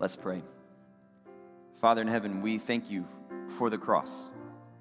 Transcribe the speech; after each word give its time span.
Let's 0.00 0.16
pray. 0.16 0.40
Father 1.82 2.00
in 2.00 2.08
heaven, 2.08 2.40
we 2.40 2.56
thank 2.56 2.90
you 2.90 3.06
for 3.58 3.68
the 3.68 3.76
cross. 3.76 4.30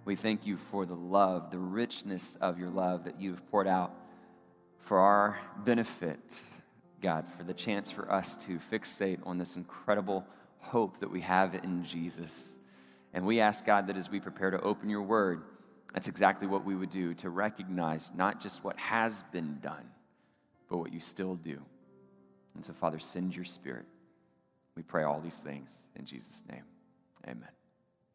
We 0.05 0.15
thank 0.15 0.45
you 0.47 0.55
for 0.71 0.85
the 0.85 0.95
love, 0.95 1.51
the 1.51 1.57
richness 1.57 2.37
of 2.39 2.57
your 2.57 2.69
love 2.69 3.03
that 3.03 3.19
you've 3.19 3.45
poured 3.51 3.67
out 3.67 3.93
for 4.77 4.97
our 4.97 5.37
benefit, 5.65 6.45
God, 7.01 7.25
for 7.37 7.43
the 7.43 7.53
chance 7.53 7.91
for 7.91 8.09
us 8.09 8.37
to 8.45 8.59
fixate 8.71 9.19
on 9.25 9.37
this 9.37 9.57
incredible 9.57 10.25
hope 10.59 11.01
that 11.01 11.11
we 11.11 11.19
have 11.19 11.53
in 11.53 11.83
Jesus. 11.83 12.57
And 13.13 13.25
we 13.25 13.41
ask, 13.41 13.65
God, 13.65 13.87
that 13.87 13.97
as 13.97 14.09
we 14.09 14.21
prepare 14.21 14.51
to 14.51 14.61
open 14.61 14.89
your 14.89 15.01
word, 15.01 15.41
that's 15.93 16.07
exactly 16.07 16.47
what 16.47 16.63
we 16.63 16.75
would 16.75 16.91
do 16.91 17.13
to 17.15 17.29
recognize 17.29 18.09
not 18.15 18.39
just 18.39 18.63
what 18.63 18.79
has 18.79 19.21
been 19.33 19.59
done, 19.61 19.89
but 20.69 20.77
what 20.77 20.93
you 20.93 21.01
still 21.01 21.35
do. 21.35 21.61
And 22.55 22.63
so, 22.63 22.71
Father, 22.71 22.99
send 22.99 23.35
your 23.35 23.43
spirit. 23.43 23.85
We 24.79 24.83
pray 24.83 25.03
all 25.03 25.19
these 25.19 25.39
things 25.39 25.89
in 25.97 26.05
Jesus' 26.05 26.45
name. 26.49 26.63
Amen. 27.25 27.49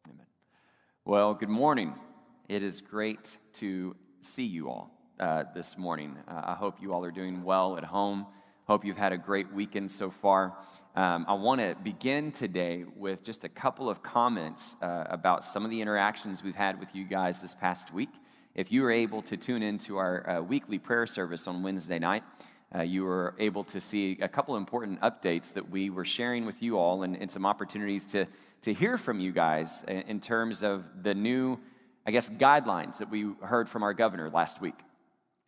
Amen. 0.09 0.25
Well, 1.05 1.35
good 1.35 1.47
morning. 1.47 1.93
It 2.49 2.63
is 2.63 2.81
great 2.81 3.37
to 3.53 3.95
see 4.21 4.45
you 4.45 4.69
all 4.69 4.89
uh, 5.19 5.43
this 5.53 5.77
morning. 5.77 6.17
Uh, 6.27 6.41
I 6.43 6.53
hope 6.55 6.81
you 6.81 6.91
all 6.91 7.05
are 7.05 7.11
doing 7.11 7.43
well 7.43 7.77
at 7.77 7.83
home. 7.83 8.25
Hope 8.63 8.83
you've 8.83 8.97
had 8.97 9.13
a 9.13 9.17
great 9.19 9.53
weekend 9.53 9.91
so 9.91 10.09
far. 10.09 10.57
Um, 10.95 11.27
I 11.27 11.35
want 11.35 11.61
to 11.61 11.75
begin 11.83 12.31
today 12.31 12.83
with 12.95 13.23
just 13.23 13.43
a 13.43 13.49
couple 13.49 13.87
of 13.87 14.01
comments 14.01 14.75
uh, 14.81 15.03
about 15.07 15.43
some 15.43 15.65
of 15.65 15.69
the 15.69 15.81
interactions 15.81 16.41
we've 16.41 16.55
had 16.55 16.79
with 16.79 16.95
you 16.95 17.03
guys 17.03 17.41
this 17.41 17.53
past 17.53 17.93
week. 17.93 18.09
If 18.55 18.71
you 18.71 18.81
were 18.81 18.91
able 18.91 19.21
to 19.21 19.37
tune 19.37 19.61
into 19.61 19.97
our 19.97 20.27
uh, 20.27 20.41
weekly 20.41 20.79
prayer 20.79 21.05
service 21.05 21.47
on 21.47 21.61
Wednesday 21.61 21.99
night, 21.99 22.23
uh, 22.75 22.81
you 22.81 23.03
were 23.03 23.35
able 23.39 23.63
to 23.63 23.79
see 23.79 24.17
a 24.21 24.27
couple 24.27 24.55
important 24.57 24.99
updates 25.01 25.53
that 25.53 25.69
we 25.69 25.89
were 25.89 26.05
sharing 26.05 26.45
with 26.45 26.61
you 26.61 26.77
all 26.77 27.03
and, 27.03 27.15
and 27.17 27.31
some 27.31 27.45
opportunities 27.45 28.07
to, 28.07 28.25
to 28.61 28.73
hear 28.73 28.97
from 28.97 29.19
you 29.19 29.31
guys 29.31 29.83
in, 29.87 30.01
in 30.01 30.19
terms 30.19 30.63
of 30.63 30.83
the 31.03 31.13
new, 31.13 31.57
I 32.05 32.11
guess, 32.11 32.29
guidelines 32.29 32.97
that 32.97 33.09
we 33.09 33.31
heard 33.41 33.69
from 33.69 33.83
our 33.83 33.93
governor 33.93 34.29
last 34.29 34.61
week. 34.61 34.75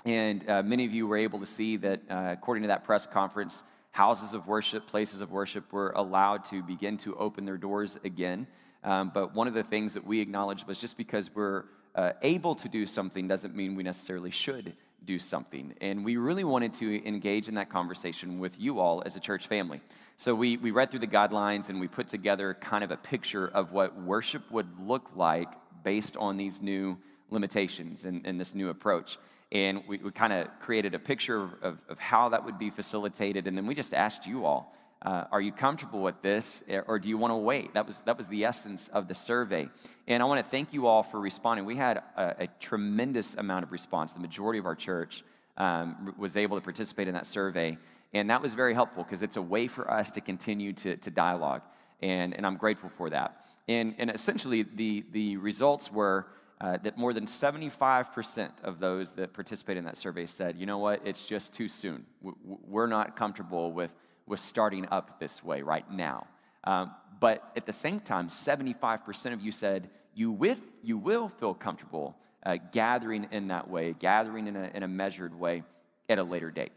And 0.05 0.47
uh, 0.49 0.63
many 0.63 0.85
of 0.85 0.93
you 0.93 1.07
were 1.07 1.17
able 1.17 1.39
to 1.39 1.45
see 1.45 1.75
that, 1.77 2.01
uh, 2.09 2.29
according 2.31 2.63
to 2.63 2.67
that 2.67 2.85
press 2.85 3.05
conference, 3.05 3.63
houses 3.91 4.33
of 4.33 4.47
worship, 4.47 4.87
places 4.87 5.21
of 5.21 5.31
worship 5.31 5.73
were 5.73 5.91
allowed 5.95 6.45
to 6.45 6.63
begin 6.63 6.97
to 6.97 7.15
open 7.17 7.45
their 7.45 7.57
doors 7.57 7.99
again. 8.05 8.47
Um, 8.83 9.11
but 9.13 9.33
one 9.33 9.47
of 9.47 9.53
the 9.53 9.63
things 9.63 9.95
that 9.95 10.05
we 10.05 10.21
acknowledged 10.21 10.67
was 10.67 10.79
just 10.79 10.95
because 10.97 11.33
we're 11.33 11.65
uh, 11.95 12.13
able 12.21 12.55
to 12.55 12.69
do 12.69 12.85
something 12.85 13.27
doesn't 13.27 13.55
mean 13.55 13.75
we 13.75 13.83
necessarily 13.83 14.31
should 14.31 14.73
do 15.07 15.17
something. 15.17 15.73
And 15.81 16.05
we 16.05 16.17
really 16.17 16.43
wanted 16.43 16.75
to 16.75 17.07
engage 17.07 17.47
in 17.47 17.55
that 17.55 17.69
conversation 17.69 18.39
with 18.39 18.59
you 18.59 18.79
all 18.79 19.01
as 19.05 19.15
a 19.15 19.19
church 19.19 19.47
family. 19.47 19.81
So 20.17 20.35
we, 20.35 20.57
we 20.57 20.71
read 20.71 20.91
through 20.91 20.99
the 20.99 21.07
guidelines 21.07 21.69
and 21.69 21.79
we 21.79 21.87
put 21.87 22.07
together 22.07 22.53
kind 22.53 22.83
of 22.83 22.91
a 22.91 22.97
picture 22.97 23.47
of 23.47 23.71
what 23.71 23.99
worship 23.99 24.51
would 24.51 24.67
look 24.79 25.09
like 25.15 25.47
based 25.83 26.17
on 26.17 26.37
these 26.37 26.61
new 26.61 26.97
limitations 27.31 28.05
and, 28.05 28.25
and 28.25 28.39
this 28.39 28.53
new 28.53 28.69
approach. 28.69 29.17
And 29.51 29.83
we, 29.87 29.97
we 29.97 30.11
kind 30.11 30.33
of 30.33 30.47
created 30.59 30.93
a 30.93 30.99
picture 30.99 31.41
of, 31.41 31.53
of, 31.61 31.77
of, 31.87 31.99
how 31.99 32.29
that 32.29 32.43
would 32.43 32.59
be 32.59 32.69
facilitated. 32.69 33.47
And 33.47 33.57
then 33.57 33.65
we 33.65 33.75
just 33.75 33.93
asked 33.93 34.27
you 34.27 34.45
all, 34.45 34.75
uh, 35.01 35.25
are 35.31 35.41
you 35.41 35.51
comfortable 35.51 36.01
with 36.01 36.21
this 36.21 36.63
or 36.87 36.99
do 36.99 37.07
you 37.07 37.17
want 37.17 37.31
to 37.31 37.37
wait? 37.37 37.73
That 37.73 37.85
was, 37.85 38.01
that 38.03 38.17
was 38.17 38.27
the 38.27 38.45
essence 38.45 38.87
of 38.87 39.07
the 39.07 39.15
survey. 39.15 39.69
And 40.07 40.23
I 40.23 40.25
want 40.25 40.43
to 40.43 40.49
thank 40.49 40.73
you 40.73 40.87
all 40.87 41.03
for 41.03 41.19
responding. 41.19 41.65
We 41.65 41.75
had 41.75 41.97
a, 42.15 42.35
a 42.39 42.47
tremendous 42.59 43.35
amount 43.35 43.63
of 43.63 43.71
response. 43.71 44.13
The 44.13 44.19
majority 44.19 44.59
of 44.59 44.65
our 44.65 44.75
church 44.75 45.23
um, 45.57 46.13
was 46.17 46.37
able 46.37 46.57
to 46.57 46.63
participate 46.63 47.07
in 47.07 47.13
that 47.13 47.27
survey. 47.27 47.77
And 48.13 48.29
that 48.29 48.41
was 48.41 48.53
very 48.53 48.73
helpful 48.73 49.03
because 49.03 49.21
it's 49.21 49.37
a 49.37 49.41
way 49.41 49.67
for 49.67 49.89
us 49.91 50.11
to 50.11 50.21
continue 50.21 50.73
to, 50.73 50.97
to 50.97 51.11
dialogue. 51.11 51.61
And, 52.01 52.33
and 52.33 52.45
I'm 52.45 52.57
grateful 52.57 52.89
for 52.89 53.09
that. 53.09 53.45
And, 53.67 53.95
and 53.97 54.09
essentially, 54.09 54.63
the, 54.63 55.03
the 55.11 55.37
results 55.37 55.91
were 55.91 56.27
uh, 56.59 56.77
that 56.77 56.97
more 56.97 57.13
than 57.13 57.25
75% 57.25 58.63
of 58.63 58.79
those 58.79 59.11
that 59.11 59.33
participated 59.33 59.79
in 59.79 59.85
that 59.85 59.97
survey 59.97 60.25
said, 60.25 60.57
you 60.57 60.65
know 60.65 60.79
what, 60.79 61.01
it's 61.05 61.23
just 61.23 61.53
too 61.53 61.67
soon. 61.67 62.05
We're 62.43 62.87
not 62.87 63.15
comfortable 63.15 63.71
with, 63.71 63.93
with 64.27 64.39
starting 64.39 64.87
up 64.91 65.19
this 65.19 65.43
way 65.43 65.61
right 65.61 65.89
now. 65.91 66.27
Um, 66.63 66.91
but 67.19 67.51
at 67.55 67.65
the 67.65 67.73
same 67.73 67.99
time, 67.99 68.27
75% 68.27 69.33
of 69.33 69.41
you 69.41 69.51
said 69.51 69.89
you, 70.13 70.31
with, 70.31 70.59
you 70.83 70.97
will 70.97 71.29
feel 71.29 71.53
comfortable 71.53 72.15
uh, 72.45 72.57
gathering 72.71 73.27
in 73.31 73.47
that 73.47 73.69
way, 73.69 73.95
gathering 73.97 74.47
in 74.47 74.55
a, 74.55 74.71
in 74.73 74.83
a 74.83 74.87
measured 74.87 75.37
way 75.37 75.63
at 76.09 76.19
a 76.19 76.23
later 76.23 76.51
date. 76.51 76.71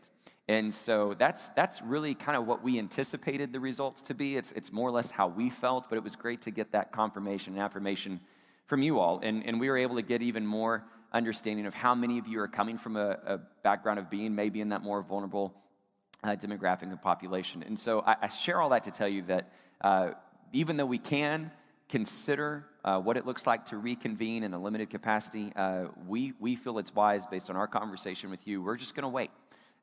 And 0.48 0.74
so 0.74 1.14
that's, 1.14 1.50
that's 1.50 1.80
really 1.80 2.14
kind 2.14 2.36
of 2.36 2.46
what 2.46 2.62
we 2.62 2.78
anticipated 2.78 3.52
the 3.52 3.60
results 3.60 4.02
to 4.02 4.14
be. 4.14 4.36
It's, 4.36 4.50
it's 4.52 4.72
more 4.72 4.88
or 4.88 4.92
less 4.92 5.10
how 5.10 5.28
we 5.28 5.48
felt, 5.48 5.88
but 5.88 5.96
it 5.96 6.02
was 6.02 6.16
great 6.16 6.42
to 6.42 6.50
get 6.50 6.72
that 6.72 6.90
confirmation 6.90 7.52
and 7.52 7.62
affirmation 7.62 8.20
from 8.66 8.82
you 8.82 8.98
all. 8.98 9.20
And, 9.22 9.46
and 9.46 9.60
we 9.60 9.68
were 9.68 9.76
able 9.76 9.96
to 9.96 10.02
get 10.02 10.22
even 10.22 10.44
more 10.44 10.84
understanding 11.12 11.66
of 11.66 11.74
how 11.74 11.94
many 11.94 12.18
of 12.18 12.26
you 12.26 12.40
are 12.40 12.48
coming 12.48 12.78
from 12.78 12.96
a, 12.96 13.18
a 13.26 13.38
background 13.62 13.98
of 13.98 14.10
being 14.10 14.34
maybe 14.34 14.60
in 14.60 14.70
that 14.70 14.82
more 14.82 15.02
vulnerable 15.02 15.54
uh, 16.22 16.30
demographic 16.30 16.82
and 16.82 17.00
population. 17.00 17.62
And 17.62 17.78
so 17.78 18.02
I, 18.06 18.16
I, 18.22 18.28
share 18.28 18.60
all 18.60 18.70
that 18.70 18.84
to 18.84 18.90
tell 18.90 19.08
you 19.08 19.22
that 19.22 19.50
uh, 19.80 20.10
even 20.52 20.76
though 20.76 20.86
we 20.86 20.98
can 20.98 21.50
consider 21.88 22.66
uh, 22.84 23.00
what 23.00 23.16
it 23.16 23.26
looks 23.26 23.46
like 23.46 23.66
to 23.66 23.78
reconvene 23.78 24.42
in 24.42 24.54
a 24.54 24.58
limited 24.58 24.90
capacity, 24.90 25.52
uh, 25.56 25.86
we, 26.06 26.32
we 26.38 26.56
feel 26.56 26.78
it's 26.78 26.94
wise 26.94 27.26
based 27.26 27.50
on 27.50 27.56
our 27.56 27.66
conversation 27.66 28.30
with 28.30 28.46
you. 28.46 28.62
We're 28.62 28.76
just 28.76 28.94
going 28.94 29.02
to 29.04 29.08
wait 29.08 29.30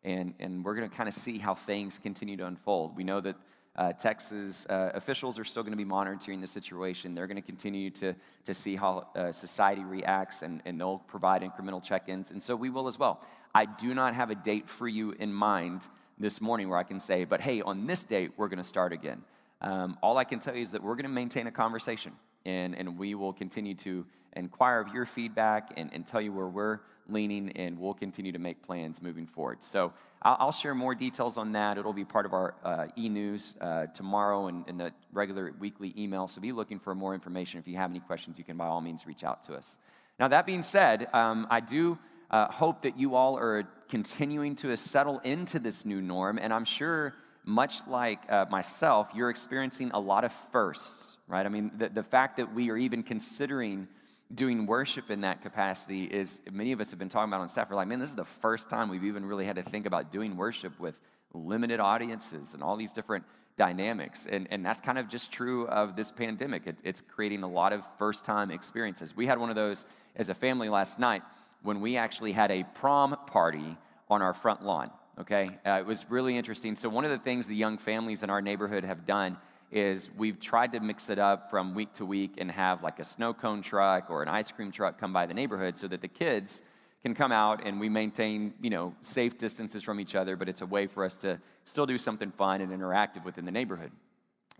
and, 0.03 0.33
and 0.39 0.63
we're 0.63 0.75
going 0.75 0.89
to 0.89 0.95
kind 0.95 1.09
of 1.09 1.13
see 1.13 1.37
how 1.37 1.55
things 1.55 1.99
continue 1.99 2.37
to 2.37 2.45
unfold. 2.45 2.95
We 2.95 3.03
know 3.03 3.19
that 3.21 3.35
uh, 3.75 3.93
Texas 3.93 4.65
uh, 4.69 4.91
officials 4.95 5.37
are 5.37 5.43
still 5.43 5.61
going 5.61 5.73
to 5.73 5.77
be 5.77 5.85
monitoring 5.85 6.41
the 6.41 6.47
situation. 6.47 7.13
They're 7.13 7.27
going 7.27 7.35
to 7.35 7.43
continue 7.43 7.91
to, 7.91 8.15
to 8.45 8.53
see 8.53 8.75
how 8.75 9.07
society 9.31 9.83
reacts, 9.83 10.41
and, 10.41 10.63
and 10.65 10.79
they'll 10.79 10.97
provide 10.97 11.43
incremental 11.43 11.83
check 11.83 12.09
ins. 12.09 12.31
And 12.31 12.41
so 12.41 12.55
we 12.55 12.71
will 12.71 12.87
as 12.87 12.97
well. 12.97 13.21
I 13.53 13.65
do 13.65 13.93
not 13.93 14.15
have 14.15 14.31
a 14.31 14.35
date 14.35 14.67
for 14.67 14.87
you 14.87 15.11
in 15.11 15.31
mind 15.31 15.87
this 16.19 16.41
morning 16.41 16.69
where 16.69 16.79
I 16.79 16.83
can 16.83 16.99
say, 16.99 17.25
but 17.25 17.41
hey, 17.41 17.61
on 17.61 17.85
this 17.85 18.03
date, 18.03 18.31
we're 18.37 18.47
going 18.47 18.57
to 18.57 18.63
start 18.63 18.91
again. 18.93 19.23
Um, 19.61 19.97
all 20.01 20.17
I 20.17 20.23
can 20.23 20.39
tell 20.39 20.55
you 20.55 20.63
is 20.63 20.71
that 20.71 20.83
we're 20.83 20.95
going 20.95 21.03
to 21.03 21.09
maintain 21.09 21.47
a 21.47 21.51
conversation, 21.51 22.13
and, 22.45 22.75
and 22.75 22.97
we 22.97 23.15
will 23.15 23.33
continue 23.33 23.75
to 23.75 24.05
inquire 24.33 24.79
of 24.79 24.93
your 24.93 25.05
feedback 25.05 25.73
and, 25.77 25.89
and 25.93 26.05
tell 26.05 26.21
you 26.21 26.31
where 26.31 26.47
we're 26.47 26.79
leaning, 27.09 27.51
and 27.53 27.79
we'll 27.79 27.93
continue 27.93 28.31
to 28.31 28.39
make 28.39 28.61
plans 28.63 29.01
moving 29.01 29.25
forward. 29.25 29.63
So 29.63 29.93
I'll, 30.21 30.51
share 30.51 30.75
more 30.75 30.95
details 30.95 31.37
on 31.37 31.53
that. 31.53 31.77
It'll 31.77 31.93
be 31.93 32.05
part 32.05 32.25
of 32.25 32.33
our 32.33 32.55
uh, 32.63 32.87
e 32.97 33.07
news 33.07 33.55
uh, 33.61 33.85
tomorrow 33.87 34.47
and 34.47 34.67
in 34.67 34.77
the 34.77 34.91
regular 35.13 35.53
weekly 35.59 35.93
email. 35.97 36.27
So 36.27 36.41
be 36.41 36.51
looking 36.51 36.79
for 36.79 36.95
more 36.95 37.13
information. 37.13 37.59
If 37.59 37.67
you 37.67 37.77
have 37.77 37.91
any 37.91 37.99
questions, 37.99 38.37
you 38.37 38.43
can 38.43 38.57
by 38.57 38.65
all 38.65 38.81
means 38.81 39.05
reach 39.05 39.23
out 39.23 39.43
to 39.43 39.53
us. 39.53 39.77
Now, 40.19 40.27
that 40.27 40.45
being 40.45 40.63
said, 40.63 41.07
um, 41.13 41.47
I 41.49 41.59
do 41.59 41.97
uh, 42.31 42.51
hope 42.51 42.81
that 42.81 42.97
you 42.97 43.15
all 43.15 43.37
are 43.37 43.67
continuing 43.89 44.55
to 44.57 44.75
settle 44.77 45.19
into 45.19 45.59
this 45.59 45.85
new 45.85 46.01
norm. 46.01 46.37
And 46.41 46.53
I'm 46.53 46.65
sure, 46.65 47.13
much 47.43 47.85
like 47.87 48.19
uh, 48.29 48.45
myself, 48.49 49.09
you're 49.15 49.29
experiencing 49.29 49.91
a 49.93 49.99
lot 49.99 50.23
of 50.23 50.33
firsts, 50.51 51.17
right? 51.27 51.45
I 51.45 51.49
mean, 51.49 51.71
the, 51.77 51.89
the 51.89 52.03
fact 52.03 52.37
that 52.37 52.53
we 52.53 52.69
are 52.69 52.77
even 52.77 53.03
considering 53.03 53.87
doing 54.33 54.65
worship 54.65 55.09
in 55.09 55.21
that 55.21 55.41
capacity 55.41 56.03
is 56.03 56.41
many 56.51 56.73
of 56.73 56.81
us 56.81 56.89
have 56.89 56.99
been 56.99 57.09
talking 57.09 57.29
about 57.29 57.41
on 57.41 57.47
staff. 57.47 57.69
We're 57.69 57.77
like, 57.77 57.87
man, 57.87 57.99
this 57.99 58.09
is 58.09 58.15
the 58.15 58.25
first 58.25 58.69
time 58.69 58.89
we've 58.89 59.05
even 59.05 59.25
really 59.25 59.45
had 59.45 59.55
to 59.55 59.63
think 59.63 59.85
about 59.85 60.11
doing 60.11 60.35
worship 60.35 60.77
with 60.79 60.99
limited 61.33 61.79
audiences 61.79 62.53
and 62.53 62.61
all 62.61 62.75
these 62.75 62.91
different 62.91 63.23
dynamics. 63.57 64.27
And, 64.29 64.47
and 64.51 64.65
that's 64.65 64.81
kind 64.81 64.97
of 64.97 65.07
just 65.07 65.31
true 65.31 65.67
of 65.67 65.95
this 65.95 66.11
pandemic. 66.11 66.67
It, 66.67 66.79
it's 66.83 67.01
creating 67.01 67.43
a 67.43 67.47
lot 67.47 67.73
of 67.73 67.83
first 67.97 68.25
time 68.25 68.51
experiences. 68.51 69.15
We 69.15 69.25
had 69.25 69.39
one 69.39 69.49
of 69.49 69.55
those 69.55 69.85
as 70.15 70.29
a 70.29 70.35
family 70.35 70.69
last 70.69 70.99
night 70.99 71.23
when 71.63 71.81
we 71.81 71.97
actually 71.97 72.31
had 72.31 72.51
a 72.51 72.63
prom 72.75 73.15
party 73.27 73.77
on 74.09 74.21
our 74.21 74.33
front 74.33 74.63
lawn. 74.63 74.91
Okay, 75.19 75.49
uh, 75.65 75.79
it 75.79 75.85
was 75.85 76.09
really 76.09 76.37
interesting. 76.37 76.75
So, 76.75 76.89
one 76.89 77.03
of 77.03 77.11
the 77.11 77.17
things 77.17 77.47
the 77.47 77.55
young 77.55 77.77
families 77.77 78.21
in 78.21 78.29
our 78.29 78.41
neighborhood 78.41 78.83
have 78.83 79.05
done 79.05 79.37
is 79.71 80.09
we've 80.15 80.39
tried 80.39 80.71
to 80.71 80.79
mix 80.79 81.09
it 81.09 81.19
up 81.19 81.49
from 81.49 81.73
week 81.73 81.91
to 81.93 82.05
week 82.05 82.35
and 82.37 82.49
have 82.51 82.83
like 82.83 82.99
a 82.99 83.03
snow 83.03 83.33
cone 83.33 83.61
truck 83.61 84.09
or 84.09 84.21
an 84.21 84.29
ice 84.29 84.51
cream 84.51 84.71
truck 84.71 84.99
come 84.99 85.11
by 85.11 85.25
the 85.25 85.33
neighborhood 85.33 85.77
so 85.77 85.87
that 85.87 86.01
the 86.01 86.07
kids 86.07 86.61
can 87.03 87.13
come 87.13 87.31
out 87.31 87.65
and 87.65 87.79
we 87.79 87.89
maintain, 87.89 88.53
you 88.61 88.69
know, 88.69 88.95
safe 89.01 89.37
distances 89.37 89.83
from 89.83 89.99
each 89.99 90.15
other, 90.15 90.35
but 90.35 90.47
it's 90.47 90.61
a 90.61 90.65
way 90.65 90.87
for 90.87 91.03
us 91.03 91.17
to 91.17 91.39
still 91.65 91.85
do 91.85 91.97
something 91.97 92.31
fun 92.31 92.61
and 92.61 92.71
interactive 92.71 93.25
within 93.25 93.45
the 93.45 93.51
neighborhood. 93.51 93.91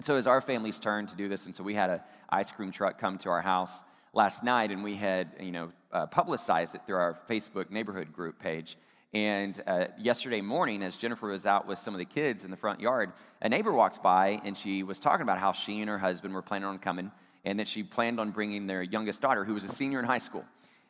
So 0.02 0.16
as 0.16 0.28
our 0.28 0.42
family's 0.42 0.80
turn 0.80 1.08
to 1.08 1.16
do 1.16 1.28
this, 1.28 1.46
and 1.46 1.56
so 1.56 1.64
we 1.64 1.74
had 1.74 1.90
an 1.90 2.02
ice 2.30 2.52
cream 2.52 2.72
truck 2.72 3.00
come 3.00 3.18
to 3.20 3.30
our 3.30 3.42
house 3.42 3.84
last 4.14 4.44
night, 4.44 4.72
and 4.72 4.84
we 4.84 4.96
had, 4.96 5.32
you 5.40 5.52
know, 5.52 5.72
uh, 5.92 6.06
publicized 6.08 6.76
it 6.76 6.82
through 6.86 6.98
our 6.98 7.18
Facebook 7.30 7.70
neighborhood 7.70 8.14
group 8.14 8.40
page. 8.40 8.78
And 9.14 9.60
uh, 9.66 9.86
yesterday 9.98 10.42
morning, 10.42 10.84
as 10.84 10.98
Jennifer 10.98 11.28
was 11.30 11.46
out 11.46 11.66
with 11.66 11.80
some 11.80 11.94
of 11.94 12.00
the 12.00 12.06
kids 12.06 12.44
in 12.44 12.52
the 12.52 12.58
front 12.58 12.82
yard, 12.82 13.14
a 13.42 13.50
neighbor 13.50 13.72
walks 13.72 13.98
by 13.98 14.42
and 14.44 14.56
she 14.56 14.84
was 14.84 15.00
talking 15.00 15.22
about 15.22 15.38
how 15.38 15.54
she 15.54 15.80
and 15.80 15.90
her 15.90 15.98
husband 15.98 16.34
were 16.34 16.42
planning 16.42 16.68
on 16.68 16.78
coming 16.78 17.12
and 17.46 17.60
that 17.60 17.68
she 17.68 17.84
planned 17.84 18.20
on 18.20 18.32
bringing 18.32 18.68
their 18.68 18.84
youngest 18.84 19.22
daughter, 19.22 19.46
who 19.46 19.54
was 19.54 19.64
a 19.64 19.70
senior 19.70 20.00
in 20.00 20.06
high 20.06 20.18
school. 20.18 20.44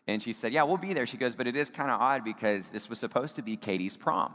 And 0.08 0.24
she 0.24 0.34
said, 0.34 0.52
Yeah, 0.52 0.64
we'll 0.64 0.78
be 0.78 0.94
there. 0.94 1.06
She 1.06 1.18
goes, 1.18 1.36
But 1.36 1.48
it 1.48 1.56
is 1.56 1.70
kind 1.70 1.92
of 1.92 2.02
odd 2.02 2.24
because 2.24 2.70
this 2.70 2.90
was 2.90 2.98
supposed 2.98 3.36
to 3.36 3.42
be 3.42 3.56
Katie's 3.56 3.96
prom. 3.96 4.34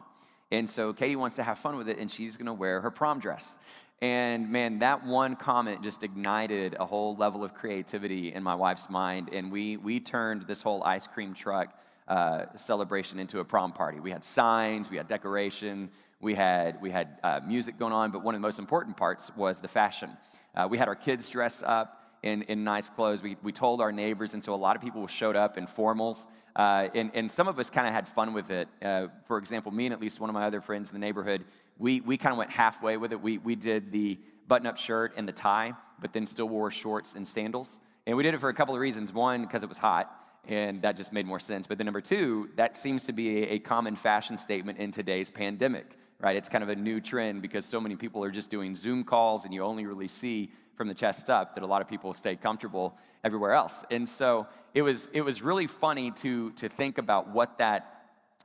And 0.52 0.68
so 0.68 0.92
Katie 0.92 1.16
wants 1.16 1.36
to 1.36 1.42
have 1.42 1.58
fun 1.58 1.76
with 1.76 1.88
it 1.88 1.98
and 1.98 2.10
she's 2.10 2.36
going 2.36 2.46
to 2.46 2.52
wear 2.52 2.80
her 2.82 2.90
prom 2.90 3.18
dress. 3.18 3.58
And 4.02 4.50
man, 4.50 4.80
that 4.80 5.06
one 5.06 5.36
comment 5.36 5.80
just 5.84 6.02
ignited 6.02 6.74
a 6.80 6.84
whole 6.84 7.14
level 7.14 7.44
of 7.44 7.54
creativity 7.54 8.34
in 8.34 8.42
my 8.42 8.56
wife's 8.56 8.90
mind. 8.90 9.30
And 9.32 9.52
we, 9.52 9.76
we 9.76 10.00
turned 10.00 10.48
this 10.48 10.60
whole 10.60 10.82
ice 10.82 11.06
cream 11.06 11.34
truck 11.34 11.72
uh, 12.08 12.46
celebration 12.56 13.20
into 13.20 13.38
a 13.38 13.44
prom 13.44 13.72
party. 13.72 14.00
We 14.00 14.10
had 14.10 14.24
signs, 14.24 14.90
we 14.90 14.96
had 14.96 15.06
decoration, 15.06 15.88
we 16.20 16.34
had, 16.34 16.82
we 16.82 16.90
had 16.90 17.16
uh, 17.22 17.40
music 17.46 17.78
going 17.78 17.92
on, 17.92 18.10
but 18.10 18.24
one 18.24 18.34
of 18.34 18.40
the 18.40 18.46
most 18.46 18.58
important 18.58 18.96
parts 18.96 19.30
was 19.36 19.60
the 19.60 19.68
fashion. 19.68 20.10
Uh, 20.52 20.66
we 20.68 20.78
had 20.78 20.88
our 20.88 20.96
kids 20.96 21.28
dress 21.28 21.62
up 21.64 22.02
in, 22.24 22.42
in 22.42 22.64
nice 22.64 22.90
clothes. 22.90 23.22
We, 23.22 23.36
we 23.40 23.52
told 23.52 23.80
our 23.80 23.92
neighbors, 23.92 24.34
and 24.34 24.42
so 24.42 24.52
a 24.52 24.56
lot 24.56 24.74
of 24.74 24.82
people 24.82 25.06
showed 25.06 25.36
up 25.36 25.56
in 25.56 25.68
formals. 25.68 26.26
Uh, 26.56 26.88
and, 26.94 27.12
and 27.14 27.30
some 27.30 27.48
of 27.48 27.58
us 27.58 27.70
kind 27.70 27.86
of 27.86 27.94
had 27.94 28.08
fun 28.08 28.34
with 28.34 28.50
it. 28.50 28.68
Uh, 28.82 29.06
for 29.26 29.38
example, 29.38 29.72
me 29.72 29.86
and 29.86 29.92
at 29.92 30.00
least 30.00 30.18
one 30.20 30.28
of 30.28 30.34
my 30.34 30.44
other 30.44 30.60
friends 30.60 30.90
in 30.90 30.94
the 30.94 30.98
neighborhood, 30.98 31.44
we, 31.78 32.00
we 32.00 32.16
kind 32.16 32.32
of 32.32 32.38
went 32.38 32.50
halfway 32.50 32.96
with 32.96 33.12
it. 33.12 33.20
We, 33.20 33.38
we 33.38 33.54
did 33.54 33.92
the 33.92 34.18
button 34.48 34.66
up 34.66 34.76
shirt 34.76 35.14
and 35.16 35.26
the 35.26 35.32
tie, 35.32 35.74
but 36.00 36.12
then 36.12 36.26
still 36.26 36.48
wore 36.48 36.70
shorts 36.70 37.14
and 37.14 37.26
sandals. 37.26 37.80
And 38.06 38.16
we 38.16 38.22
did 38.22 38.34
it 38.34 38.38
for 38.38 38.48
a 38.48 38.54
couple 38.54 38.74
of 38.74 38.80
reasons. 38.80 39.12
One, 39.12 39.42
because 39.42 39.62
it 39.62 39.68
was 39.68 39.78
hot, 39.78 40.14
and 40.48 40.82
that 40.82 40.96
just 40.96 41.12
made 41.12 41.26
more 41.26 41.40
sense. 41.40 41.66
But 41.66 41.78
then 41.78 41.84
number 41.84 42.00
two, 42.00 42.50
that 42.56 42.76
seems 42.76 43.06
to 43.06 43.12
be 43.12 43.44
a, 43.44 43.58
common 43.58 43.96
fashion 43.96 44.36
statement 44.36 44.78
in 44.78 44.90
today's 44.90 45.30
pandemic, 45.30 45.96
right? 46.20 46.36
It's 46.36 46.48
kind 46.48 46.64
of 46.64 46.70
a 46.70 46.76
new 46.76 47.00
trend 47.00 47.42
because 47.42 47.64
so 47.64 47.80
many 47.80 47.94
people 47.96 48.24
are 48.24 48.30
just 48.30 48.50
doing 48.50 48.74
Zoom 48.74 49.04
calls, 49.04 49.44
and 49.44 49.54
you 49.54 49.62
only 49.62 49.86
really 49.86 50.08
see 50.08 50.50
from 50.74 50.88
the 50.88 50.94
chest 50.94 51.30
up 51.30 51.54
that 51.54 51.62
a 51.62 51.66
lot 51.66 51.80
of 51.80 51.88
people 51.88 52.12
stay 52.12 52.34
comfortable 52.34 52.96
everywhere 53.24 53.52
else. 53.52 53.84
And 53.90 54.08
so 54.08 54.48
it 54.74 54.82
was, 54.82 55.08
it 55.12 55.20
was 55.20 55.42
really 55.42 55.66
funny 55.66 56.10
to, 56.12 56.50
to 56.52 56.68
think 56.68 56.98
about 56.98 57.28
what 57.28 57.58
that 57.58 57.91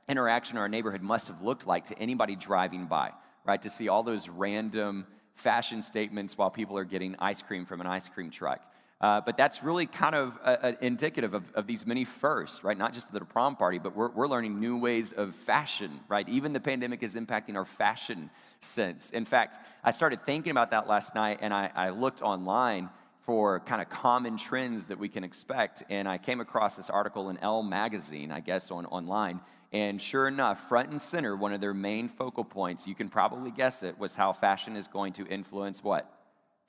interaction 0.08 0.56
in 0.56 0.60
our 0.60 0.68
neighborhood 0.68 1.02
must 1.02 1.28
have 1.28 1.42
looked 1.42 1.66
like 1.66 1.84
to 1.84 1.98
anybody 1.98 2.36
driving 2.36 2.86
by, 2.86 3.12
right? 3.44 3.60
To 3.62 3.70
see 3.70 3.88
all 3.88 4.02
those 4.02 4.28
random 4.28 5.06
fashion 5.34 5.82
statements 5.82 6.36
while 6.36 6.50
people 6.50 6.76
are 6.76 6.84
getting 6.84 7.14
ice 7.18 7.42
cream 7.42 7.66
from 7.66 7.80
an 7.80 7.86
ice 7.86 8.08
cream 8.08 8.30
truck. 8.30 8.60
Uh, 9.00 9.20
but 9.20 9.36
that's 9.36 9.62
really 9.62 9.86
kind 9.86 10.16
of 10.16 10.36
uh, 10.42 10.56
uh 10.60 10.72
indicative 10.80 11.32
of, 11.32 11.44
of, 11.54 11.68
these 11.68 11.86
many 11.86 12.04
firsts, 12.04 12.64
right? 12.64 12.76
Not 12.76 12.92
just 12.92 13.12
the 13.12 13.20
prom 13.20 13.54
party, 13.54 13.78
but 13.78 13.94
we're, 13.94 14.08
we're 14.08 14.26
learning 14.26 14.58
new 14.58 14.76
ways 14.76 15.12
of 15.12 15.36
fashion, 15.36 16.00
right? 16.08 16.28
Even 16.28 16.52
the 16.52 16.58
pandemic 16.58 17.04
is 17.04 17.14
impacting 17.14 17.54
our 17.54 17.64
fashion 17.64 18.28
sense. 18.60 19.10
In 19.10 19.24
fact, 19.24 19.60
I 19.84 19.92
started 19.92 20.26
thinking 20.26 20.50
about 20.50 20.72
that 20.72 20.88
last 20.88 21.14
night 21.14 21.38
and 21.42 21.54
I, 21.54 21.70
I 21.76 21.90
looked 21.90 22.22
online 22.22 22.90
for 23.28 23.60
kind 23.60 23.82
of 23.82 23.90
common 23.90 24.38
trends 24.38 24.86
that 24.86 24.98
we 24.98 25.08
can 25.08 25.22
expect. 25.22 25.84
And 25.90 26.08
I 26.08 26.16
came 26.18 26.40
across 26.40 26.76
this 26.76 26.88
article 26.88 27.28
in 27.28 27.36
Elle 27.38 27.62
magazine, 27.62 28.32
I 28.32 28.40
guess, 28.40 28.70
on 28.70 28.86
online. 28.86 29.40
And 29.72 30.00
sure 30.00 30.26
enough, 30.26 30.68
front 30.68 30.90
and 30.90 31.00
center, 31.00 31.36
one 31.36 31.52
of 31.52 31.60
their 31.60 31.74
main 31.74 32.08
focal 32.08 32.44
points, 32.44 32.86
you 32.86 32.94
can 32.94 33.08
probably 33.08 33.50
guess 33.50 33.82
it, 33.82 33.98
was 33.98 34.14
how 34.14 34.32
fashion 34.32 34.76
is 34.76 34.88
going 34.88 35.12
to 35.14 35.26
influence 35.26 35.84
what? 35.84 36.10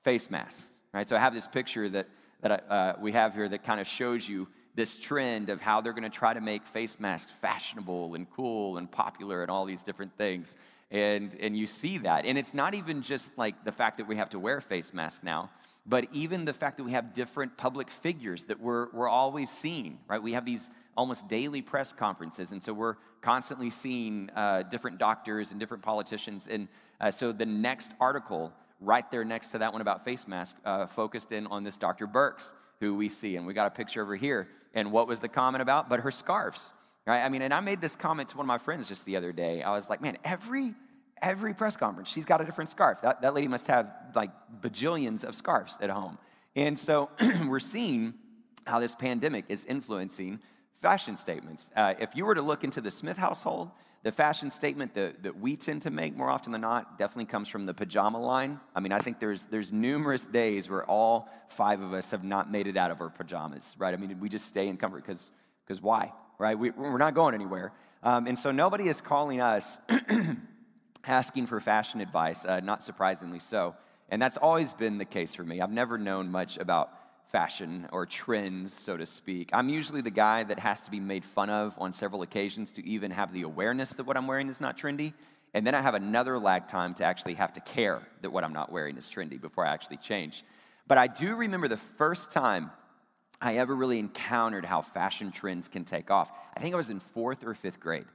Face 0.03 0.29
masks, 0.29 0.65
right? 0.93 1.07
So 1.07 1.15
I 1.15 1.19
have 1.19 1.33
this 1.33 1.47
picture 1.47 1.87
that, 1.89 2.07
that 2.41 2.69
uh, 2.69 2.93
we 2.99 3.13
have 3.13 3.33
here 3.33 3.47
that 3.47 3.63
kind 3.63 3.79
of 3.79 3.87
shows 3.87 4.27
you 4.27 4.49
this 4.75 4.97
trend 4.97 5.49
of 5.49 5.61
how 5.61 5.81
they're 5.81 5.93
going 5.93 6.03
to 6.03 6.09
try 6.09 6.33
to 6.33 6.41
make 6.41 6.65
face 6.65 6.99
masks 6.99 7.31
fashionable 7.31 8.15
and 8.15 8.29
cool 8.31 8.77
and 8.77 8.91
popular 8.91 9.41
and 9.41 9.49
all 9.49 9.65
these 9.65 9.83
different 9.83 10.17
things. 10.17 10.55
And, 10.91 11.35
and 11.39 11.57
you 11.57 11.67
see 11.67 11.99
that. 11.99 12.25
And 12.25 12.37
it's 12.37 12.53
not 12.53 12.73
even 12.73 13.01
just 13.01 13.37
like 13.37 13.63
the 13.63 13.71
fact 13.71 13.97
that 13.97 14.07
we 14.07 14.17
have 14.17 14.29
to 14.31 14.39
wear 14.39 14.59
face 14.59 14.93
masks 14.93 15.23
now 15.23 15.49
but 15.89 16.07
even 16.11 16.45
the 16.45 16.53
fact 16.53 16.77
that 16.77 16.83
we 16.83 16.91
have 16.91 17.15
different 17.15 17.57
public 17.57 17.89
figures 17.89 18.45
that 18.45 18.59
we're, 18.59 18.89
we're 18.91 19.09
always 19.09 19.49
seeing, 19.49 19.97
right? 20.07 20.21
We 20.21 20.33
have 20.33 20.45
these 20.45 20.69
almost 20.99 21.29
daily 21.29 21.61
press 21.61 21.93
conferences, 21.93 22.51
and 22.51 22.61
so 22.61 22.73
we're 22.73 22.95
constantly 23.21 23.69
seeing 23.69 24.29
uh, 24.35 24.63
different 24.63 24.97
doctors 24.97 25.51
and 25.51 25.59
different 25.59 25.81
politicians. 25.81 26.49
And 26.51 26.67
uh, 26.99 27.09
so 27.09 27.31
the 27.31 27.45
next 27.45 27.93
article, 28.01 28.51
right 28.81 29.09
there 29.09 29.23
next 29.23 29.51
to 29.51 29.59
that 29.59 29.71
one 29.71 29.81
about 29.81 30.03
face 30.03 30.27
masks, 30.27 30.59
uh, 30.65 30.87
focused 30.87 31.31
in 31.31 31.47
on 31.47 31.63
this 31.63 31.77
Dr. 31.77 32.05
Birx, 32.05 32.51
who 32.81 32.95
we 32.95 33.07
see, 33.07 33.37
and 33.37 33.47
we 33.47 33.53
got 33.53 33.65
a 33.65 33.69
picture 33.69 34.01
over 34.01 34.17
here. 34.17 34.49
And 34.73 34.91
what 34.91 35.07
was 35.07 35.21
the 35.21 35.29
comment 35.29 35.61
about? 35.61 35.87
But 35.87 36.01
her 36.01 36.11
scarves, 36.11 36.73
right? 37.07 37.23
I 37.23 37.29
mean, 37.29 37.43
and 37.43 37.53
I 37.53 37.61
made 37.61 37.79
this 37.79 37.95
comment 37.95 38.27
to 38.29 38.37
one 38.37 38.43
of 38.43 38.49
my 38.49 38.57
friends 38.57 38.89
just 38.89 39.05
the 39.05 39.15
other 39.15 39.31
day. 39.31 39.63
I 39.63 39.71
was 39.71 39.89
like, 39.89 40.01
man, 40.01 40.17
every 40.25 40.75
every 41.21 41.53
press 41.53 41.77
conference, 41.77 42.09
she's 42.09 42.25
got 42.25 42.41
a 42.41 42.45
different 42.45 42.69
scarf. 42.69 43.01
That, 43.03 43.21
that 43.21 43.33
lady 43.33 43.47
must 43.47 43.67
have 43.67 43.89
like 44.15 44.31
bajillions 44.61 45.23
of 45.23 45.33
scarves 45.33 45.77
at 45.81 45.89
home. 45.89 46.17
And 46.57 46.77
so 46.77 47.09
we're 47.47 47.59
seeing 47.61 48.15
how 48.67 48.79
this 48.79 48.95
pandemic 48.95 49.45
is 49.47 49.65
influencing 49.65 50.39
fashion 50.81 51.17
statements. 51.17 51.71
Uh, 51.75 51.93
if 51.99 52.15
you 52.15 52.25
were 52.25 52.35
to 52.35 52.41
look 52.41 52.63
into 52.63 52.81
the 52.81 52.91
Smith 52.91 53.17
household, 53.17 53.71
the 54.01 54.11
fashion 54.11 54.49
statement 54.49 54.93
that, 54.93 55.23
that 55.23 55.39
we 55.39 55.57
tend 55.57 55.81
to 55.81 55.89
make 55.89 56.15
more 56.15 56.29
often 56.29 56.53
than 56.53 56.61
not 56.61 56.97
definitely 56.97 57.25
comes 57.25 57.49
from 57.49 57.65
the 57.65 57.73
pajama 57.73 58.19
line. 58.19 58.59
I 58.73 58.79
mean, 58.79 58.93
I 58.93 58.99
think 58.99 59.19
there's, 59.19 59.45
there's 59.45 59.73
numerous 59.73 60.25
days 60.25 60.69
where 60.69 60.85
all 60.85 61.27
five 61.49 61.81
of 61.81 61.93
us 61.93 62.11
have 62.11 62.23
not 62.23 62.49
made 62.49 62.67
it 62.67 62.77
out 62.77 62.91
of 62.91 63.01
our 63.01 63.09
pajamas, 63.09 63.75
right? 63.77 63.93
I 63.93 63.97
mean, 63.97 64.17
we 64.19 64.29
just 64.29 64.45
stay 64.45 64.67
in 64.67 64.77
comfort 64.77 65.05
because 65.05 65.31
why, 65.81 66.13
right? 66.37 66.57
We, 66.57 66.69
we're 66.69 66.97
not 66.97 67.13
going 67.13 67.35
anywhere. 67.35 67.73
Um, 68.01 68.27
and 68.27 68.39
so 68.39 68.51
nobody 68.51 68.87
is 68.87 69.01
calling 69.01 69.41
us 69.41 69.77
asking 71.05 71.47
for 71.47 71.59
fashion 71.59 71.99
advice, 71.99 72.45
uh, 72.45 72.61
not 72.61 72.81
surprisingly 72.81 73.39
so. 73.39 73.75
And 74.07 74.21
that's 74.21 74.37
always 74.37 74.71
been 74.71 74.97
the 74.97 75.05
case 75.05 75.35
for 75.35 75.43
me. 75.43 75.59
I've 75.59 75.71
never 75.71 75.97
known 75.97 76.31
much 76.31 76.57
about 76.57 76.91
fashion 77.31 77.87
or 77.91 78.05
trends, 78.05 78.73
so 78.73 78.97
to 78.97 79.05
speak. 79.05 79.49
I'm 79.53 79.69
usually 79.69 80.01
the 80.01 80.09
guy 80.09 80.43
that 80.43 80.59
has 80.59 80.83
to 80.85 80.91
be 80.91 80.99
made 80.99 81.23
fun 81.23 81.49
of 81.49 81.73
on 81.77 81.93
several 81.93 82.21
occasions 82.21 82.71
to 82.73 82.85
even 82.85 83.11
have 83.11 83.33
the 83.33 83.43
awareness 83.43 83.91
that 83.91 84.05
what 84.05 84.17
I'm 84.17 84.27
wearing 84.27 84.49
is 84.49 84.59
not 84.59 84.77
trendy. 84.77 85.13
And 85.53 85.65
then 85.65 85.75
I 85.75 85.81
have 85.81 85.95
another 85.95 86.37
lag 86.37 86.67
time 86.67 86.93
to 86.95 87.03
actually 87.03 87.35
have 87.35 87.53
to 87.53 87.61
care 87.61 88.01
that 88.21 88.31
what 88.31 88.43
I'm 88.43 88.53
not 88.53 88.71
wearing 88.71 88.97
is 88.97 89.09
trendy 89.09 89.39
before 89.39 89.65
I 89.65 89.73
actually 89.73 89.97
change. 89.97 90.43
But 90.87 90.97
I 90.97 91.07
do 91.07 91.35
remember 91.35 91.67
the 91.67 91.77
first 91.77 92.31
time 92.31 92.71
I 93.41 93.57
ever 93.57 93.75
really 93.75 93.99
encountered 93.99 94.65
how 94.65 94.81
fashion 94.81 95.31
trends 95.31 95.67
can 95.67 95.85
take 95.85 96.11
off. 96.11 96.29
I 96.55 96.59
think 96.59 96.73
I 96.73 96.77
was 96.77 96.89
in 96.89 96.99
fourth 96.99 97.43
or 97.43 97.53
fifth 97.53 97.79
grade. 97.79 98.05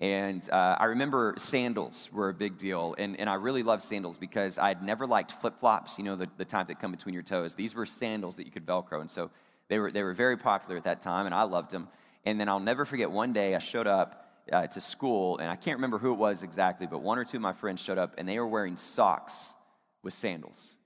And 0.00 0.48
uh, 0.50 0.76
I 0.78 0.86
remember 0.86 1.34
sandals 1.38 2.10
were 2.12 2.28
a 2.28 2.34
big 2.34 2.58
deal. 2.58 2.94
And, 2.98 3.18
and 3.18 3.30
I 3.30 3.34
really 3.34 3.62
loved 3.62 3.82
sandals 3.82 4.18
because 4.18 4.58
I'd 4.58 4.82
never 4.82 5.06
liked 5.06 5.32
flip 5.32 5.58
flops, 5.58 5.98
you 5.98 6.04
know, 6.04 6.16
the, 6.16 6.28
the 6.36 6.44
type 6.44 6.68
that 6.68 6.80
come 6.80 6.90
between 6.90 7.14
your 7.14 7.22
toes. 7.22 7.54
These 7.54 7.74
were 7.74 7.86
sandals 7.86 8.36
that 8.36 8.46
you 8.46 8.52
could 8.52 8.66
Velcro. 8.66 9.00
And 9.00 9.10
so 9.10 9.30
they 9.68 9.78
were, 9.78 9.90
they 9.90 10.02
were 10.02 10.14
very 10.14 10.36
popular 10.36 10.76
at 10.76 10.84
that 10.84 11.00
time, 11.00 11.26
and 11.26 11.34
I 11.34 11.42
loved 11.42 11.70
them. 11.70 11.88
And 12.24 12.40
then 12.40 12.48
I'll 12.48 12.60
never 12.60 12.84
forget 12.84 13.10
one 13.10 13.32
day 13.32 13.54
I 13.54 13.58
showed 13.60 13.86
up 13.86 14.42
uh, 14.52 14.66
to 14.66 14.80
school, 14.80 15.38
and 15.38 15.48
I 15.48 15.56
can't 15.56 15.76
remember 15.78 15.98
who 15.98 16.12
it 16.12 16.18
was 16.18 16.42
exactly, 16.42 16.86
but 16.86 17.00
one 17.00 17.18
or 17.18 17.24
two 17.24 17.38
of 17.38 17.42
my 17.42 17.52
friends 17.52 17.82
showed 17.82 17.98
up, 17.98 18.14
and 18.18 18.28
they 18.28 18.38
were 18.38 18.46
wearing 18.46 18.76
socks 18.76 19.54
with 20.02 20.12
sandals. 20.12 20.76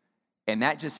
And 0.46 0.62
that 0.62 0.78
just 0.78 0.99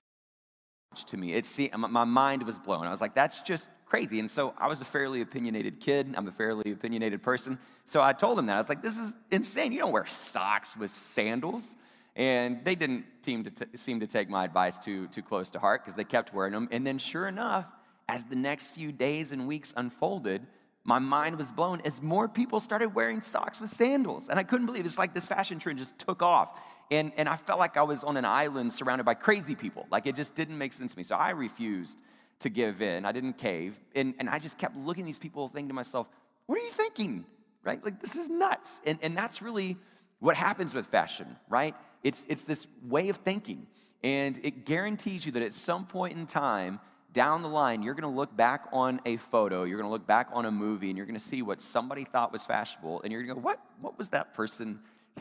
to 1.07 1.17
me. 1.17 1.35
It 1.35 1.47
see, 1.47 1.71
my 1.77 2.05
mind 2.05 2.43
was 2.43 2.59
blown. 2.59 2.87
I 2.87 2.91
was 2.91 3.01
like, 3.01 3.15
that's 3.15 3.43
just 3.43 3.71
crazy. 3.89 4.21
And 4.21 4.31
so 4.31 4.55
I 4.59 4.67
was 4.67 4.81
a 4.81 4.85
fairly 4.85 5.21
opinionated 5.23 5.81
kid. 5.81 6.15
I'm 6.17 6.29
a 6.29 6.33
fairly 6.33 6.73
opinionated 6.73 7.23
person. 7.23 7.59
So 7.85 8.03
I 8.03 8.13
told 8.13 8.39
him 8.39 8.47
that. 8.47 8.55
I 8.55 8.59
was 8.59 8.69
like, 8.69 8.83
this 8.83 8.99
is 8.99 9.17
insane. 9.31 9.73
You 9.73 9.81
don't 9.81 9.93
wear 9.93 10.07
socks 10.07 10.77
with 10.77 10.91
sandals. 10.91 11.75
And 12.15 12.65
they 12.65 12.75
didn't 12.75 13.05
seem 13.23 13.45
to, 13.45 13.51
t- 13.51 13.77
seem 13.77 14.01
to 14.01 14.07
take 14.07 14.29
my 14.29 14.45
advice 14.45 14.79
too, 14.79 15.07
too 15.09 15.23
close 15.23 15.51
to 15.51 15.59
heart 15.59 15.83
because 15.83 15.95
they 15.95 16.05
kept 16.05 16.35
wearing 16.35 16.53
them. 16.53 16.69
And 16.71 16.87
then, 16.87 16.99
sure 16.99 17.29
enough, 17.29 17.67
as 18.09 18.25
the 18.25 18.37
next 18.37 18.69
few 18.69 18.91
days 18.91 19.33
and 19.33 19.47
weeks 19.47 19.73
unfolded, 19.77 20.47
my 20.85 20.99
mind 20.99 21.37
was 21.37 21.51
blown 21.51 21.81
as 21.85 22.03
more 22.03 22.29
people 22.29 22.61
started 22.61 22.95
wearing 22.95 23.21
socks 23.21 23.61
with 23.61 23.71
sandals. 23.71 24.29
And 24.29 24.39
I 24.39 24.43
couldn't 24.43 24.67
believe 24.67 24.85
it. 24.85 24.89
it's 24.89 24.99
like 24.99 25.15
this 25.15 25.27
fashion 25.27 25.59
trend 25.59 25.79
just 25.79 25.99
took 25.99 26.23
off. 26.23 26.61
And, 26.91 27.13
and 27.17 27.29
I 27.29 27.37
felt 27.37 27.59
like 27.59 27.77
I 27.77 27.83
was 27.83 28.03
on 28.05 28.17
an 28.17 28.25
island 28.25 28.73
surrounded 28.73 29.05
by 29.05 29.15
crazy 29.15 29.55
people. 29.55 29.87
Like 29.91 30.07
it 30.07 30.17
just 30.17 30.35
didn't 30.35 30.57
make 30.59 30.73
sense 30.73 30.93
to 30.93 30.99
me. 30.99 31.05
So 31.05 31.15
I 31.15 31.31
refused 31.31 32.01
to 32.41 32.49
give 32.49 32.83
in. 32.83 33.05
I 33.05 33.13
didn't 33.13 33.39
cave. 33.39 33.79
And, 33.95 34.15
and 34.19 34.29
I 34.29 34.39
just 34.39 34.59
kept 34.59 34.77
looking 34.77 35.05
at 35.05 35.07
these 35.07 35.19
people, 35.19 35.49
thinking 35.49 35.69
to 35.69 35.75
myself, 35.75 36.07
what 36.47 36.59
are 36.59 36.63
you 36.63 36.71
thinking? 36.71 37.27
Right? 37.65 37.85
Like, 37.85 38.01
this 38.01 38.17
is 38.17 38.29
nuts. 38.29 38.81
And, 38.87 38.99
and 39.03 39.17
that's 39.17 39.43
really 39.43 39.77
what 40.21 40.37
happens 40.37 40.75
with 40.75 40.87
fashion, 40.87 41.37
right? 41.49 41.75
It's, 42.03 42.25
it's 42.29 42.43
this 42.43 42.67
way 42.83 43.09
of 43.09 43.17
thinking. 43.19 43.67
And 44.03 44.39
it 44.43 44.65
guarantees 44.65 45.27
you 45.27 45.33
that 45.33 45.43
at 45.43 45.53
some 45.53 45.87
point 45.87 46.17
in 46.17 46.27
time, 46.27 46.81
down 47.13 47.43
the 47.43 47.49
line, 47.49 47.83
you're 47.83 47.95
gonna 47.95 48.15
look 48.15 48.37
back 48.37 48.67
on 48.73 49.01
a 49.07 49.17
photo, 49.17 49.65
you're 49.65 49.79
gonna 49.79 49.91
look 49.91 50.07
back 50.07 50.29
on 50.33 50.45
a 50.45 50.51
movie, 50.51 50.89
and 50.89 50.97
you're 50.97 51.07
gonna 51.07 51.19
see 51.19 51.43
what 51.43 51.61
somebody 51.61 52.05
thought 52.05 52.33
was 52.33 52.45
fashionable, 52.45 53.03
and 53.03 53.13
you're 53.13 53.23
gonna 53.23 53.35
go, 53.35 53.41
what, 53.41 53.61
what 53.81 53.99
was 53.99 54.09
that 54.11 54.35
person 54.35 54.79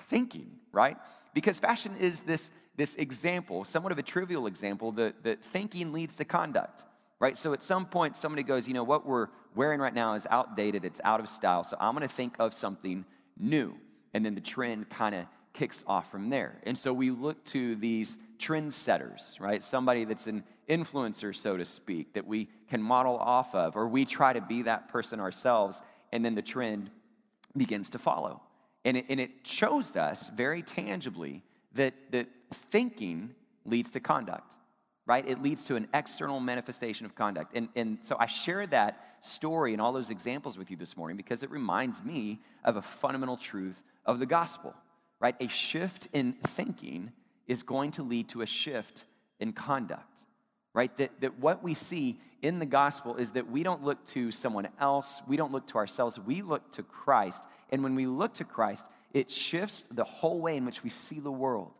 thinking, 0.10 0.52
right? 0.72 0.98
Because 1.34 1.60
fashion 1.60 1.96
is 2.00 2.22
this, 2.22 2.52
this 2.76 2.96
example, 2.96 3.64
somewhat 3.64 3.92
of 3.92 3.98
a 3.98 4.04
trivial 4.04 4.48
example, 4.48 4.92
that, 4.94 5.24
that 5.24 5.44
thinking 5.44 5.94
leads 5.94 6.16
to 6.18 6.26
conduct 6.26 6.84
right? 7.20 7.38
So 7.38 7.54
at 7.54 7.64
some 7.64 7.86
point, 7.86 8.16
somebody 8.16 8.44
goes, 8.44 8.68
you 8.68 8.74
know, 8.74 8.84
what 8.84 9.06
we're 9.06 9.28
wearing 9.56 9.80
right 9.80 9.94
now 9.94 10.14
is 10.14 10.28
outdated, 10.30 10.86
it's 10.86 11.02
out 11.04 11.20
of 11.20 11.28
style, 11.28 11.64
so 11.64 11.78
I'm 11.80 11.94
gonna 11.94 12.08
think 12.08 12.36
of 12.40 12.54
something 12.54 13.06
new. 13.38 13.76
And 14.14 14.26
then 14.26 14.36
the 14.36 14.42
trend 14.42 14.90
kind 14.90 15.16
of 15.16 15.26
kicks 15.54 15.84
off 15.88 16.12
from 16.12 16.30
there. 16.30 16.60
And 16.64 16.78
so 16.78 16.94
we 16.94 17.10
look 17.10 17.44
to 17.46 17.76
these 17.76 18.20
trendsetters, 18.38 19.40
right? 19.40 19.62
Somebody 19.64 20.06
that's 20.06 20.28
an 20.28 20.44
influencer, 20.70 21.36
so 21.36 21.58
to 21.58 21.66
speak, 21.66 22.14
that 22.14 22.28
we 22.28 22.50
can 22.70 22.82
model 22.82 23.18
off 23.18 23.56
of, 23.56 23.76
or 23.76 23.88
we 23.88 24.06
try 24.06 24.34
to 24.34 24.42
be 24.42 24.64
that 24.64 24.90
person 24.90 25.20
ourselves, 25.20 25.82
and 26.12 26.24
then 26.24 26.36
the 26.36 26.42
trend 26.42 26.92
begins 27.56 27.90
to 27.92 28.00
follow. 28.00 28.42
And 28.86 28.98
it, 28.98 29.06
and 29.10 29.20
it 29.20 29.32
shows 29.44 29.96
us 29.96 30.30
very 30.30 30.62
tangibly 30.62 31.44
that, 31.74 31.94
that 32.12 32.28
thinking 32.72 33.34
leads 33.66 33.92
to 33.92 34.00
conduct, 34.00 34.54
right? 35.08 35.28
It 35.28 35.42
leads 35.42 35.64
to 35.66 35.78
an 35.78 35.88
external 35.94 36.40
manifestation 36.42 37.06
of 37.06 37.16
conduct. 37.16 37.56
And, 37.56 37.70
and 37.76 37.98
so 38.02 38.18
I 38.20 38.28
shared 38.28 38.72
that 38.72 39.16
story 39.22 39.72
and 39.72 39.82
all 39.82 39.94
those 39.94 40.10
examples 40.10 40.58
with 40.58 40.70
you 40.70 40.76
this 40.76 40.98
morning 40.98 41.16
because 41.16 41.44
it 41.44 41.50
reminds 41.50 42.04
me 42.04 42.40
of 42.64 42.76
a 42.76 42.82
fundamental 42.82 43.38
truth 43.38 43.82
of 44.06 44.20
the 44.20 44.26
gospel, 44.26 44.76
right? 45.20 45.36
A 45.40 45.48
shift 45.48 46.10
in 46.12 46.34
thinking 46.34 47.14
is 47.48 47.64
going 47.64 47.92
to 47.92 48.04
lead 48.04 48.28
to 48.30 48.42
a 48.42 48.46
shift 48.46 49.06
in 49.40 49.54
conduct, 49.54 50.26
right? 50.74 50.96
That, 50.98 51.22
that 51.22 51.40
what 51.40 51.64
we 51.64 51.74
see 51.74 52.20
in 52.42 52.60
the 52.60 52.66
gospel 52.66 53.16
is 53.16 53.32
that 53.32 53.50
we 53.50 53.64
don't 53.64 53.84
look 53.84 54.06
to 54.08 54.30
someone 54.32 54.68
else, 54.80 55.22
we 55.26 55.38
don't 55.38 55.54
look 55.54 55.68
to 55.68 55.78
ourselves, 55.78 56.20
we 56.20 56.42
look 56.42 56.70
to 56.74 56.84
Christ. 56.84 57.46
And 57.72 57.82
when 57.82 57.96
we 57.96 58.08
look 58.08 58.34
to 58.36 58.44
Christ, 58.44 58.88
it 59.14 59.32
shifts 59.32 59.86
the 59.90 60.04
whole 60.04 60.42
way 60.42 60.58
in 60.58 60.66
which 60.66 60.84
we 60.84 60.90
see 60.90 61.22
the 61.22 61.32
world. 61.32 61.72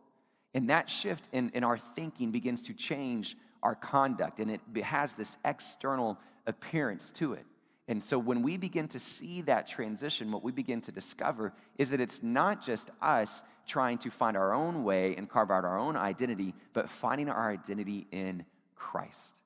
And 0.58 0.70
that 0.70 0.90
shift 0.90 1.28
in, 1.30 1.52
in 1.54 1.62
our 1.62 1.78
thinking 1.78 2.32
begins 2.32 2.62
to 2.62 2.74
change 2.74 3.36
our 3.62 3.76
conduct, 3.76 4.40
and 4.40 4.50
it 4.50 4.60
has 4.82 5.12
this 5.12 5.36
external 5.44 6.18
appearance 6.48 7.12
to 7.12 7.34
it. 7.34 7.46
And 7.86 8.02
so 8.02 8.18
when 8.18 8.42
we 8.42 8.56
begin 8.56 8.88
to 8.88 8.98
see 8.98 9.42
that 9.42 9.68
transition, 9.68 10.32
what 10.32 10.42
we 10.42 10.50
begin 10.50 10.80
to 10.80 10.90
discover 10.90 11.52
is 11.76 11.90
that 11.90 12.00
it's 12.00 12.24
not 12.24 12.60
just 12.60 12.90
us 13.00 13.44
trying 13.68 13.98
to 13.98 14.10
find 14.10 14.36
our 14.36 14.52
own 14.52 14.82
way 14.82 15.14
and 15.14 15.30
carve 15.30 15.52
out 15.52 15.64
our 15.64 15.78
own 15.78 15.96
identity, 15.96 16.56
but 16.72 16.90
finding 16.90 17.28
our 17.28 17.52
identity 17.52 18.08
in 18.10 18.44
Christ, 18.74 19.40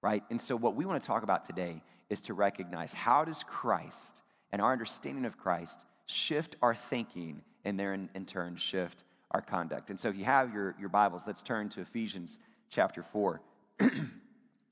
right? 0.00 0.22
And 0.30 0.40
so 0.40 0.54
what 0.54 0.76
we 0.76 0.84
want 0.84 1.02
to 1.02 1.04
talk 1.04 1.24
about 1.24 1.42
today 1.42 1.82
is 2.08 2.20
to 2.20 2.34
recognize 2.34 2.94
how 2.94 3.24
does 3.24 3.42
Christ 3.42 4.22
and 4.52 4.62
our 4.62 4.70
understanding 4.70 5.24
of 5.24 5.36
Christ 5.36 5.84
shift 6.06 6.54
our 6.62 6.76
thinking 6.76 7.42
and 7.64 7.80
then 7.80 8.10
in 8.14 8.26
turn 8.26 8.54
shift 8.54 9.02
our 9.32 9.40
conduct. 9.40 9.90
And 9.90 9.98
so 9.98 10.08
if 10.08 10.16
you 10.16 10.24
have 10.24 10.52
your, 10.52 10.74
your 10.78 10.88
Bibles, 10.88 11.26
let's 11.26 11.42
turn 11.42 11.68
to 11.70 11.80
Ephesians 11.80 12.38
chapter 12.70 13.02
4. 13.02 13.40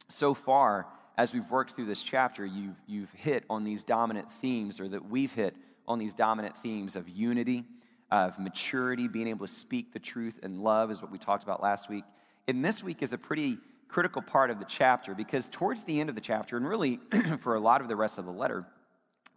so 0.08 0.34
far, 0.34 0.86
as 1.18 1.34
we've 1.34 1.50
worked 1.50 1.72
through 1.72 1.86
this 1.86 2.02
chapter, 2.02 2.46
you've, 2.46 2.76
you've 2.86 3.12
hit 3.12 3.44
on 3.50 3.64
these 3.64 3.84
dominant 3.84 4.30
themes, 4.30 4.80
or 4.80 4.88
that 4.88 5.08
we've 5.08 5.32
hit 5.32 5.56
on 5.88 5.98
these 5.98 6.14
dominant 6.14 6.56
themes 6.56 6.96
of 6.96 7.08
unity 7.08 7.64
of 8.10 8.38
maturity, 8.38 9.08
being 9.08 9.28
able 9.28 9.46
to 9.46 9.52
speak 9.52 9.92
the 9.92 9.98
truth 9.98 10.40
and 10.42 10.62
love 10.62 10.90
is 10.90 11.00
what 11.00 11.10
we 11.10 11.18
talked 11.18 11.42
about 11.42 11.62
last 11.62 11.88
week. 11.88 12.04
And 12.48 12.64
this 12.64 12.82
week 12.82 13.02
is 13.02 13.12
a 13.12 13.18
pretty 13.18 13.58
critical 13.88 14.22
part 14.22 14.50
of 14.50 14.58
the 14.58 14.64
chapter 14.64 15.14
because 15.14 15.48
towards 15.48 15.84
the 15.84 16.00
end 16.00 16.08
of 16.08 16.14
the 16.14 16.20
chapter, 16.20 16.56
and 16.56 16.68
really 16.68 16.98
for 17.40 17.54
a 17.54 17.60
lot 17.60 17.80
of 17.80 17.88
the 17.88 17.96
rest 17.96 18.18
of 18.18 18.24
the 18.24 18.32
letter, 18.32 18.66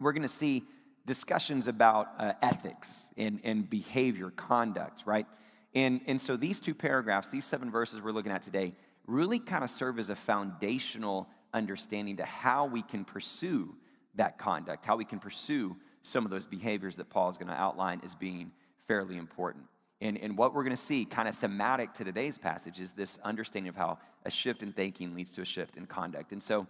we're 0.00 0.12
going 0.12 0.22
to 0.22 0.28
see 0.28 0.64
discussions 1.06 1.68
about 1.68 2.08
uh, 2.18 2.32
ethics 2.42 3.10
and, 3.16 3.40
and 3.44 3.68
behavior, 3.68 4.30
conduct, 4.30 5.02
right? 5.06 5.26
And, 5.74 6.00
and 6.06 6.20
so 6.20 6.36
these 6.36 6.60
two 6.60 6.74
paragraphs, 6.74 7.30
these 7.30 7.44
seven 7.44 7.70
verses 7.70 8.00
we're 8.00 8.12
looking 8.12 8.32
at 8.32 8.42
today, 8.42 8.74
really 9.06 9.38
kind 9.38 9.64
of 9.64 9.70
serve 9.70 9.98
as 9.98 10.10
a 10.10 10.16
foundational 10.16 11.28
understanding 11.52 12.16
to 12.16 12.24
how 12.24 12.66
we 12.66 12.82
can 12.82 13.04
pursue 13.04 13.74
that 14.14 14.38
conduct, 14.38 14.84
how 14.84 14.96
we 14.96 15.04
can 15.04 15.18
pursue 15.18 15.76
some 16.02 16.24
of 16.24 16.30
those 16.30 16.46
behaviors 16.46 16.96
that 16.96 17.10
Paul 17.10 17.28
is 17.28 17.38
going 17.38 17.48
to 17.48 17.54
outline 17.54 18.00
as 18.04 18.14
being 18.14 18.52
fairly 18.86 19.16
important. 19.16 19.64
And, 20.00 20.18
and 20.18 20.36
what 20.36 20.54
we're 20.54 20.64
going 20.64 20.76
to 20.76 20.82
see, 20.82 21.04
kind 21.04 21.28
of 21.28 21.36
thematic 21.36 21.94
to 21.94 22.04
today's 22.04 22.36
passage, 22.36 22.78
is 22.78 22.92
this 22.92 23.18
understanding 23.24 23.68
of 23.68 23.76
how 23.76 23.98
a 24.24 24.30
shift 24.30 24.62
in 24.62 24.72
thinking 24.72 25.14
leads 25.14 25.32
to 25.34 25.42
a 25.42 25.46
shift 25.46 25.76
in 25.76 25.86
conduct. 25.86 26.32
And 26.32 26.42
so, 26.42 26.66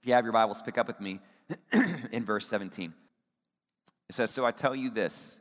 if 0.00 0.06
you 0.06 0.12
have 0.12 0.24
your 0.24 0.32
Bibles, 0.32 0.62
pick 0.62 0.78
up 0.78 0.86
with 0.86 1.00
me 1.00 1.20
in 2.12 2.24
verse 2.24 2.46
17. 2.46 2.92
It 4.08 4.14
says, 4.14 4.30
So 4.30 4.46
I 4.46 4.50
tell 4.50 4.74
you 4.74 4.90
this, 4.90 5.40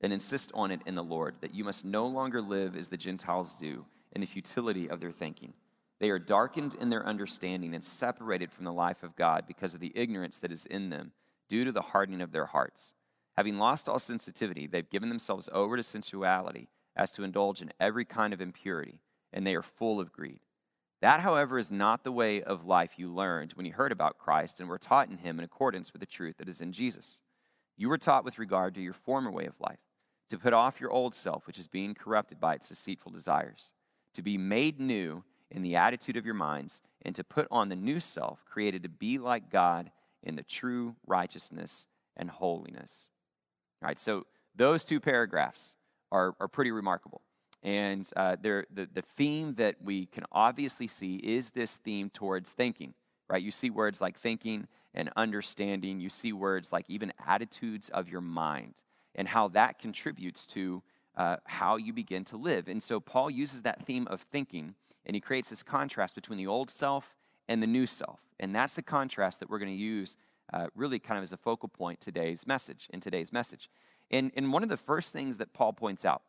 and 0.00 0.12
insist 0.12 0.50
on 0.54 0.70
it 0.70 0.80
in 0.86 0.94
the 0.94 1.02
Lord, 1.02 1.36
that 1.40 1.54
you 1.54 1.64
must 1.64 1.84
no 1.84 2.06
longer 2.06 2.40
live 2.40 2.76
as 2.76 2.88
the 2.88 2.96
Gentiles 2.96 3.56
do 3.56 3.84
in 4.12 4.20
the 4.20 4.26
futility 4.26 4.88
of 4.88 5.00
their 5.00 5.10
thinking. 5.10 5.52
They 6.00 6.10
are 6.10 6.18
darkened 6.18 6.76
in 6.80 6.90
their 6.90 7.04
understanding 7.04 7.74
and 7.74 7.82
separated 7.82 8.52
from 8.52 8.64
the 8.64 8.72
life 8.72 9.02
of 9.02 9.16
God 9.16 9.44
because 9.46 9.74
of 9.74 9.80
the 9.80 9.92
ignorance 9.96 10.38
that 10.38 10.52
is 10.52 10.66
in 10.66 10.90
them 10.90 11.12
due 11.48 11.64
to 11.64 11.72
the 11.72 11.82
hardening 11.82 12.20
of 12.20 12.30
their 12.30 12.46
hearts. 12.46 12.94
Having 13.36 13.58
lost 13.58 13.88
all 13.88 13.98
sensitivity, 13.98 14.66
they've 14.66 14.88
given 14.88 15.08
themselves 15.08 15.48
over 15.52 15.76
to 15.76 15.82
sensuality 15.82 16.68
as 16.96 17.10
to 17.12 17.24
indulge 17.24 17.62
in 17.62 17.70
every 17.80 18.04
kind 18.04 18.32
of 18.32 18.40
impurity, 18.40 19.00
and 19.32 19.46
they 19.46 19.54
are 19.54 19.62
full 19.62 20.00
of 20.00 20.12
greed. 20.12 20.40
That, 21.00 21.20
however, 21.20 21.58
is 21.58 21.70
not 21.70 22.02
the 22.02 22.12
way 22.12 22.42
of 22.42 22.64
life 22.64 22.98
you 22.98 23.12
learned 23.12 23.52
when 23.52 23.66
you 23.66 23.72
heard 23.72 23.92
about 23.92 24.18
Christ 24.18 24.58
and 24.58 24.68
were 24.68 24.78
taught 24.78 25.08
in 25.08 25.18
him 25.18 25.38
in 25.38 25.44
accordance 25.44 25.92
with 25.92 26.00
the 26.00 26.06
truth 26.06 26.38
that 26.38 26.48
is 26.48 26.60
in 26.60 26.72
Jesus. 26.72 27.22
You 27.78 27.88
were 27.88 27.96
taught 27.96 28.24
with 28.24 28.40
regard 28.40 28.74
to 28.74 28.82
your 28.82 28.92
former 28.92 29.30
way 29.30 29.46
of 29.46 29.58
life, 29.60 29.78
to 30.30 30.38
put 30.38 30.52
off 30.52 30.80
your 30.80 30.90
old 30.90 31.14
self, 31.14 31.46
which 31.46 31.60
is 31.60 31.68
being 31.68 31.94
corrupted 31.94 32.40
by 32.40 32.54
its 32.54 32.68
deceitful 32.68 33.12
desires, 33.12 33.72
to 34.14 34.20
be 34.20 34.36
made 34.36 34.80
new 34.80 35.22
in 35.50 35.62
the 35.62 35.76
attitude 35.76 36.16
of 36.16 36.26
your 36.26 36.34
minds, 36.34 36.82
and 37.02 37.14
to 37.14 37.22
put 37.22 37.46
on 37.50 37.68
the 37.68 37.76
new 37.76 38.00
self, 38.00 38.44
created 38.44 38.82
to 38.82 38.88
be 38.88 39.16
like 39.16 39.48
God 39.48 39.92
in 40.24 40.34
the 40.34 40.42
true 40.42 40.96
righteousness 41.06 41.86
and 42.16 42.28
holiness. 42.28 43.10
All 43.80 43.86
right, 43.86 43.98
so 43.98 44.26
those 44.56 44.84
two 44.84 44.98
paragraphs 44.98 45.76
are, 46.10 46.34
are 46.40 46.48
pretty 46.48 46.72
remarkable. 46.72 47.22
And 47.62 48.08
uh, 48.16 48.36
the, 48.40 48.64
the 48.72 49.02
theme 49.02 49.54
that 49.54 49.76
we 49.82 50.06
can 50.06 50.24
obviously 50.32 50.88
see 50.88 51.16
is 51.16 51.50
this 51.50 51.76
theme 51.76 52.10
towards 52.10 52.52
thinking, 52.52 52.94
right? 53.28 53.42
You 53.42 53.52
see 53.52 53.70
words 53.70 54.00
like 54.00 54.18
thinking 54.18 54.66
and 54.94 55.10
understanding. 55.16 56.00
You 56.00 56.08
see 56.08 56.32
words 56.32 56.72
like 56.72 56.86
even 56.88 57.12
attitudes 57.26 57.88
of 57.88 58.08
your 58.08 58.20
mind 58.20 58.80
and 59.14 59.28
how 59.28 59.48
that 59.48 59.78
contributes 59.78 60.46
to 60.48 60.82
uh, 61.16 61.36
how 61.44 61.76
you 61.76 61.92
begin 61.92 62.24
to 62.24 62.36
live. 62.36 62.68
And 62.68 62.82
so 62.82 63.00
Paul 63.00 63.30
uses 63.30 63.62
that 63.62 63.84
theme 63.84 64.06
of 64.08 64.22
thinking 64.22 64.74
and 65.04 65.14
he 65.14 65.20
creates 65.20 65.50
this 65.50 65.62
contrast 65.62 66.14
between 66.14 66.38
the 66.38 66.46
old 66.46 66.70
self 66.70 67.16
and 67.48 67.62
the 67.62 67.66
new 67.66 67.86
self. 67.86 68.20
And 68.38 68.54
that's 68.54 68.74
the 68.74 68.82
contrast 68.82 69.40
that 69.40 69.50
we're 69.50 69.58
going 69.58 69.72
to 69.72 69.76
use 69.76 70.16
uh, 70.52 70.68
really 70.74 70.98
kind 70.98 71.18
of 71.18 71.22
as 71.22 71.32
a 71.32 71.36
focal 71.36 71.68
point 71.68 72.00
today's 72.00 72.46
message, 72.46 72.88
in 72.92 73.00
today's 73.00 73.32
message. 73.32 73.68
And, 74.10 74.30
and 74.36 74.52
one 74.52 74.62
of 74.62 74.68
the 74.68 74.76
first 74.76 75.12
things 75.12 75.38
that 75.38 75.52
Paul 75.52 75.72
points 75.72 76.04
out 76.04 76.22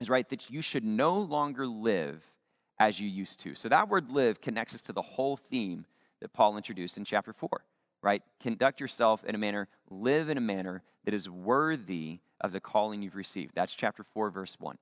is, 0.00 0.08
right, 0.08 0.28
that 0.28 0.50
you 0.50 0.62
should 0.62 0.84
no 0.84 1.18
longer 1.18 1.66
live 1.66 2.30
as 2.78 3.00
you 3.00 3.08
used 3.08 3.40
to. 3.40 3.54
So 3.54 3.68
that 3.68 3.88
word 3.88 4.10
live 4.10 4.40
connects 4.40 4.74
us 4.74 4.82
to 4.82 4.92
the 4.92 5.02
whole 5.02 5.36
theme 5.36 5.86
that 6.20 6.32
Paul 6.32 6.56
introduced 6.56 6.98
in 6.98 7.04
chapter 7.04 7.32
4, 7.32 7.48
right? 8.02 8.22
Conduct 8.40 8.80
yourself 8.80 9.24
in 9.24 9.34
a 9.34 9.38
manner, 9.38 9.68
live 9.90 10.28
in 10.28 10.38
a 10.38 10.40
manner 10.40 10.82
that 11.04 11.14
is 11.14 11.28
worthy 11.28 12.20
of 12.40 12.52
the 12.52 12.60
calling 12.60 13.02
you've 13.02 13.16
received. 13.16 13.52
That's 13.54 13.74
chapter 13.74 14.02
4, 14.02 14.30
verse 14.30 14.56
1. 14.58 14.78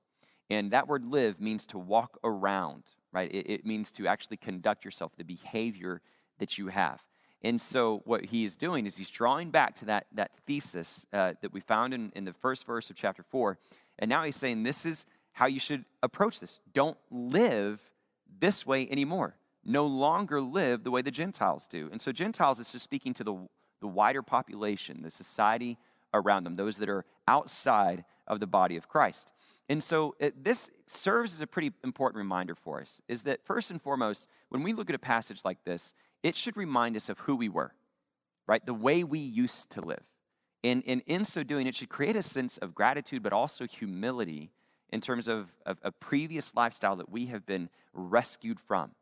And 0.49 0.71
that 0.71 0.87
word 0.87 1.05
live 1.05 1.39
means 1.39 1.65
to 1.67 1.77
walk 1.77 2.17
around, 2.23 2.83
right? 3.11 3.31
It, 3.31 3.49
it 3.49 3.65
means 3.65 3.91
to 3.93 4.07
actually 4.07 4.37
conduct 4.37 4.83
yourself, 4.83 5.11
the 5.17 5.23
behavior 5.23 6.01
that 6.39 6.57
you 6.57 6.67
have. 6.67 7.03
And 7.41 7.61
so, 7.61 8.01
what 8.03 8.25
he 8.25 8.43
is 8.43 8.57
doing 8.57 8.85
is 8.85 8.97
he's 8.97 9.09
drawing 9.09 9.49
back 9.49 9.75
to 9.75 9.85
that, 9.85 10.07
that 10.13 10.31
thesis 10.45 11.05
uh, 11.13 11.33
that 11.41 11.53
we 11.53 11.61
found 11.61 11.93
in, 11.93 12.11
in 12.15 12.25
the 12.25 12.33
first 12.33 12.65
verse 12.65 12.89
of 12.89 12.97
chapter 12.97 13.23
4. 13.23 13.57
And 13.99 14.09
now 14.09 14.23
he's 14.23 14.35
saying, 14.35 14.63
This 14.63 14.85
is 14.85 15.05
how 15.31 15.45
you 15.45 15.59
should 15.59 15.85
approach 16.03 16.41
this. 16.41 16.59
Don't 16.73 16.97
live 17.09 17.79
this 18.39 18.65
way 18.65 18.89
anymore. 18.89 19.35
No 19.69 19.85
longer 19.85 20.41
live 20.41 20.83
the 20.83 20.89
way 20.89 21.03
the 21.03 21.11
Gentiles 21.11 21.67
do. 21.67 21.89
And 21.91 22.01
so, 22.01 22.11
Gentiles 22.11 22.59
is 22.59 22.71
just 22.71 22.83
speaking 22.83 23.13
to 23.13 23.23
the, 23.23 23.35
the 23.81 23.87
wider 23.87 24.23
population, 24.23 25.03
the 25.03 25.11
society 25.11 25.77
around 26.11 26.43
them, 26.43 26.55
those 26.55 26.79
that 26.79 26.89
are 26.89 27.05
outside 27.27 28.03
of 28.25 28.39
the 28.39 28.47
body 28.47 28.77
of 28.77 28.87
Christ. 28.87 29.31
And 29.69 29.83
so, 29.83 30.15
it, 30.19 30.43
this 30.43 30.71
serves 30.87 31.35
as 31.35 31.41
a 31.41 31.45
pretty 31.45 31.71
important 31.83 32.17
reminder 32.17 32.55
for 32.55 32.81
us 32.81 32.99
is 33.07 33.21
that, 33.23 33.45
first 33.45 33.69
and 33.69 33.79
foremost, 33.79 34.27
when 34.49 34.63
we 34.63 34.73
look 34.73 34.89
at 34.89 34.95
a 34.95 34.99
passage 34.99 35.41
like 35.45 35.63
this, 35.65 35.93
it 36.23 36.35
should 36.35 36.57
remind 36.57 36.95
us 36.95 37.07
of 37.07 37.19
who 37.19 37.35
we 37.35 37.47
were, 37.47 37.71
right? 38.47 38.65
The 38.65 38.73
way 38.73 39.03
we 39.03 39.19
used 39.19 39.69
to 39.71 39.81
live. 39.81 40.03
And, 40.63 40.81
and 40.87 41.03
in 41.05 41.25
so 41.25 41.43
doing, 41.43 41.67
it 41.67 41.75
should 41.75 41.89
create 41.89 42.15
a 42.15 42.23
sense 42.23 42.57
of 42.57 42.73
gratitude, 42.73 43.21
but 43.21 43.33
also 43.33 43.67
humility 43.67 44.49
in 44.91 44.99
terms 44.99 45.27
of, 45.27 45.49
of 45.63 45.77
a 45.83 45.91
previous 45.91 46.55
lifestyle 46.55 46.95
that 46.95 47.11
we 47.11 47.27
have 47.27 47.45
been 47.45 47.69
rescued 47.93 48.59
from. 48.59 48.95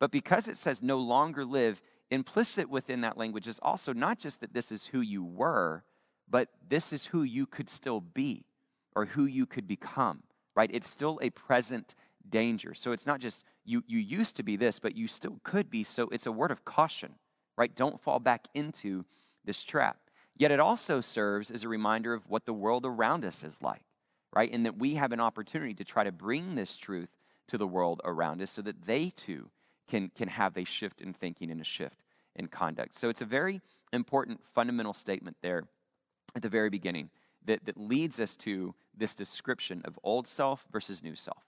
But 0.00 0.10
because 0.10 0.48
it 0.48 0.56
says 0.56 0.82
no 0.82 0.98
longer 0.98 1.44
live, 1.44 1.80
implicit 2.10 2.68
within 2.68 3.02
that 3.02 3.16
language 3.16 3.46
is 3.46 3.60
also 3.62 3.92
not 3.92 4.18
just 4.18 4.40
that 4.40 4.54
this 4.54 4.72
is 4.72 4.86
who 4.86 5.00
you 5.00 5.22
were, 5.22 5.84
but 6.28 6.48
this 6.68 6.92
is 6.92 7.06
who 7.06 7.22
you 7.22 7.46
could 7.46 7.68
still 7.68 8.00
be 8.00 8.46
or 8.96 9.04
who 9.04 9.26
you 9.26 9.46
could 9.46 9.68
become, 9.68 10.22
right? 10.56 10.70
It's 10.72 10.88
still 10.88 11.20
a 11.22 11.30
present 11.30 11.94
danger. 12.28 12.74
So 12.74 12.92
it's 12.92 13.06
not 13.06 13.20
just 13.20 13.44
you, 13.64 13.84
you 13.86 13.98
used 13.98 14.36
to 14.36 14.42
be 14.42 14.56
this, 14.56 14.78
but 14.78 14.96
you 14.96 15.06
still 15.06 15.38
could 15.44 15.70
be. 15.70 15.84
So 15.84 16.08
it's 16.08 16.26
a 16.26 16.32
word 16.32 16.50
of 16.50 16.64
caution, 16.64 17.14
right? 17.56 17.74
Don't 17.74 18.00
fall 18.00 18.18
back 18.18 18.48
into 18.54 19.04
this 19.44 19.62
trap. 19.62 19.98
Yet 20.36 20.50
it 20.50 20.60
also 20.60 21.00
serves 21.00 21.50
as 21.50 21.62
a 21.62 21.68
reminder 21.68 22.14
of 22.14 22.28
what 22.28 22.46
the 22.46 22.54
world 22.54 22.86
around 22.86 23.24
us 23.24 23.44
is 23.44 23.60
like, 23.60 23.82
right? 24.34 24.50
And 24.50 24.64
that 24.64 24.78
we 24.78 24.94
have 24.94 25.12
an 25.12 25.20
opportunity 25.20 25.74
to 25.74 25.84
try 25.84 26.04
to 26.04 26.12
bring 26.12 26.54
this 26.54 26.76
truth 26.76 27.10
to 27.48 27.58
the 27.58 27.66
world 27.66 28.00
around 28.04 28.40
us 28.40 28.50
so 28.50 28.62
that 28.62 28.86
they 28.86 29.10
too 29.10 29.50
can, 29.90 30.10
can 30.16 30.28
have 30.28 30.56
a 30.56 30.64
shift 30.64 31.00
in 31.00 31.12
thinking 31.12 31.50
and 31.50 31.60
a 31.60 31.64
shift 31.64 32.02
in 32.36 32.46
conduct. 32.46 32.96
So 32.96 33.08
it's 33.08 33.20
a 33.20 33.26
very 33.26 33.60
important 33.92 34.40
fundamental 34.54 34.94
statement 34.94 35.36
there 35.42 35.64
at 36.34 36.42
the 36.42 36.48
very 36.48 36.70
beginning 36.70 37.10
that, 37.44 37.64
that 37.64 37.76
leads 37.76 38.20
us 38.20 38.36
to 38.36 38.74
this 38.96 39.14
description 39.14 39.82
of 39.84 39.98
old 40.02 40.26
self 40.28 40.64
versus 40.70 41.02
new 41.02 41.16
self. 41.16 41.42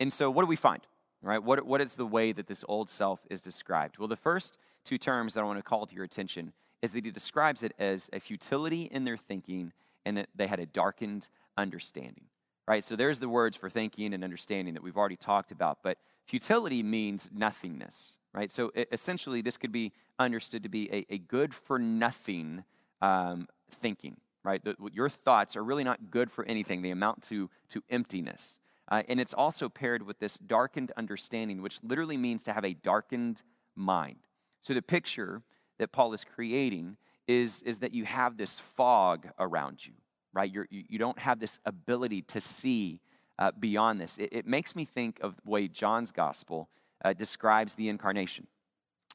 And 0.00 0.12
so, 0.12 0.30
what 0.30 0.42
do 0.42 0.46
we 0.46 0.56
find? 0.56 0.82
Right? 1.22 1.42
What, 1.42 1.64
what 1.64 1.80
is 1.80 1.96
the 1.96 2.04
way 2.04 2.32
that 2.32 2.48
this 2.48 2.64
old 2.68 2.90
self 2.90 3.20
is 3.30 3.40
described? 3.40 3.98
Well, 3.98 4.08
the 4.08 4.16
first 4.16 4.58
two 4.84 4.98
terms 4.98 5.34
that 5.34 5.40
I 5.40 5.44
want 5.44 5.58
to 5.58 5.62
call 5.62 5.86
to 5.86 5.94
your 5.94 6.04
attention 6.04 6.52
is 6.82 6.92
that 6.92 7.04
he 7.04 7.10
describes 7.10 7.62
it 7.62 7.72
as 7.78 8.10
a 8.12 8.20
futility 8.20 8.82
in 8.82 9.04
their 9.04 9.16
thinking 9.16 9.72
and 10.04 10.18
that 10.18 10.28
they 10.34 10.46
had 10.46 10.60
a 10.60 10.66
darkened 10.66 11.28
understanding. 11.56 12.24
Right? 12.66 12.84
So 12.84 12.96
there's 12.96 13.20
the 13.20 13.28
words 13.28 13.56
for 13.56 13.70
thinking 13.70 14.12
and 14.12 14.24
understanding 14.24 14.74
that 14.74 14.82
we've 14.82 14.96
already 14.96 15.16
talked 15.16 15.52
about, 15.52 15.78
but 15.82 15.98
futility 16.26 16.82
means 16.82 17.28
nothingness. 17.32 18.18
Right? 18.32 18.50
So 18.50 18.72
essentially, 18.90 19.42
this 19.42 19.56
could 19.56 19.72
be 19.72 19.92
understood 20.18 20.64
to 20.64 20.68
be 20.68 20.90
a, 20.92 21.14
a 21.14 21.18
good 21.18 21.54
for 21.54 21.78
nothing 21.78 22.64
um, 23.00 23.48
thinking. 23.70 24.16
Right? 24.42 24.62
The, 24.62 24.76
your 24.92 25.08
thoughts 25.08 25.56
are 25.56 25.64
really 25.64 25.84
not 25.84 26.10
good 26.10 26.30
for 26.30 26.44
anything. 26.44 26.82
They 26.82 26.90
amount 26.90 27.22
to, 27.24 27.48
to 27.70 27.82
emptiness. 27.88 28.60
Uh, 28.88 29.02
and 29.08 29.18
it's 29.18 29.32
also 29.32 29.68
paired 29.68 30.02
with 30.02 30.18
this 30.18 30.36
darkened 30.36 30.92
understanding, 30.96 31.62
which 31.62 31.78
literally 31.82 32.16
means 32.16 32.42
to 32.44 32.52
have 32.52 32.64
a 32.64 32.74
darkened 32.74 33.42
mind. 33.74 34.18
So 34.60 34.74
the 34.74 34.82
picture 34.82 35.42
that 35.78 35.92
Paul 35.92 36.12
is 36.12 36.24
creating 36.24 36.96
is, 37.26 37.62
is 37.62 37.78
that 37.78 37.94
you 37.94 38.04
have 38.04 38.36
this 38.36 38.60
fog 38.60 39.28
around 39.38 39.86
you, 39.86 39.94
right? 40.32 40.50
You're, 40.50 40.66
you, 40.70 40.84
you 40.88 40.98
don't 40.98 41.18
have 41.18 41.40
this 41.40 41.58
ability 41.64 42.22
to 42.22 42.40
see 42.40 43.00
uh, 43.38 43.52
beyond 43.58 44.00
this. 44.00 44.18
It, 44.18 44.28
it, 44.32 44.46
makes 44.46 44.76
me 44.76 44.84
think 44.84 45.18
of 45.20 45.36
the 45.36 45.50
way 45.50 45.68
John's 45.68 46.10
gospel 46.10 46.68
uh, 47.04 47.12
describes 47.12 47.74
the 47.74 47.88
incarnation, 47.88 48.46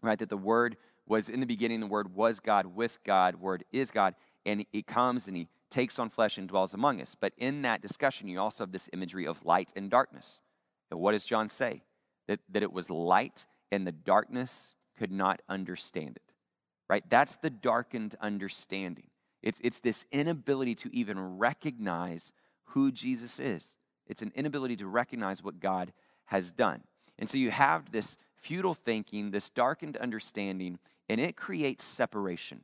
right? 0.01 0.19
That 0.19 0.29
the 0.29 0.37
Word 0.37 0.77
was 1.07 1.29
in 1.29 1.39
the 1.39 1.45
beginning, 1.45 1.79
the 1.79 1.87
Word 1.87 2.13
was 2.15 2.39
God 2.39 2.67
with 2.67 2.99
God, 3.03 3.35
Word 3.35 3.63
is 3.71 3.91
God, 3.91 4.15
and 4.45 4.65
He 4.71 4.83
comes 4.83 5.27
and 5.27 5.37
He 5.37 5.47
takes 5.69 5.99
on 5.99 6.09
flesh 6.09 6.37
and 6.37 6.47
dwells 6.47 6.73
among 6.73 7.01
us. 7.01 7.15
But 7.19 7.33
in 7.37 7.61
that 7.61 7.81
discussion, 7.81 8.27
you 8.27 8.39
also 8.39 8.63
have 8.63 8.71
this 8.71 8.89
imagery 8.91 9.25
of 9.25 9.45
light 9.45 9.71
and 9.75 9.89
darkness. 9.89 10.41
And 10.91 10.99
what 10.99 11.11
does 11.11 11.25
John 11.25 11.49
say? 11.49 11.83
That, 12.27 12.39
that 12.49 12.63
it 12.63 12.71
was 12.71 12.89
light 12.89 13.45
and 13.71 13.87
the 13.87 13.91
darkness 13.91 14.75
could 14.97 15.11
not 15.11 15.41
understand 15.47 16.17
it. 16.17 16.33
Right? 16.89 17.03
That's 17.07 17.35
the 17.37 17.49
darkened 17.49 18.15
understanding. 18.19 19.07
It's, 19.41 19.59
it's 19.63 19.79
this 19.79 20.05
inability 20.11 20.75
to 20.75 20.95
even 20.95 21.37
recognize 21.37 22.33
who 22.65 22.91
Jesus 22.91 23.39
is. 23.39 23.77
It's 24.09 24.21
an 24.21 24.33
inability 24.35 24.75
to 24.77 24.87
recognize 24.87 25.43
what 25.43 25.59
God 25.59 25.93
has 26.25 26.51
done. 26.51 26.81
And 27.17 27.29
so 27.29 27.37
you 27.37 27.51
have 27.51 27.91
this 27.91 28.17
futile 28.35 28.73
thinking, 28.73 29.31
this 29.31 29.49
darkened 29.49 29.97
understanding, 29.97 30.79
and 31.07 31.21
it 31.21 31.35
creates 31.35 31.83
separation. 31.83 32.63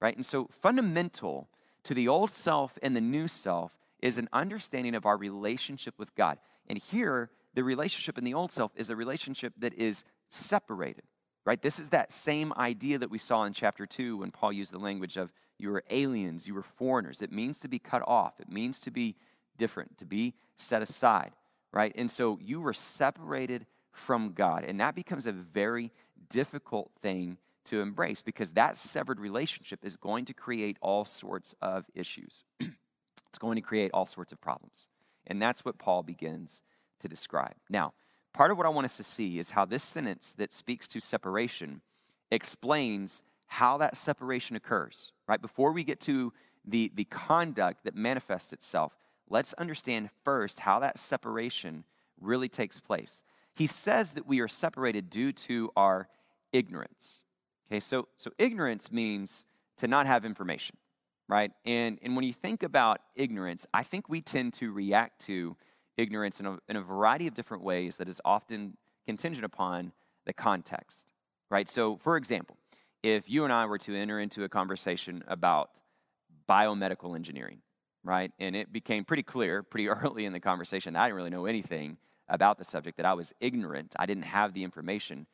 Right? 0.00 0.16
And 0.16 0.24
so 0.24 0.48
fundamental 0.60 1.48
to 1.84 1.94
the 1.94 2.08
old 2.08 2.30
self 2.30 2.78
and 2.82 2.96
the 2.96 3.00
new 3.00 3.28
self 3.28 3.72
is 4.00 4.18
an 4.18 4.28
understanding 4.32 4.94
of 4.94 5.06
our 5.06 5.16
relationship 5.16 5.94
with 5.98 6.14
God. 6.14 6.38
And 6.68 6.78
here, 6.78 7.30
the 7.54 7.64
relationship 7.64 8.16
in 8.16 8.24
the 8.24 8.34
old 8.34 8.52
self 8.52 8.72
is 8.76 8.90
a 8.90 8.96
relationship 8.96 9.52
that 9.58 9.74
is 9.74 10.04
separated, 10.28 11.04
right? 11.44 11.60
This 11.60 11.78
is 11.78 11.90
that 11.90 12.12
same 12.12 12.52
idea 12.56 12.98
that 12.98 13.10
we 13.10 13.18
saw 13.18 13.44
in 13.44 13.52
chapter 13.52 13.86
2 13.86 14.18
when 14.18 14.30
Paul 14.30 14.52
used 14.52 14.72
the 14.72 14.78
language 14.78 15.16
of 15.16 15.32
you 15.58 15.70
were 15.70 15.84
aliens, 15.90 16.46
you 16.46 16.54
were 16.54 16.62
foreigners. 16.62 17.20
It 17.20 17.32
means 17.32 17.60
to 17.60 17.68
be 17.68 17.78
cut 17.78 18.02
off, 18.06 18.40
it 18.40 18.50
means 18.50 18.80
to 18.80 18.90
be 18.90 19.16
different, 19.60 19.98
to 19.98 20.06
be 20.06 20.34
set 20.56 20.82
aside, 20.82 21.32
right? 21.72 21.92
And 21.94 22.10
so 22.10 22.38
you 22.42 22.60
were 22.60 22.72
separated 22.72 23.66
from 23.92 24.32
God. 24.32 24.64
And 24.64 24.80
that 24.80 24.94
becomes 24.94 25.26
a 25.26 25.32
very 25.32 25.92
difficult 26.30 26.90
thing 27.00 27.36
to 27.66 27.82
embrace 27.82 28.22
because 28.22 28.52
that 28.52 28.76
severed 28.76 29.20
relationship 29.20 29.84
is 29.84 29.96
going 29.96 30.24
to 30.24 30.32
create 30.32 30.78
all 30.80 31.04
sorts 31.04 31.54
of 31.60 31.84
issues. 31.94 32.44
it's 32.60 33.38
going 33.38 33.56
to 33.56 33.62
create 33.62 33.90
all 33.92 34.06
sorts 34.06 34.32
of 34.32 34.40
problems. 34.40 34.88
And 35.26 35.40
that's 35.40 35.64
what 35.64 35.78
Paul 35.78 36.02
begins 36.02 36.62
to 37.00 37.08
describe. 37.08 37.54
Now, 37.68 37.92
part 38.32 38.50
of 38.50 38.56
what 38.56 38.66
I 38.66 38.70
want 38.70 38.86
us 38.86 38.96
to 38.96 39.04
see 39.04 39.38
is 39.38 39.50
how 39.50 39.66
this 39.66 39.82
sentence 39.82 40.32
that 40.32 40.52
speaks 40.52 40.88
to 40.88 41.00
separation 41.00 41.82
explains 42.30 43.22
how 43.46 43.76
that 43.78 43.96
separation 43.96 44.56
occurs, 44.56 45.12
right? 45.28 45.42
Before 45.42 45.72
we 45.72 45.84
get 45.84 46.00
to 46.00 46.32
the, 46.64 46.90
the 46.94 47.04
conduct 47.04 47.84
that 47.84 47.94
manifests 47.94 48.52
itself, 48.52 48.96
let's 49.30 49.54
understand 49.54 50.10
first 50.24 50.60
how 50.60 50.80
that 50.80 50.98
separation 50.98 51.84
really 52.20 52.48
takes 52.48 52.80
place. 52.80 53.22
He 53.54 53.66
says 53.66 54.12
that 54.12 54.26
we 54.26 54.40
are 54.40 54.48
separated 54.48 55.08
due 55.08 55.32
to 55.32 55.70
our 55.76 56.08
ignorance. 56.52 57.24
Okay, 57.70 57.80
so, 57.80 58.08
so 58.16 58.30
ignorance 58.38 58.90
means 58.90 59.46
to 59.78 59.88
not 59.88 60.06
have 60.06 60.24
information, 60.24 60.76
right? 61.28 61.52
And, 61.64 61.98
and 62.02 62.16
when 62.16 62.24
you 62.24 62.32
think 62.32 62.62
about 62.62 63.00
ignorance, 63.14 63.66
I 63.72 63.82
think 63.84 64.08
we 64.08 64.20
tend 64.20 64.52
to 64.54 64.72
react 64.72 65.20
to 65.26 65.56
ignorance 65.96 66.40
in 66.40 66.46
a, 66.46 66.58
in 66.68 66.76
a 66.76 66.82
variety 66.82 67.26
of 67.26 67.34
different 67.34 67.62
ways 67.62 67.96
that 67.98 68.08
is 68.08 68.20
often 68.24 68.76
contingent 69.06 69.44
upon 69.44 69.92
the 70.26 70.32
context, 70.32 71.12
right? 71.50 71.68
So, 71.68 71.96
for 71.96 72.16
example, 72.16 72.56
if 73.02 73.30
you 73.30 73.44
and 73.44 73.52
I 73.52 73.66
were 73.66 73.78
to 73.78 73.94
enter 73.94 74.20
into 74.20 74.44
a 74.44 74.48
conversation 74.48 75.24
about 75.26 75.70
biomedical 76.48 77.14
engineering, 77.14 77.62
right, 78.04 78.32
and 78.38 78.54
it 78.56 78.72
became 78.72 79.04
pretty 79.04 79.22
clear 79.22 79.62
pretty 79.62 79.88
early 79.88 80.24
in 80.24 80.32
the 80.32 80.40
conversation 80.40 80.94
that 80.94 81.00
I 81.00 81.06
didn't 81.06 81.16
really 81.16 81.30
know 81.30 81.46
anything 81.46 81.98
about 82.28 82.58
the 82.58 82.64
subject, 82.64 82.96
that 82.96 83.06
I 83.06 83.14
was 83.14 83.32
ignorant, 83.40 83.94
I 83.98 84.06
didn't 84.06 84.24
have 84.24 84.54
the 84.54 84.62
information, 84.62 85.26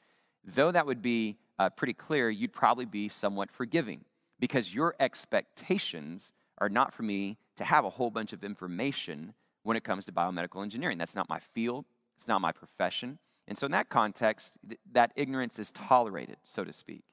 though 0.44 0.70
that 0.70 0.86
would 0.86 1.02
be 1.02 1.36
uh, 1.58 1.70
pretty 1.70 1.92
clear, 1.92 2.30
you'd 2.30 2.52
probably 2.52 2.84
be 2.84 3.08
somewhat 3.08 3.50
forgiving 3.50 4.04
because 4.38 4.74
your 4.74 4.94
expectations 5.00 6.32
are 6.58 6.68
not 6.68 6.92
for 6.92 7.02
me 7.02 7.38
to 7.56 7.64
have 7.64 7.84
a 7.84 7.90
whole 7.90 8.10
bunch 8.10 8.32
of 8.32 8.44
information 8.44 9.34
when 9.62 9.76
it 9.76 9.84
comes 9.84 10.04
to 10.06 10.12
biomedical 10.12 10.62
engineering. 10.62 10.98
That's 10.98 11.14
not 11.14 11.28
my 11.28 11.38
field, 11.38 11.86
it's 12.16 12.28
not 12.28 12.40
my 12.40 12.52
profession. 12.52 13.18
And 13.48 13.56
so, 13.56 13.66
in 13.66 13.72
that 13.72 13.88
context, 13.88 14.58
th- 14.68 14.80
that 14.92 15.12
ignorance 15.14 15.58
is 15.58 15.70
tolerated, 15.70 16.38
so 16.42 16.64
to 16.64 16.72
speak. 16.72 17.04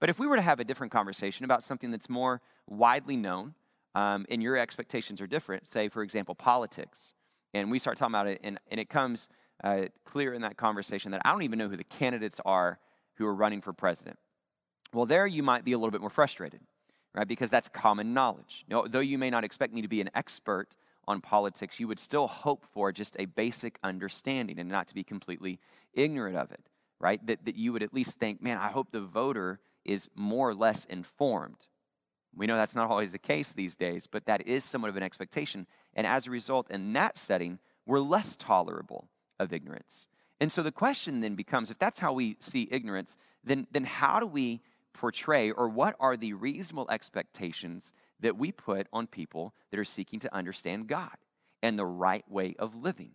But 0.00 0.08
if 0.08 0.18
we 0.18 0.26
were 0.26 0.36
to 0.36 0.42
have 0.42 0.58
a 0.58 0.64
different 0.64 0.92
conversation 0.92 1.44
about 1.44 1.62
something 1.62 1.90
that's 1.90 2.08
more 2.08 2.40
widely 2.66 3.16
known 3.16 3.54
um, 3.94 4.26
and 4.30 4.42
your 4.42 4.56
expectations 4.56 5.20
are 5.20 5.26
different, 5.26 5.66
say, 5.66 5.88
for 5.88 6.02
example, 6.02 6.34
politics, 6.34 7.14
and 7.54 7.70
we 7.70 7.78
start 7.78 7.98
talking 7.98 8.14
about 8.14 8.26
it, 8.26 8.40
and, 8.42 8.58
and 8.70 8.80
it 8.80 8.88
comes 8.88 9.28
uh, 9.62 9.82
clear 10.04 10.32
in 10.32 10.42
that 10.42 10.56
conversation 10.56 11.10
that 11.12 11.22
I 11.24 11.30
don't 11.30 11.42
even 11.42 11.58
know 11.58 11.68
who 11.68 11.76
the 11.76 11.84
candidates 11.84 12.40
are 12.44 12.78
who 13.16 13.26
are 13.26 13.34
running 13.34 13.60
for 13.60 13.72
president. 13.72 14.18
Well, 14.92 15.06
there 15.06 15.26
you 15.26 15.42
might 15.42 15.64
be 15.64 15.72
a 15.72 15.78
little 15.78 15.90
bit 15.90 16.00
more 16.00 16.10
frustrated, 16.10 16.60
right? 17.14 17.28
Because 17.28 17.50
that's 17.50 17.68
common 17.68 18.14
knowledge. 18.14 18.64
You 18.66 18.76
know, 18.76 18.86
though 18.86 19.00
you 19.00 19.18
may 19.18 19.30
not 19.30 19.44
expect 19.44 19.72
me 19.72 19.82
to 19.82 19.88
be 19.88 20.00
an 20.00 20.10
expert 20.14 20.76
on 21.06 21.20
politics, 21.20 21.80
you 21.80 21.88
would 21.88 21.98
still 21.98 22.26
hope 22.26 22.64
for 22.72 22.92
just 22.92 23.16
a 23.18 23.26
basic 23.26 23.78
understanding 23.82 24.58
and 24.58 24.68
not 24.68 24.88
to 24.88 24.94
be 24.94 25.02
completely 25.02 25.58
ignorant 25.94 26.36
of 26.36 26.52
it, 26.52 26.60
right? 27.00 27.24
That, 27.26 27.44
that 27.44 27.56
you 27.56 27.72
would 27.72 27.82
at 27.82 27.92
least 27.92 28.18
think, 28.18 28.42
man, 28.42 28.58
I 28.58 28.68
hope 28.68 28.90
the 28.90 29.00
voter 29.00 29.60
is 29.84 30.08
more 30.14 30.48
or 30.48 30.54
less 30.54 30.84
informed. 30.84 31.66
We 32.34 32.46
know 32.46 32.56
that's 32.56 32.76
not 32.76 32.90
always 32.90 33.12
the 33.12 33.18
case 33.18 33.52
these 33.52 33.76
days, 33.76 34.06
but 34.06 34.24
that 34.26 34.46
is 34.46 34.64
somewhat 34.64 34.88
of 34.88 34.96
an 34.96 35.02
expectation. 35.02 35.66
And 35.94 36.06
as 36.06 36.26
a 36.26 36.30
result, 36.30 36.70
in 36.70 36.92
that 36.94 37.16
setting, 37.16 37.58
we're 37.86 38.00
less 38.00 38.36
tolerable 38.36 39.08
of 39.38 39.52
ignorance. 39.52 40.08
And 40.40 40.50
so 40.50 40.62
the 40.62 40.72
question 40.72 41.20
then 41.20 41.34
becomes 41.34 41.70
if 41.70 41.78
that's 41.78 41.98
how 41.98 42.12
we 42.12 42.36
see 42.40 42.68
ignorance, 42.70 43.16
then, 43.44 43.66
then 43.70 43.84
how 43.84 44.18
do 44.18 44.26
we 44.26 44.60
portray 44.92 45.50
or 45.50 45.68
what 45.68 45.94
are 46.00 46.16
the 46.16 46.32
reasonable 46.32 46.88
expectations 46.90 47.92
that 48.20 48.36
we 48.36 48.52
put 48.52 48.86
on 48.92 49.06
people 49.06 49.54
that 49.70 49.78
are 49.78 49.84
seeking 49.84 50.20
to 50.20 50.34
understand 50.34 50.86
God 50.86 51.16
and 51.62 51.78
the 51.78 51.86
right 51.86 52.28
way 52.30 52.54
of 52.58 52.74
living? 52.74 53.12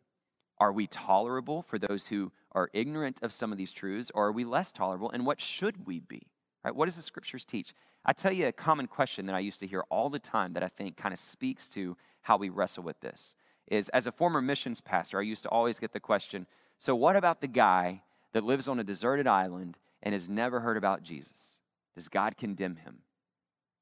Are 0.60 0.72
we 0.72 0.88
tolerable 0.88 1.62
for 1.62 1.78
those 1.78 2.08
who 2.08 2.32
are 2.52 2.70
ignorant 2.74 3.20
of 3.22 3.32
some 3.32 3.52
of 3.52 3.58
these 3.58 3.72
truths, 3.72 4.12
or 4.16 4.28
are 4.28 4.32
we 4.32 4.44
less 4.44 4.72
tolerable? 4.72 5.12
And 5.12 5.26
what 5.26 5.40
should 5.40 5.86
we 5.86 6.00
be? 6.00 6.24
Right? 6.64 6.76
What 6.76 6.86
does 6.86 6.96
the 6.96 7.02
scriptures 7.02 7.46
teach? 7.46 7.74
I 8.08 8.14
tell 8.14 8.32
you 8.32 8.48
a 8.48 8.54
common 8.54 8.88
question 8.88 9.26
that 9.26 9.36
I 9.36 9.40
used 9.40 9.60
to 9.60 9.68
hear 9.68 9.84
all 9.90 10.10
the 10.10 10.20
time 10.20 10.54
that 10.54 10.64
I 10.64 10.70
think 10.70 10.96
kind 10.96 11.12
of 11.12 11.20
speaks 11.20 11.70
to 11.72 11.98
how 12.22 12.38
we 12.38 12.48
wrestle 12.48 12.84
with 12.84 13.02
this 13.02 13.36
is 13.68 13.90
as 13.90 14.08
a 14.08 14.14
former 14.14 14.42
missions 14.42 14.80
pastor, 14.80 15.20
I 15.20 15.24
used 15.24 15.44
to 15.44 15.50
always 15.50 15.78
get 15.78 15.92
the 15.92 16.00
question, 16.00 16.48
so, 16.80 16.96
what 16.96 17.16
about 17.16 17.42
the 17.42 17.48
guy 17.48 18.04
that 18.34 18.44
lives 18.44 18.68
on 18.68 18.80
a 18.80 18.84
deserted 18.84 19.28
island 19.28 19.78
and 20.04 20.14
has 20.14 20.30
never 20.30 20.60
heard 20.60 20.78
about 20.78 21.04
Jesus? 21.04 21.60
Does 21.96 22.08
God 22.08 22.38
condemn 22.38 22.78
him? 22.78 23.00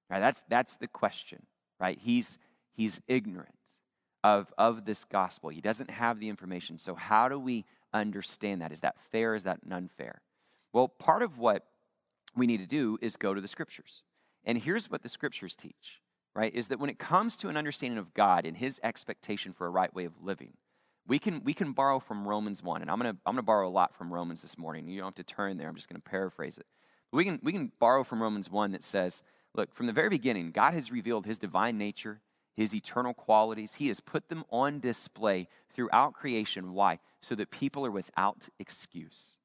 Right, 0.09 0.19
that's, 0.19 0.43
that's 0.47 0.75
the 0.75 0.87
question, 0.87 1.45
right? 1.79 1.99
He's, 2.01 2.37
he's 2.71 3.01
ignorant 3.07 3.49
of, 4.23 4.53
of 4.57 4.85
this 4.85 5.03
gospel. 5.03 5.49
He 5.49 5.61
doesn't 5.61 5.89
have 5.89 6.19
the 6.19 6.29
information. 6.29 6.79
So, 6.79 6.95
how 6.95 7.27
do 7.27 7.37
we 7.37 7.65
understand 7.93 8.61
that? 8.61 8.71
Is 8.71 8.79
that 8.79 8.95
fair? 9.11 9.35
Is 9.35 9.43
that 9.43 9.59
unfair? 9.69 10.21
Well, 10.71 10.87
part 10.87 11.21
of 11.21 11.37
what 11.37 11.65
we 12.35 12.47
need 12.47 12.61
to 12.61 12.67
do 12.67 12.97
is 13.01 13.17
go 13.17 13.33
to 13.33 13.41
the 13.41 13.47
scriptures. 13.47 14.03
And 14.45 14.57
here's 14.57 14.89
what 14.89 15.03
the 15.03 15.09
scriptures 15.09 15.55
teach, 15.55 16.01
right? 16.35 16.53
Is 16.53 16.67
that 16.67 16.79
when 16.79 16.89
it 16.89 16.99
comes 16.99 17.37
to 17.37 17.49
an 17.49 17.57
understanding 17.57 17.97
of 17.97 18.13
God 18.13 18.45
and 18.45 18.57
his 18.57 18.79
expectation 18.83 19.53
for 19.53 19.65
a 19.67 19.71
right 19.71 19.93
way 19.93 20.05
of 20.05 20.23
living, 20.23 20.53
we 21.07 21.19
can, 21.19 21.41
we 21.43 21.53
can 21.53 21.71
borrow 21.71 21.99
from 21.99 22.27
Romans 22.27 22.63
1, 22.63 22.81
and 22.81 22.89
I'm 22.89 22.99
going 22.99 23.13
to 23.13 23.19
I'm 23.25 23.33
gonna 23.33 23.43
borrow 23.43 23.67
a 23.67 23.69
lot 23.69 23.95
from 23.95 24.13
Romans 24.13 24.41
this 24.41 24.57
morning. 24.57 24.87
You 24.87 24.99
don't 24.99 25.07
have 25.17 25.25
to 25.25 25.35
turn 25.35 25.57
there, 25.57 25.67
I'm 25.67 25.75
just 25.75 25.89
going 25.89 26.01
to 26.01 26.09
paraphrase 26.09 26.57
it. 26.57 26.65
But 27.11 27.17
we 27.17 27.23
can, 27.25 27.39
we 27.43 27.51
can 27.51 27.71
borrow 27.79 28.03
from 28.03 28.21
Romans 28.21 28.49
1 28.49 28.71
that 28.71 28.83
says, 28.83 29.21
look, 29.55 29.73
from 29.73 29.85
the 29.85 29.93
very 29.93 30.09
beginning, 30.09 30.51
God 30.51 30.73
has 30.73 30.91
revealed 30.91 31.25
his 31.25 31.37
divine 31.37 31.77
nature 31.77 32.21
his 32.55 32.73
eternal 32.73 33.13
qualities. 33.13 33.75
He 33.75 33.89
has 33.89 33.99
put 33.99 34.29
them 34.29 34.45
on 34.49 34.79
display 34.79 35.47
throughout 35.73 36.13
creation. 36.13 36.73
Why? 36.73 36.99
So 37.21 37.35
that 37.35 37.51
people 37.51 37.85
are 37.85 37.91
without 37.91 38.47
excuse. 38.59 39.35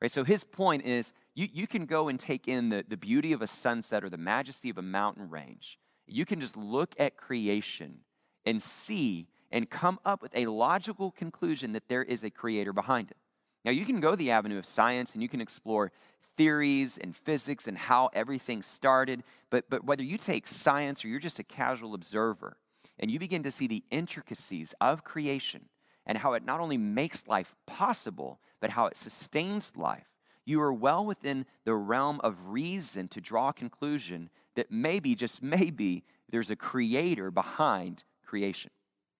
Right? 0.00 0.12
So 0.12 0.24
his 0.24 0.44
point 0.44 0.84
is 0.84 1.12
you, 1.34 1.48
you 1.52 1.66
can 1.66 1.86
go 1.86 2.08
and 2.08 2.18
take 2.18 2.46
in 2.46 2.68
the, 2.68 2.84
the 2.86 2.96
beauty 2.96 3.32
of 3.32 3.42
a 3.42 3.46
sunset 3.46 4.04
or 4.04 4.10
the 4.10 4.16
majesty 4.16 4.70
of 4.70 4.78
a 4.78 4.82
mountain 4.82 5.28
range. 5.28 5.78
You 6.06 6.24
can 6.24 6.40
just 6.40 6.56
look 6.56 6.94
at 6.98 7.16
creation 7.16 8.00
and 8.46 8.62
see 8.62 9.28
and 9.50 9.68
come 9.68 9.98
up 10.04 10.22
with 10.22 10.34
a 10.36 10.46
logical 10.46 11.10
conclusion 11.10 11.72
that 11.72 11.88
there 11.88 12.02
is 12.02 12.22
a 12.22 12.30
creator 12.30 12.72
behind 12.72 13.10
it. 13.10 13.16
Now, 13.64 13.72
you 13.72 13.84
can 13.84 14.00
go 14.00 14.14
the 14.14 14.30
avenue 14.30 14.58
of 14.58 14.66
science 14.66 15.14
and 15.14 15.22
you 15.22 15.28
can 15.28 15.40
explore 15.40 15.90
theories 16.36 16.98
and 16.98 17.16
physics 17.16 17.66
and 17.66 17.76
how 17.76 18.10
everything 18.12 18.62
started, 18.62 19.24
but, 19.50 19.68
but 19.68 19.84
whether 19.84 20.04
you 20.04 20.16
take 20.16 20.46
science 20.46 21.04
or 21.04 21.08
you're 21.08 21.18
just 21.18 21.40
a 21.40 21.44
casual 21.44 21.94
observer 21.94 22.56
and 22.98 23.10
you 23.10 23.18
begin 23.18 23.42
to 23.42 23.50
see 23.50 23.66
the 23.66 23.82
intricacies 23.90 24.74
of 24.80 25.02
creation 25.02 25.68
and 26.08 26.18
how 26.18 26.32
it 26.32 26.44
not 26.44 26.58
only 26.58 26.78
makes 26.78 27.28
life 27.28 27.54
possible, 27.66 28.40
but 28.60 28.70
how 28.70 28.86
it 28.86 28.96
sustains 28.96 29.76
life, 29.76 30.08
you 30.44 30.60
are 30.62 30.72
well 30.72 31.04
within 31.04 31.44
the 31.64 31.74
realm 31.74 32.20
of 32.24 32.48
reason 32.48 33.06
to 33.08 33.20
draw 33.20 33.50
a 33.50 33.52
conclusion 33.52 34.30
that 34.56 34.72
maybe, 34.72 35.14
just 35.14 35.42
maybe, 35.42 36.02
there's 36.30 36.50
a 36.50 36.56
creator 36.56 37.30
behind 37.30 38.04
creation, 38.24 38.70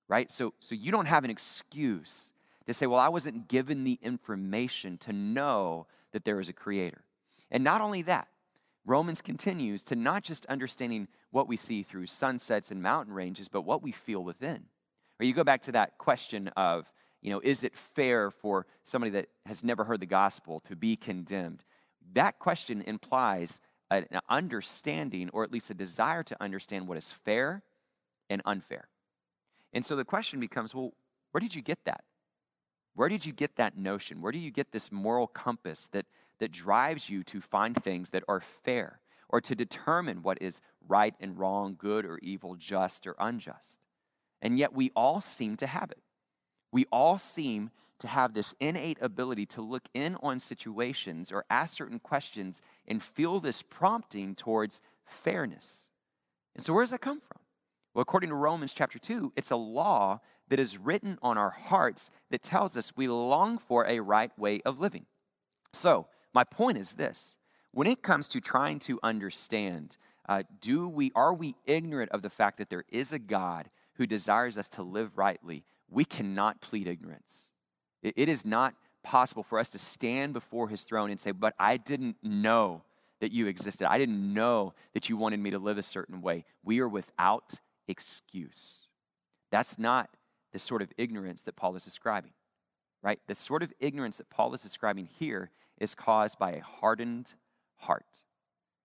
right? 0.09 0.31
So, 0.31 0.55
so 0.59 0.74
you 0.74 0.90
don't 0.90 1.07
have 1.07 1.24
an 1.24 1.31
excuse 1.31 2.33
to 2.66 2.72
say, 2.72 2.87
well, 2.87 3.01
I 3.01 3.09
wasn't 3.09 3.48
given 3.48 3.85
the 3.85 3.98
information 4.03 4.96
to 4.98 5.12
know 5.12 5.87
that 6.12 6.24
there 6.24 6.40
is 6.40 6.48
a 6.48 6.55
creator. 6.55 7.05
And 7.51 7.62
not 7.62 7.83
only 7.83 8.03
that, 8.03 8.29
Romans 8.87 9.20
continues 9.20 9.83
to 9.85 9.96
not 9.96 10.22
just 10.22 10.46
understanding 10.46 11.09
what 11.31 11.46
we 11.46 11.59
see 11.59 11.83
through 11.83 12.07
sunsets 12.07 12.70
and 12.70 12.83
mountain 12.83 13.12
ranges, 13.12 13.48
but 13.48 13.62
what 13.62 13.83
we 13.83 13.92
feel 13.92 14.24
within. 14.24 14.64
Or 15.20 15.24
you 15.24 15.33
go 15.33 15.44
back 15.44 15.62
to 15.62 15.72
that 15.72 15.98
question 15.98 16.48
of, 16.57 16.90
you 17.20 17.31
know, 17.31 17.40
is 17.42 17.64
it 17.64 17.74
fair 17.76 18.31
for 18.31 18.66
somebody 18.85 19.11
that 19.12 19.28
has 19.46 19.64
never 19.64 19.85
heard 19.85 20.00
the 20.00 20.07
gospel 20.07 20.61
to 20.61 20.76
be 20.76 20.96
condemned? 20.96 21.64
That 22.12 22.38
question 22.38 22.83
implies 22.83 23.61
an 23.90 24.07
understanding, 24.28 25.31
or 25.33 25.44
at 25.44 25.52
least 25.52 25.70
a 25.70 25.74
desire 25.74 26.22
to 26.22 26.37
understand 26.42 26.87
what 26.87 26.98
is 26.98 27.11
fair 27.11 27.62
and 28.28 28.42
unfair. 28.44 28.88
And 29.72 29.85
so 29.85 29.96
the 29.96 30.04
question 30.04 30.40
becomes 30.40 30.74
well, 30.74 30.92
where 31.33 31.40
did 31.40 31.54
you 31.54 31.62
get 31.62 31.85
that? 31.85 32.04
Where 32.94 33.09
did 33.09 33.24
you 33.24 33.33
get 33.33 33.57
that 33.57 33.76
notion? 33.76 34.20
Where 34.20 34.33
do 34.33 34.38
you 34.38 34.50
get 34.50 34.72
this 34.72 34.90
moral 34.90 35.26
compass 35.26 35.88
that, 35.92 36.07
that 36.38 36.52
drives 36.52 37.09
you 37.09 37.22
to 37.24 37.40
find 37.40 37.83
things 37.83 38.11
that 38.11 38.24
are 38.28 38.40
fair 38.40 39.00
or 39.28 39.40
to 39.40 39.54
determine 39.54 40.22
what 40.22 40.38
is 40.40 40.61
right 40.87 41.14
and 41.20 41.38
wrong, 41.38 41.76
good 41.78 42.04
or 42.04 42.18
evil, 42.18 42.57
just 42.57 43.07
or 43.07 43.14
unjust? 43.18 43.81
And 44.40 44.59
yet 44.59 44.72
we 44.72 44.90
all 44.94 45.20
seem 45.20 45.57
to 45.57 45.66
have 45.66 45.90
it. 45.90 46.03
We 46.72 46.87
all 46.92 47.18
seem 47.18 47.70
to 47.98 48.09
have 48.09 48.35
this 48.35 48.55
innate 48.61 48.98
ability 49.01 49.46
to 49.46 49.62
look 49.62 49.88
in 49.92 50.16
on 50.22 50.38
situations 50.38 51.33
or 51.33 51.44
ask 51.51 51.77
certain 51.77 51.98
questions 51.98 52.62
and 52.87 53.03
feel 53.03 53.40
this 53.40 53.62
prompting 53.62 54.35
towards 54.35 54.81
fairness. 55.05 55.88
And 56.55 56.64
so, 56.64 56.72
where 56.72 56.85
does 56.85 56.90
that 56.90 57.01
come 57.01 57.20
from? 57.20 57.40
Well, 57.94 58.03
according 58.03 58.31
to 58.31 58.37
Romans 58.37 58.72
chapter 58.72 58.98
2, 58.98 59.33
it's 59.37 59.51
a 59.51 59.57
law 59.57 60.20
that 60.48 60.61
is 60.61 60.79
written 60.79 61.18
on 61.22 61.37
our 61.37 61.51
hearts 61.51 62.11
that 62.31 62.42
tells 62.42 62.77
us 62.77 62.92
we 62.96 63.09
long 63.09 63.59
for 63.59 63.87
a 63.87 64.01
right 64.01 64.37
way 64.38 64.61
of 64.64 64.79
living. 64.79 65.07
So, 65.72 66.07
my 66.33 66.44
point 66.44 66.79
is 66.79 66.94
this 66.94 67.37
when 67.72 67.87
it 67.87 68.03
comes 68.03 68.29
to 68.29 68.40
trying 68.40 68.79
to 68.81 68.98
understand, 69.03 69.96
uh, 70.29 70.42
do 70.61 70.88
we, 70.88 71.11
are 71.14 71.35
we 71.35 71.55
ignorant 71.66 72.11
of 72.12 72.22
the 72.22 72.31
fact 72.31 72.59
that 72.59 72.70
there 72.70 72.85
is 72.88 73.12
a 73.12 73.18
God 73.18 73.70
who 73.98 74.06
desires 74.06 74.56
us 74.56 74.68
to 74.70 74.82
live 74.82 75.18
rightly? 75.18 75.64
We 75.90 76.04
cannot 76.04 76.61
plead 76.61 76.87
ignorance. 76.87 77.50
it, 78.02 78.28
is 78.28 78.44
not 78.44 78.74
possible 79.02 79.42
for 79.42 79.58
us 79.58 79.70
to 79.70 79.78
stand 79.78 80.32
before 80.32 80.68
his 80.68 80.84
throne 80.84 81.11
and 81.11 81.20
say, 81.20 81.30
But 81.30 81.54
I 81.58 81.76
didn't 81.76 82.16
know 82.22 82.82
that 83.20 83.32
you 83.32 83.46
existed. 83.46 83.90
I 83.90 83.98
didn't 83.98 84.32
know 84.32 84.74
that 84.94 85.08
you 85.08 85.16
wanted 85.16 85.40
me 85.40 85.50
to 85.50 85.58
live 85.58 85.78
a 85.78 85.82
certain 85.82 86.22
way. 86.22 86.44
We 86.62 86.80
are 86.80 86.88
without 86.88 87.54
excuse. 87.88 88.87
That's 89.50 89.78
not 89.78 90.11
the 90.52 90.58
sort 90.58 90.82
of 90.82 90.92
ignorance 90.96 91.42
that 91.42 91.56
Paul 91.56 91.74
is 91.76 91.84
describing, 91.84 92.32
right? 93.02 93.18
The 93.26 93.34
sort 93.34 93.62
of 93.62 93.72
ignorance 93.80 94.18
that 94.18 94.30
Paul 94.30 94.54
is 94.54 94.62
describing 94.62 95.08
here 95.18 95.50
is 95.78 95.94
caused 95.94 96.38
by 96.38 96.52
a 96.52 96.62
hardened 96.62 97.34
heart, 97.76 98.06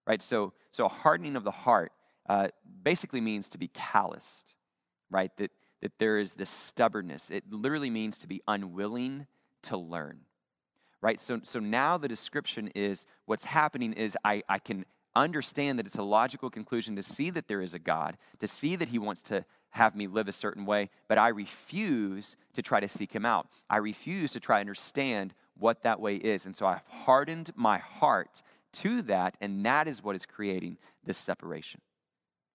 right? 0.08 0.22
So, 0.22 0.54
so 0.72 0.86
a 0.86 0.90
hardening 0.90 1.36
of 1.36 1.44
the 1.44 1.52
heart 1.52 1.92
uh, 2.28 2.48
basically 2.84 3.22
means 3.22 3.50
to 3.50 3.58
be 3.58 3.68
calloused, 3.68 4.56
right? 5.10 5.36
That, 5.38 5.52
that 5.82 6.00
there 6.00 6.18
is 6.18 6.34
this 6.34 6.50
stubbornness. 6.50 7.30
It 7.30 7.44
literally 7.52 7.90
means 7.90 8.18
to 8.20 8.28
be 8.28 8.42
unwilling 8.48 9.28
to 9.64 9.78
learn, 9.78 10.22
right? 11.02 11.20
So, 11.20 11.40
so 11.44 11.60
now 11.60 11.98
the 11.98 12.08
description 12.08 12.70
is 12.76 13.06
what's 13.26 13.46
happening 13.46 13.94
is 13.94 14.18
I, 14.24 14.44
I 14.50 14.60
can 14.60 14.86
understand 15.16 15.80
that 15.80 15.86
it's 15.86 15.98
a 15.98 16.04
logical 16.04 16.50
conclusion 16.50 16.96
to 16.96 17.04
see 17.04 17.30
that 17.30 17.48
there 17.48 17.62
is 17.62 17.74
a 17.74 17.80
God, 17.80 18.18
to 18.40 18.48
see 18.48 18.76
that 18.76 18.90
He 18.90 19.00
wants 19.00 19.22
to 19.24 19.46
have 19.72 19.96
me 19.96 20.08
live 20.08 20.28
a 20.28 20.34
certain 20.34 20.66
way, 20.66 20.90
but 21.08 21.18
I 21.18 21.30
refuse 21.30 22.36
to 22.54 22.62
try 22.62 22.80
to 22.80 22.88
seek 22.88 23.12
Him 23.12 23.26
out. 23.26 23.48
I 23.70 23.78
refuse 23.78 24.32
to 24.32 24.40
try 24.40 24.58
to 24.58 24.62
understand 24.62 25.34
what 25.58 25.84
that 25.84 26.00
way 26.00 26.16
is. 26.16 26.46
And 26.46 26.56
so 26.56 26.66
I've 26.66 26.82
hardened 26.88 27.52
my 27.56 27.78
heart 27.78 28.42
to 28.74 29.02
that, 29.04 29.38
and 29.42 29.66
that 29.66 29.88
is 29.88 30.04
what 30.04 30.16
is 30.16 30.26
creating 30.26 30.78
this 31.04 31.18
separation. 31.18 31.82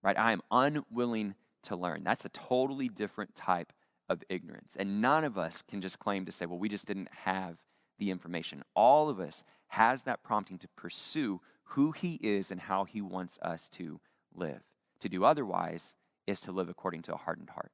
Right? 0.03 0.19
I 0.19 0.33
am 0.33 0.43
unwilling 0.51 1.35
to 1.65 1.77
learn. 1.77 2.03
That's 2.05 2.25
a 2.25 2.31
totally 2.31 2.89
different 2.89 3.35
type 3.35 3.73
of 4.09 4.23
ignorance. 4.29 4.77
And 4.79 5.01
none 5.01 5.25
of 5.25 5.37
us 5.37 5.63
can 5.63 5.81
just 5.81 5.99
claim 5.99 6.25
to 6.25 6.33
say, 6.33 6.47
well, 6.47 6.59
we 6.59 6.69
just 6.69 6.87
didn't 6.87 7.09
have 7.25 7.59
the 7.99 8.11
information. 8.11 8.63
All 8.75 9.09
of 9.09 9.21
us 9.21 9.45
has 9.69 10.03
that 10.03 10.23
prompting 10.23 10.59
to 10.59 10.69
pursue 10.77 11.41
who 11.73 11.93
he 11.93 12.15
is 12.23 12.51
and 12.51 12.61
how 12.61 12.85
he 12.85 13.03
wants 13.03 13.39
us 13.43 13.69
to 13.71 14.01
live. 14.35 14.63
To 15.01 15.09
do 15.09 15.25
otherwise 15.25 15.95
is 16.27 16.41
to 16.43 16.53
live 16.53 16.69
according 16.69 17.03
to 17.03 17.15
a 17.15 17.19
hardened 17.19 17.51
heart. 17.51 17.73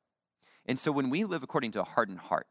And 0.67 0.79
so 0.79 0.91
when 0.91 1.11
we 1.11 1.25
live 1.25 1.43
according 1.43 1.73
to 1.73 1.81
a 1.81 1.85
hardened 1.85 2.21
heart, 2.21 2.47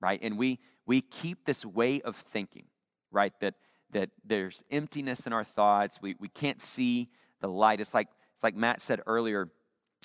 right, 0.00 0.18
and 0.22 0.38
we 0.38 0.58
we 0.86 1.00
keep 1.02 1.44
this 1.44 1.64
way 1.64 2.00
of 2.00 2.16
thinking, 2.16 2.64
right, 3.12 3.32
that 3.40 3.54
that 3.92 4.10
there's 4.24 4.64
emptiness 4.70 5.26
in 5.26 5.32
our 5.32 5.44
thoughts, 5.44 6.00
we, 6.00 6.16
we 6.18 6.28
can't 6.28 6.60
see 6.60 7.10
the 7.40 7.48
light. 7.48 7.80
It's 7.80 7.94
like 7.94 8.08
it's 8.34 8.42
like 8.42 8.54
Matt 8.56 8.80
said 8.80 9.00
earlier 9.06 9.50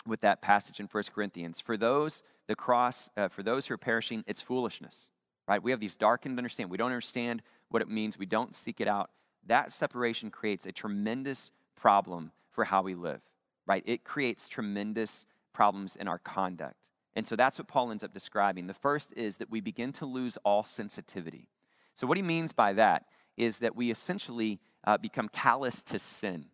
with 0.07 0.21
that 0.21 0.41
passage 0.41 0.79
in 0.79 0.87
1 0.87 1.03
Corinthians. 1.13 1.59
For 1.59 1.77
those, 1.77 2.23
the 2.47 2.55
cross, 2.55 3.09
uh, 3.17 3.27
for 3.27 3.43
those 3.43 3.67
who 3.67 3.73
are 3.73 3.77
perishing, 3.77 4.23
it's 4.27 4.41
foolishness, 4.41 5.09
right? 5.47 5.61
We 5.61 5.71
have 5.71 5.79
these 5.79 5.95
darkened 5.95 6.37
understanding. 6.37 6.71
We 6.71 6.77
don't 6.77 6.91
understand 6.91 7.41
what 7.69 7.81
it 7.81 7.89
means. 7.89 8.17
We 8.17 8.25
don't 8.25 8.53
seek 8.53 8.79
it 8.79 8.87
out 8.87 9.09
that 9.47 9.71
separation 9.71 10.31
creates 10.31 10.65
a 10.65 10.71
tremendous 10.71 11.51
problem 11.75 12.31
for 12.51 12.65
how 12.65 12.81
we 12.81 12.95
live, 12.95 13.21
right? 13.65 13.83
It 13.85 14.03
creates 14.03 14.49
tremendous 14.49 15.25
problems 15.53 15.95
in 15.95 16.07
our 16.07 16.19
conduct. 16.19 16.89
And 17.15 17.25
so 17.25 17.35
that's 17.35 17.57
what 17.57 17.67
Paul 17.67 17.91
ends 17.91 18.03
up 18.03 18.13
describing. 18.13 18.67
The 18.67 18.73
first 18.73 19.13
is 19.15 19.37
that 19.37 19.49
we 19.49 19.61
begin 19.61 19.93
to 19.93 20.05
lose 20.05 20.37
all 20.37 20.63
sensitivity. 20.63 21.47
So, 21.93 22.07
what 22.07 22.17
he 22.17 22.23
means 22.23 22.51
by 22.51 22.73
that 22.73 23.05
is 23.37 23.59
that 23.59 23.75
we 23.75 23.89
essentially 23.89 24.59
uh, 24.83 24.97
become 24.97 25.29
callous 25.29 25.81
to 25.83 25.99
sin, 25.99 26.47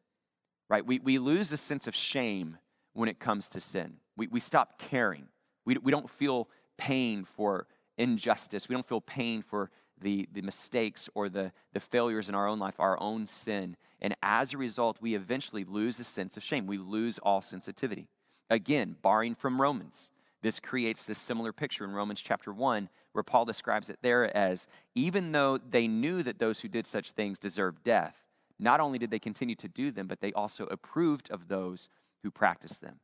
right? 0.69 0.85
We, 0.85 0.99
we 0.99 1.17
lose 1.17 1.51
a 1.51 1.57
sense 1.57 1.87
of 1.87 1.95
shame 1.95 2.57
when 2.93 3.09
it 3.09 3.19
comes 3.19 3.49
to 3.49 3.59
sin. 3.59 3.97
We, 4.15 4.27
we 4.27 4.39
stop 4.39 4.79
caring. 4.79 5.27
We, 5.65 5.77
we 5.77 5.91
don't 5.91 6.09
feel 6.09 6.49
pain 6.77 7.23
for 7.23 7.67
injustice. 7.97 8.67
We 8.67 8.73
don't 8.73 8.87
feel 8.87 9.01
pain 9.01 9.41
for 9.41 9.69
the, 10.01 10.27
the 10.31 10.41
mistakes 10.41 11.09
or 11.13 11.29
the, 11.29 11.51
the 11.73 11.79
failures 11.79 12.27
in 12.27 12.35
our 12.35 12.47
own 12.47 12.59
life, 12.59 12.75
our 12.79 12.99
own 12.99 13.27
sin. 13.27 13.77
And 14.01 14.15
as 14.23 14.53
a 14.53 14.57
result, 14.57 14.97
we 14.99 15.15
eventually 15.15 15.63
lose 15.63 15.99
a 15.99 16.03
sense 16.03 16.37
of 16.37 16.43
shame. 16.43 16.65
We 16.65 16.77
lose 16.77 17.19
all 17.19 17.41
sensitivity. 17.41 18.07
Again, 18.49 18.95
barring 19.01 19.35
from 19.35 19.61
Romans, 19.61 20.11
this 20.41 20.59
creates 20.59 21.05
this 21.05 21.19
similar 21.19 21.53
picture 21.53 21.85
in 21.85 21.91
Romans 21.91 22.21
chapter 22.21 22.51
1, 22.51 22.89
where 23.13 23.23
Paul 23.23 23.45
describes 23.45 23.89
it 23.89 23.99
there 24.01 24.35
as 24.35 24.67
even 24.95 25.31
though 25.31 25.57
they 25.57 25.87
knew 25.87 26.23
that 26.23 26.39
those 26.39 26.61
who 26.61 26.67
did 26.67 26.87
such 26.87 27.11
things 27.11 27.37
deserved 27.37 27.83
death, 27.83 28.23
not 28.57 28.79
only 28.79 28.97
did 28.97 29.11
they 29.11 29.19
continue 29.19 29.55
to 29.55 29.67
do 29.67 29.91
them, 29.91 30.07
but 30.07 30.21
they 30.21 30.33
also 30.33 30.65
approved 30.67 31.29
of 31.29 31.47
those 31.47 31.89
who 32.23 32.31
practice 32.31 32.77
them. 32.77 32.99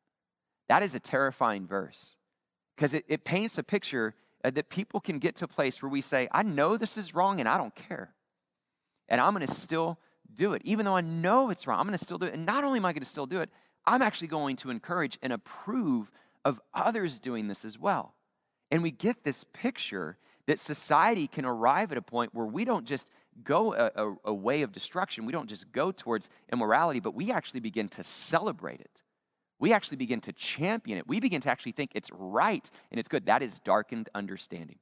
That 0.69 0.83
is 0.83 0.95
a 0.95 0.99
terrifying 0.99 1.65
verse 1.65 2.15
because 2.75 2.93
it, 2.93 3.05
it 3.07 3.23
paints 3.23 3.57
a 3.57 3.63
picture 3.63 4.15
uh, 4.43 4.51
that 4.51 4.69
people 4.69 4.99
can 4.99 5.19
get 5.19 5.35
to 5.35 5.45
a 5.45 5.47
place 5.47 5.81
where 5.81 5.89
we 5.89 6.01
say, 6.01 6.27
I 6.31 6.43
know 6.43 6.77
this 6.77 6.97
is 6.97 7.15
wrong 7.15 7.39
and 7.39 7.49
I 7.49 7.57
don't 7.57 7.75
care. 7.75 8.13
And 9.09 9.21
I'm 9.21 9.33
going 9.33 9.45
to 9.45 9.53
still 9.53 9.97
do 10.35 10.53
it. 10.53 10.61
Even 10.65 10.85
though 10.85 10.95
I 10.95 11.01
know 11.01 11.49
it's 11.49 11.65
wrong, 11.65 11.79
I'm 11.79 11.87
going 11.87 11.97
to 11.97 12.03
still 12.03 12.17
do 12.17 12.25
it. 12.25 12.33
And 12.33 12.45
not 12.45 12.63
only 12.63 12.77
am 12.77 12.85
I 12.85 12.93
going 12.93 13.01
to 13.01 13.05
still 13.07 13.25
do 13.25 13.39
it, 13.39 13.49
I'm 13.85 14.01
actually 14.01 14.27
going 14.27 14.57
to 14.57 14.69
encourage 14.69 15.17
and 15.21 15.31
approve 15.31 16.11
of 16.43 16.59
others 16.73 17.19
doing 17.19 17.47
this 17.47 17.65
as 17.65 17.79
well. 17.79 18.13
And 18.69 18.83
we 18.83 18.91
get 18.91 19.23
this 19.23 19.43
picture 19.45 20.17
that 20.45 20.59
society 20.59 21.27
can 21.27 21.45
arrive 21.45 21.91
at 21.91 21.97
a 21.97 22.01
point 22.01 22.33
where 22.33 22.45
we 22.45 22.65
don't 22.65 22.85
just 22.85 23.09
go 23.43 23.73
a, 23.73 23.91
a, 23.95 24.15
a, 24.25 24.33
way 24.33 24.61
of 24.63 24.71
destruction, 24.71 25.25
we 25.25 25.31
don't 25.31 25.47
just 25.47 25.71
go 25.71 25.91
towards 25.91 26.29
immorality, 26.51 26.99
but 26.99 27.13
we 27.13 27.31
actually 27.31 27.59
begin 27.59 27.87
to 27.89 28.03
celebrate 28.03 28.79
it. 28.79 29.03
We 29.59 29.73
actually 29.73 29.97
begin 29.97 30.21
to 30.21 30.33
champion 30.33 30.97
it. 30.97 31.07
We 31.07 31.19
begin 31.19 31.41
to 31.41 31.49
actually 31.49 31.71
think 31.71 31.91
it's 31.95 32.11
right 32.11 32.69
and 32.91 32.99
it's 32.99 33.07
good. 33.07 33.25
That 33.25 33.41
is 33.41 33.59
darkened 33.59 34.09
understanding. 34.13 34.79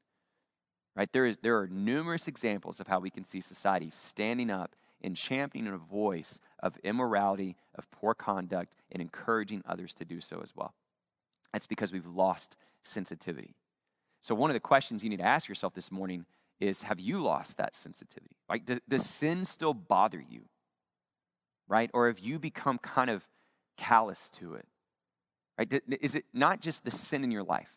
Right? 0.96 1.12
There, 1.12 1.26
is, 1.26 1.38
there 1.42 1.58
are 1.60 1.68
numerous 1.68 2.28
examples 2.28 2.80
of 2.80 2.88
how 2.88 3.00
we 3.00 3.10
can 3.10 3.24
see 3.24 3.42
society 3.42 3.90
standing 3.90 4.50
up 4.50 4.76
and 5.02 5.16
championing 5.16 5.74
a 5.74 5.78
voice 5.78 6.40
of 6.60 6.78
immorality, 6.84 7.56
of 7.76 7.90
poor 7.92 8.14
conduct, 8.14 8.76
and 8.92 9.02
encouraging 9.02 9.62
others 9.68 9.94
to 9.96 10.06
do 10.06 10.22
so 10.22 10.40
as 10.42 10.56
well. 10.56 10.74
That's 11.54 11.68
because 11.68 11.92
we've 11.92 12.06
lost 12.06 12.58
sensitivity. 12.84 13.56
So, 14.22 14.34
one 14.34 14.50
of 14.50 14.56
the 14.56 14.62
questions 14.62 15.04
you 15.04 15.10
need 15.10 15.20
to 15.20 15.26
ask 15.26 15.48
yourself 15.48 15.74
this 15.74 15.92
morning 15.92 16.26
is 16.60 16.84
Have 16.84 17.00
you 17.00 17.22
lost 17.22 17.58
that 17.58 17.76
sensitivity? 17.76 18.36
Like, 18.50 18.66
does, 18.66 18.80
does 18.88 19.06
sin 19.06 19.46
still 19.46 19.74
bother 19.74 20.24
you? 20.28 20.46
Right? 21.68 21.90
Or 21.94 22.08
have 22.08 22.20
you 22.20 22.40
become 22.40 22.78
kind 22.78 23.10
of 23.10 23.24
callous 23.78 24.30
to 24.32 24.56
it? 24.56 24.68
Right? 25.58 25.82
Is 26.02 26.16
it 26.16 26.26
not 26.34 26.62
just 26.62 26.84
the 26.84 26.92
sin 26.92 27.24
in 27.24 27.32
your 27.32 27.44
life, 27.44 27.70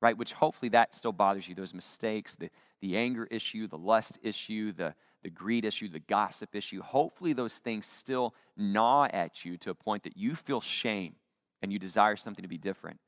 right? 0.00 0.16
Which 0.16 0.32
hopefully 0.34 0.68
that 0.70 0.94
still 0.94 1.12
bothers 1.12 1.48
you, 1.48 1.54
those 1.54 1.74
mistakes, 1.74 2.36
the, 2.36 2.50
the 2.80 2.96
anger 2.96 3.26
issue, 3.30 3.66
the 3.66 3.78
lust 3.78 4.18
issue, 4.22 4.72
the, 4.72 4.94
the 5.22 5.30
greed 5.30 5.64
issue, 5.64 5.88
the 5.88 5.98
gossip 5.98 6.54
issue. 6.54 6.82
Hopefully 6.82 7.32
those 7.32 7.56
things 7.56 7.86
still 7.86 8.34
gnaw 8.56 9.08
at 9.12 9.44
you 9.44 9.56
to 9.58 9.70
a 9.70 9.74
point 9.74 10.04
that 10.04 10.16
you 10.16 10.34
feel 10.36 10.60
shame 10.60 11.16
and 11.62 11.72
you 11.72 11.78
desire 11.78 12.16
something 12.16 12.42
to 12.42 12.48
be 12.48 12.58
different. 12.58 13.00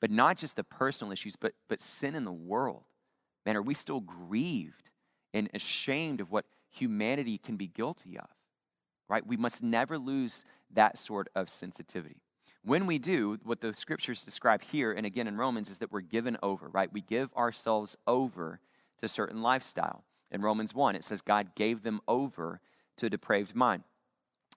But 0.00 0.10
not 0.10 0.36
just 0.38 0.56
the 0.56 0.64
personal 0.64 1.12
issues, 1.12 1.36
but, 1.36 1.52
but 1.68 1.80
sin 1.80 2.14
in 2.14 2.24
the 2.24 2.32
world. 2.32 2.84
Man, 3.46 3.56
are 3.56 3.62
we 3.62 3.74
still 3.74 4.00
grieved 4.00 4.90
and 5.32 5.48
ashamed 5.54 6.20
of 6.20 6.32
what 6.32 6.46
humanity 6.70 7.38
can 7.38 7.56
be 7.56 7.66
guilty 7.66 8.18
of? 8.18 8.28
Right? 9.10 9.26
We 9.26 9.36
must 9.36 9.62
never 9.62 9.98
lose 9.98 10.44
that 10.72 10.96
sort 10.96 11.28
of 11.34 11.50
sensitivity. 11.50 12.22
When 12.62 12.86
we 12.86 12.98
do, 12.98 13.38
what 13.42 13.60
the 13.60 13.74
scriptures 13.74 14.22
describe 14.22 14.62
here 14.62 14.92
and 14.92 15.04
again 15.04 15.26
in 15.26 15.36
Romans 15.36 15.68
is 15.68 15.78
that 15.78 15.90
we're 15.90 16.00
given 16.00 16.36
over, 16.42 16.68
right? 16.68 16.92
We 16.92 17.00
give 17.00 17.34
ourselves 17.34 17.96
over 18.06 18.60
to 19.00 19.08
certain 19.08 19.42
lifestyle. 19.42 20.04
In 20.30 20.42
Romans 20.42 20.74
1, 20.74 20.94
it 20.94 21.02
says 21.02 21.22
God 21.22 21.56
gave 21.56 21.82
them 21.82 22.00
over 22.06 22.60
to 22.98 23.06
a 23.06 23.10
depraved 23.10 23.56
mind. 23.56 23.82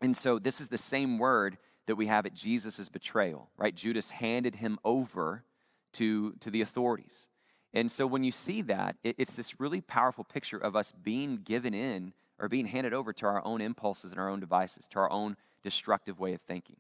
And 0.01 0.15
so 0.15 0.37
this 0.37 0.61
is 0.61 0.67
the 0.67 0.77
same 0.77 1.17
word 1.17 1.57
that 1.87 1.95
we 1.95 2.07
have 2.07 2.25
at 2.25 2.33
Jesus' 2.33 2.89
betrayal, 2.89 3.49
right? 3.57 3.73
Judas 3.73 4.11
handed 4.11 4.55
him 4.55 4.77
over 4.85 5.43
to, 5.93 6.33
to 6.41 6.51
the 6.51 6.61
authorities. 6.61 7.27
And 7.73 7.91
so 7.91 8.05
when 8.05 8.23
you 8.23 8.31
see 8.31 8.61
that, 8.63 8.97
it, 9.03 9.15
it's 9.17 9.33
this 9.33 9.59
really 9.59 9.81
powerful 9.81 10.23
picture 10.23 10.57
of 10.57 10.75
us 10.75 10.91
being 10.91 11.37
given 11.37 11.73
in 11.73 12.13
or 12.39 12.49
being 12.49 12.65
handed 12.65 12.93
over 12.93 13.13
to 13.13 13.25
our 13.25 13.45
own 13.45 13.61
impulses 13.61 14.11
and 14.11 14.19
our 14.19 14.29
own 14.29 14.39
devices, 14.39 14.87
to 14.89 14.99
our 14.99 15.11
own 15.11 15.37
destructive 15.63 16.19
way 16.19 16.33
of 16.33 16.41
thinking. 16.41 16.77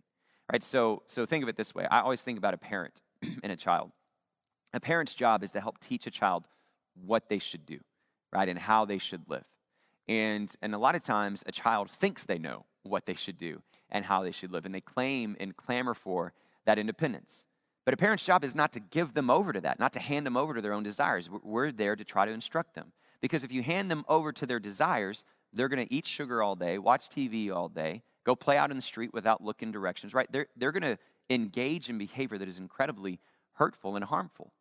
Right? 0.51 0.63
So, 0.63 1.03
so 1.07 1.25
think 1.25 1.43
of 1.43 1.49
it 1.49 1.55
this 1.55 1.73
way. 1.73 1.85
I 1.89 2.01
always 2.01 2.23
think 2.23 2.37
about 2.37 2.53
a 2.53 2.57
parent 2.57 3.01
and 3.43 3.51
a 3.51 3.55
child. 3.55 3.91
A 4.73 4.79
parent's 4.79 5.15
job 5.15 5.43
is 5.43 5.51
to 5.51 5.61
help 5.61 5.79
teach 5.79 6.07
a 6.07 6.11
child 6.11 6.47
what 7.05 7.29
they 7.29 7.39
should 7.39 7.65
do, 7.65 7.79
right? 8.31 8.49
And 8.49 8.59
how 8.59 8.85
they 8.85 8.97
should 8.97 9.29
live. 9.29 9.45
And, 10.07 10.53
and 10.61 10.75
a 10.75 10.77
lot 10.77 10.95
of 10.95 11.03
times, 11.03 11.43
a 11.47 11.51
child 11.51 11.89
thinks 11.89 12.25
they 12.25 12.37
know 12.37 12.65
what 12.83 13.05
they 13.05 13.13
should 13.13 13.37
do 13.37 13.61
and 13.89 14.05
how 14.05 14.23
they 14.23 14.31
should 14.31 14.51
live. 14.51 14.65
And 14.65 14.75
they 14.75 14.81
claim 14.81 15.37
and 15.39 15.55
clamor 15.55 15.93
for 15.93 16.33
that 16.65 16.77
independence. 16.77 17.45
But 17.85 17.93
a 17.93 17.97
parent's 17.97 18.25
job 18.25 18.43
is 18.43 18.55
not 18.55 18.71
to 18.73 18.79
give 18.79 19.13
them 19.13 19.29
over 19.29 19.53
to 19.53 19.61
that, 19.61 19.79
not 19.79 19.93
to 19.93 19.99
hand 19.99 20.25
them 20.25 20.37
over 20.37 20.53
to 20.53 20.61
their 20.61 20.73
own 20.73 20.83
desires. 20.83 21.29
We're 21.29 21.71
there 21.71 21.95
to 21.95 22.03
try 22.03 22.25
to 22.25 22.31
instruct 22.31 22.75
them. 22.75 22.91
Because 23.21 23.43
if 23.43 23.51
you 23.51 23.61
hand 23.61 23.89
them 23.89 24.03
over 24.07 24.31
to 24.33 24.45
their 24.45 24.59
desires, 24.59 25.23
they're 25.53 25.69
going 25.69 25.85
to 25.85 25.93
eat 25.93 26.05
sugar 26.05 26.41
all 26.41 26.55
day, 26.55 26.77
watch 26.77 27.09
TV 27.09 27.53
all 27.53 27.69
day, 27.69 28.03
go 28.25 28.35
play 28.35 28.57
out 28.57 28.71
in 28.71 28.77
the 28.77 28.81
street 28.81 29.13
without 29.13 29.43
looking 29.43 29.71
directions, 29.71 30.13
right? 30.13 30.31
They're, 30.31 30.47
they're 30.55 30.71
going 30.71 30.83
to 30.83 30.97
engage 31.29 31.89
in 31.89 31.97
behavior 31.97 32.37
that 32.37 32.47
is 32.47 32.59
incredibly 32.59 33.19
hurtful 33.53 33.95
and 33.95 34.05
harmful, 34.05 34.53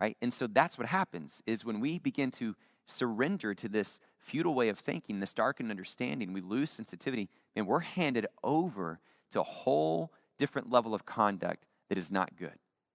right? 0.00 0.16
And 0.22 0.32
so 0.32 0.46
that's 0.46 0.78
what 0.78 0.88
happens 0.88 1.42
is 1.46 1.64
when 1.64 1.80
we 1.80 1.98
begin 1.98 2.30
to 2.32 2.54
surrender 2.86 3.54
to 3.54 3.68
this 3.68 4.00
futile 4.18 4.54
way 4.54 4.68
of 4.68 4.78
thinking, 4.78 5.20
this 5.20 5.34
darkened 5.34 5.70
understanding, 5.70 6.32
we 6.32 6.40
lose 6.40 6.70
sensitivity, 6.70 7.28
and 7.54 7.66
we're 7.66 7.80
handed 7.80 8.26
over 8.42 9.00
to 9.30 9.40
a 9.40 9.44
whole 9.44 10.12
different 10.38 10.70
level 10.70 10.94
of 10.94 11.04
conduct 11.04 11.66
that 11.88 11.98
is 11.98 12.10
not 12.10 12.36
good. 12.36 12.54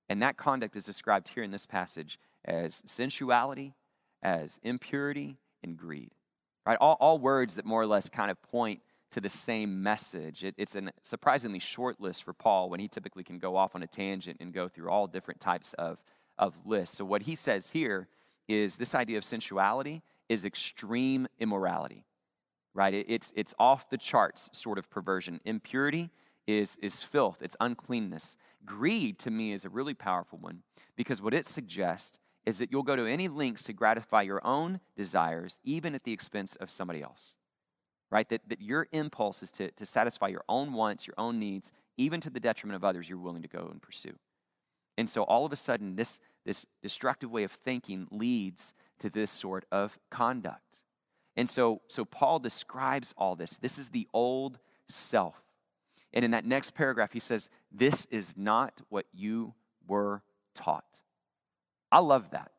And 0.09 0.21
that 0.21 0.37
conduct 0.37 0.75
is 0.75 0.85
described 0.85 1.29
here 1.29 1.43
in 1.43 1.51
this 1.51 1.65
passage 1.65 2.19
as 2.45 2.83
sensuality, 2.85 3.73
as 4.21 4.59
impurity, 4.63 5.37
and 5.63 5.77
greed. 5.77 6.11
Right? 6.65 6.77
All, 6.79 6.97
all 6.99 7.19
words 7.19 7.55
that 7.55 7.65
more 7.65 7.81
or 7.81 7.87
less 7.87 8.09
kind 8.09 8.31
of 8.31 8.41
point 8.41 8.81
to 9.11 9.21
the 9.21 9.29
same 9.29 9.83
message. 9.83 10.43
It, 10.43 10.55
it's 10.57 10.75
a 10.75 10.91
surprisingly 11.03 11.59
short 11.59 12.01
list 12.01 12.23
for 12.23 12.33
Paul 12.33 12.69
when 12.69 12.79
he 12.79 12.87
typically 12.87 13.23
can 13.23 13.37
go 13.37 13.55
off 13.55 13.75
on 13.75 13.83
a 13.83 13.87
tangent 13.87 14.37
and 14.39 14.51
go 14.51 14.67
through 14.67 14.89
all 14.89 15.07
different 15.07 15.39
types 15.39 15.73
of, 15.73 15.99
of 16.37 16.55
lists. 16.65 16.97
So, 16.97 17.05
what 17.05 17.23
he 17.23 17.35
says 17.35 17.71
here 17.71 18.07
is 18.47 18.77
this 18.77 18.95
idea 18.95 19.17
of 19.17 19.23
sensuality 19.23 20.01
is 20.29 20.45
extreme 20.45 21.27
immorality, 21.39 22.05
right? 22.73 22.93
It, 22.93 23.05
it's, 23.07 23.31
it's 23.35 23.53
off 23.59 23.89
the 23.89 23.97
charts 23.97 24.49
sort 24.53 24.77
of 24.77 24.89
perversion. 24.89 25.39
Impurity 25.45 26.09
is, 26.47 26.77
is 26.81 27.03
filth, 27.03 27.37
it's 27.41 27.55
uncleanness. 27.59 28.35
Greed 28.65 29.19
to 29.19 29.31
me 29.31 29.51
is 29.51 29.65
a 29.65 29.69
really 29.69 29.93
powerful 29.93 30.39
one 30.39 30.63
because 30.95 31.21
what 31.21 31.33
it 31.33 31.45
suggests 31.45 32.19
is 32.45 32.57
that 32.57 32.71
you'll 32.71 32.83
go 32.83 32.95
to 32.95 33.05
any 33.05 33.27
lengths 33.27 33.63
to 33.63 33.73
gratify 33.73 34.21
your 34.21 34.45
own 34.45 34.79
desires, 34.95 35.59
even 35.63 35.95
at 35.95 36.03
the 36.03 36.11
expense 36.11 36.55
of 36.57 36.69
somebody 36.69 37.01
else. 37.01 37.35
Right? 38.11 38.27
That, 38.29 38.41
that 38.47 38.61
your 38.61 38.87
impulse 38.91 39.41
is 39.41 39.51
to, 39.53 39.71
to 39.71 39.85
satisfy 39.85 40.27
your 40.27 40.43
own 40.47 40.73
wants, 40.73 41.07
your 41.07 41.15
own 41.17 41.39
needs, 41.39 41.71
even 41.97 42.21
to 42.21 42.29
the 42.29 42.39
detriment 42.39 42.75
of 42.75 42.83
others 42.83 43.09
you're 43.09 43.17
willing 43.17 43.41
to 43.41 43.47
go 43.47 43.67
and 43.71 43.81
pursue. 43.81 44.15
And 44.97 45.09
so 45.09 45.23
all 45.23 45.45
of 45.45 45.51
a 45.51 45.55
sudden, 45.55 45.95
this, 45.95 46.19
this 46.45 46.65
destructive 46.81 47.31
way 47.31 47.43
of 47.43 47.51
thinking 47.51 48.07
leads 48.11 48.73
to 48.99 49.09
this 49.09 49.31
sort 49.31 49.65
of 49.71 49.97
conduct. 50.11 50.83
And 51.35 51.49
so, 51.49 51.81
so 51.87 52.05
Paul 52.05 52.39
describes 52.39 53.13
all 53.17 53.35
this. 53.35 53.57
This 53.57 53.79
is 53.79 53.89
the 53.89 54.07
old 54.13 54.59
self. 54.87 55.41
And 56.13 56.23
in 56.23 56.31
that 56.31 56.45
next 56.45 56.75
paragraph, 56.75 57.13
he 57.13 57.19
says, 57.19 57.49
This 57.71 58.05
is 58.11 58.35
not 58.37 58.81
what 58.89 59.07
you 59.11 59.55
were 59.87 60.21
taught. 60.53 60.92
I 61.93 61.99
love 61.99 62.31
that, 62.31 62.51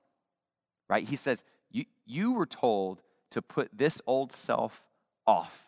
right? 0.89 1.07
He 1.07 1.17
says, 1.17 1.43
You, 1.73 1.87
you 2.07 2.33
were 2.33 2.47
told 2.47 3.03
to 3.33 3.43
put 3.43 3.69
this 3.77 4.01
old 4.07 4.33
self 4.33 4.85
off, 5.27 5.67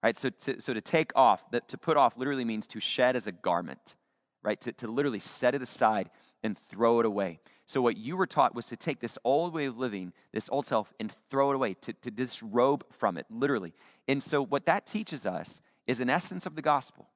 right? 0.00 0.14
So 0.14 0.30
to, 0.30 0.60
so 0.60 0.72
to 0.72 0.80
take 0.80 1.10
off, 1.16 1.50
that 1.50 1.68
to 1.68 1.76
put 1.76 1.96
off 1.96 2.16
literally 2.16 2.44
means 2.44 2.68
to 2.68 2.78
shed 2.78 3.16
as 3.16 3.26
a 3.26 3.32
garment, 3.32 3.96
right? 4.44 4.60
To, 4.60 4.72
to 4.74 4.86
literally 4.86 5.18
set 5.18 5.56
it 5.56 5.60
aside 5.60 6.08
and 6.44 6.56
throw 6.56 7.00
it 7.00 7.06
away. 7.06 7.40
So 7.66 7.82
what 7.82 7.96
you 7.96 8.16
were 8.16 8.28
taught 8.28 8.54
was 8.54 8.66
to 8.66 8.76
take 8.76 9.00
this 9.00 9.18
old 9.24 9.54
way 9.54 9.64
of 9.64 9.76
living, 9.76 10.12
this 10.32 10.48
old 10.52 10.66
self, 10.66 10.92
and 11.00 11.12
throw 11.30 11.50
it 11.50 11.56
away, 11.56 11.74
to, 11.82 11.92
to 11.92 12.12
disrobe 12.12 12.84
from 12.92 13.16
it, 13.16 13.26
literally. 13.28 13.74
And 14.06 14.22
so 14.22 14.40
what 14.44 14.66
that 14.66 14.86
teaches 14.86 15.26
us 15.26 15.60
is 15.88 16.00
an 16.00 16.10
essence 16.10 16.46
of 16.46 16.54
the 16.54 16.62
gospel, 16.62 17.08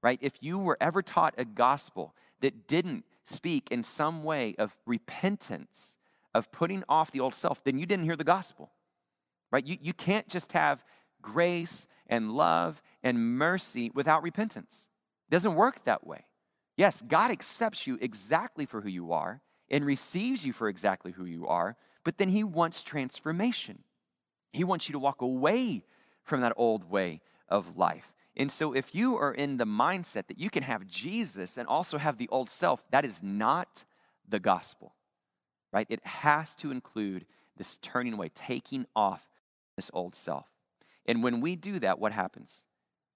right? 0.00 0.18
If 0.22 0.34
you 0.40 0.60
were 0.60 0.78
ever 0.80 1.02
taught 1.02 1.34
a 1.38 1.44
gospel 1.44 2.14
that 2.40 2.66
didn't 2.66 3.04
speak 3.24 3.68
in 3.70 3.82
some 3.82 4.24
way 4.24 4.54
of 4.58 4.76
repentance, 4.86 5.96
of 6.34 6.50
putting 6.52 6.82
off 6.88 7.10
the 7.10 7.20
old 7.20 7.34
self, 7.34 7.62
then 7.64 7.78
you 7.78 7.86
didn't 7.86 8.04
hear 8.04 8.16
the 8.16 8.24
gospel, 8.24 8.70
right? 9.50 9.66
You, 9.66 9.76
you 9.80 9.92
can't 9.92 10.28
just 10.28 10.52
have 10.52 10.84
grace 11.22 11.86
and 12.06 12.32
love 12.32 12.82
and 13.02 13.36
mercy 13.36 13.90
without 13.94 14.22
repentance. 14.22 14.88
It 15.28 15.34
doesn't 15.34 15.54
work 15.54 15.84
that 15.84 16.06
way. 16.06 16.26
Yes, 16.76 17.02
God 17.02 17.30
accepts 17.30 17.86
you 17.86 17.98
exactly 18.00 18.66
for 18.66 18.80
who 18.80 18.88
you 18.88 19.12
are 19.12 19.42
and 19.70 19.84
receives 19.84 20.44
you 20.44 20.52
for 20.52 20.68
exactly 20.68 21.12
who 21.12 21.24
you 21.24 21.46
are, 21.46 21.76
but 22.04 22.18
then 22.18 22.28
He 22.28 22.42
wants 22.42 22.82
transformation. 22.82 23.84
He 24.52 24.64
wants 24.64 24.88
you 24.88 24.94
to 24.94 24.98
walk 24.98 25.20
away 25.20 25.84
from 26.22 26.40
that 26.40 26.52
old 26.56 26.90
way 26.90 27.20
of 27.48 27.76
life. 27.76 28.12
And 28.40 28.50
so, 28.50 28.72
if 28.72 28.94
you 28.94 29.18
are 29.18 29.34
in 29.34 29.58
the 29.58 29.66
mindset 29.66 30.26
that 30.28 30.38
you 30.38 30.48
can 30.48 30.62
have 30.62 30.86
Jesus 30.86 31.58
and 31.58 31.68
also 31.68 31.98
have 31.98 32.16
the 32.16 32.26
old 32.28 32.48
self, 32.48 32.82
that 32.90 33.04
is 33.04 33.22
not 33.22 33.84
the 34.26 34.40
gospel, 34.40 34.94
right? 35.74 35.86
It 35.90 36.02
has 36.06 36.54
to 36.56 36.70
include 36.70 37.26
this 37.58 37.76
turning 37.76 38.14
away, 38.14 38.30
taking 38.34 38.86
off 38.96 39.28
this 39.76 39.90
old 39.92 40.14
self. 40.14 40.46
And 41.04 41.22
when 41.22 41.42
we 41.42 41.54
do 41.54 41.78
that, 41.80 41.98
what 41.98 42.12
happens? 42.12 42.64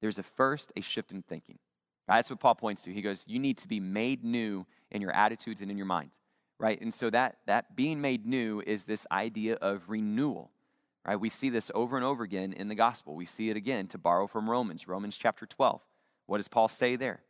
There's 0.02 0.18
a 0.18 0.22
first 0.22 0.74
a 0.76 0.82
shift 0.82 1.10
in 1.10 1.22
thinking. 1.22 1.58
Right? 2.06 2.16
That's 2.16 2.28
what 2.28 2.40
Paul 2.40 2.56
points 2.56 2.82
to. 2.82 2.92
He 2.92 3.00
goes, 3.00 3.24
You 3.26 3.38
need 3.38 3.56
to 3.58 3.68
be 3.68 3.80
made 3.80 4.24
new 4.24 4.66
in 4.90 5.00
your 5.00 5.12
attitudes 5.12 5.62
and 5.62 5.70
in 5.70 5.78
your 5.78 5.86
mind. 5.86 6.10
Right? 6.60 6.78
And 6.78 6.92
so 6.92 7.08
that 7.08 7.38
that 7.46 7.74
being 7.74 8.02
made 8.02 8.26
new 8.26 8.62
is 8.66 8.84
this 8.84 9.06
idea 9.10 9.54
of 9.54 9.88
renewal. 9.88 10.50
Right? 11.06 11.20
We 11.20 11.28
see 11.28 11.50
this 11.50 11.70
over 11.74 11.96
and 11.96 12.04
over 12.04 12.24
again 12.24 12.52
in 12.52 12.68
the 12.68 12.74
gospel. 12.74 13.14
We 13.14 13.26
see 13.26 13.50
it 13.50 13.56
again 13.56 13.88
to 13.88 13.98
borrow 13.98 14.26
from 14.26 14.48
Romans, 14.48 14.88
Romans 14.88 15.16
chapter 15.16 15.46
12. 15.46 15.80
What 16.26 16.38
does 16.38 16.48
Paul 16.48 16.68
say 16.68 16.96
there? 16.96 17.20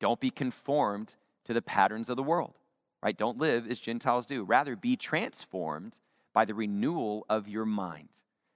Don't 0.00 0.20
be 0.20 0.30
conformed 0.30 1.14
to 1.44 1.54
the 1.54 1.62
patterns 1.62 2.10
of 2.10 2.16
the 2.16 2.22
world. 2.22 2.58
Right? 3.02 3.16
Don't 3.16 3.38
live 3.38 3.70
as 3.70 3.80
Gentiles 3.80 4.26
do. 4.26 4.42
Rather 4.42 4.76
be 4.76 4.96
transformed 4.96 5.98
by 6.34 6.44
the 6.44 6.54
renewal 6.54 7.24
of 7.28 7.48
your 7.48 7.64
mind 7.64 8.08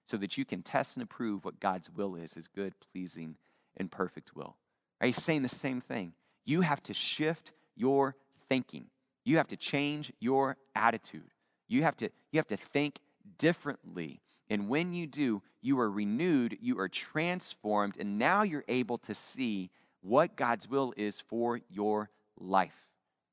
so 0.07 0.17
that 0.17 0.37
you 0.37 0.45
can 0.45 0.63
test 0.63 0.97
and 0.97 1.05
approve 1.05 1.45
what 1.45 1.61
God's 1.61 1.89
will 1.89 2.17
is, 2.17 2.35
his 2.35 2.49
good, 2.49 2.75
pleasing, 2.93 3.37
and 3.77 3.91
perfect 3.91 4.35
will. 4.35 4.57
Right? 5.01 5.09
He's 5.09 5.23
saying 5.23 5.43
the 5.43 5.49
same 5.49 5.81
thing. 5.81 6.13
You 6.45 6.63
have 6.63 6.83
to 6.85 6.95
shift 6.95 7.53
your 7.77 8.17
thinking. 8.49 8.87
You 9.25 9.37
have 9.37 9.49
to 9.49 9.57
change 9.57 10.13
your 10.19 10.57
attitude. 10.75 11.31
You 11.69 11.83
have 11.85 11.97
to, 11.99 12.11
you 12.33 12.39
have 12.39 12.49
to 12.49 12.57
think 12.57 12.99
differently. 13.39 14.21
And 14.51 14.69
when 14.69 14.93
you 14.93 15.07
do, 15.07 15.43
you 15.63 15.79
are 15.79 15.91
renewed, 15.91 16.59
you 16.61 16.79
are 16.81 16.89
transformed, 16.89 17.97
and 17.99 18.19
now 18.19 18.43
you're 18.43 18.65
able 18.69 18.99
to 18.99 19.15
see 19.15 19.71
what 20.03 20.37
God's 20.37 20.69
will 20.69 20.93
is 20.97 21.21
for 21.21 21.61
your 21.71 22.11
life, 22.39 22.89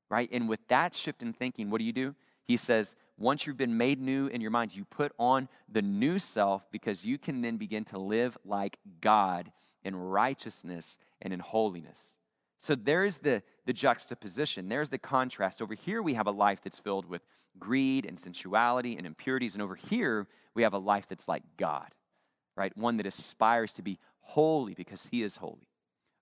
right? 0.08 0.28
And 0.32 0.48
with 0.48 0.66
that 0.68 0.94
shift 0.94 1.22
in 1.22 1.32
thinking, 1.32 1.70
what 1.70 1.78
do 1.78 1.84
you 1.84 1.92
do? 1.92 2.14
He 2.44 2.56
says, 2.56 2.94
once 3.18 3.46
you've 3.46 3.56
been 3.56 3.76
made 3.76 4.00
new 4.00 4.28
in 4.28 4.40
your 4.40 4.50
mind, 4.50 4.74
you 4.74 4.84
put 4.84 5.12
on 5.18 5.48
the 5.68 5.82
new 5.82 6.18
self 6.18 6.70
because 6.70 7.04
you 7.04 7.18
can 7.18 7.40
then 7.42 7.56
begin 7.56 7.84
to 7.86 7.98
live 7.98 8.38
like 8.44 8.78
God 9.00 9.50
in 9.82 9.96
righteousness 9.96 10.98
and 11.20 11.32
in 11.32 11.40
holiness. 11.40 12.16
So 12.58 12.74
there's 12.74 13.18
the, 13.18 13.42
the 13.66 13.72
juxtaposition, 13.72 14.68
there's 14.68 14.88
the 14.88 14.98
contrast. 14.98 15.62
Over 15.62 15.74
here, 15.74 16.02
we 16.02 16.14
have 16.14 16.26
a 16.26 16.32
life 16.32 16.60
that's 16.62 16.78
filled 16.78 17.06
with 17.06 17.22
greed 17.58 18.04
and 18.04 18.18
sensuality 18.18 18.96
and 18.96 19.06
impurities. 19.06 19.54
And 19.54 19.62
over 19.62 19.76
here, 19.76 20.26
we 20.54 20.64
have 20.64 20.74
a 20.74 20.78
life 20.78 21.06
that's 21.08 21.28
like 21.28 21.44
God, 21.56 21.88
right? 22.56 22.76
One 22.76 22.96
that 22.96 23.06
aspires 23.06 23.72
to 23.74 23.82
be 23.82 23.98
holy 24.20 24.74
because 24.74 25.08
He 25.10 25.22
is 25.22 25.36
holy. 25.36 25.68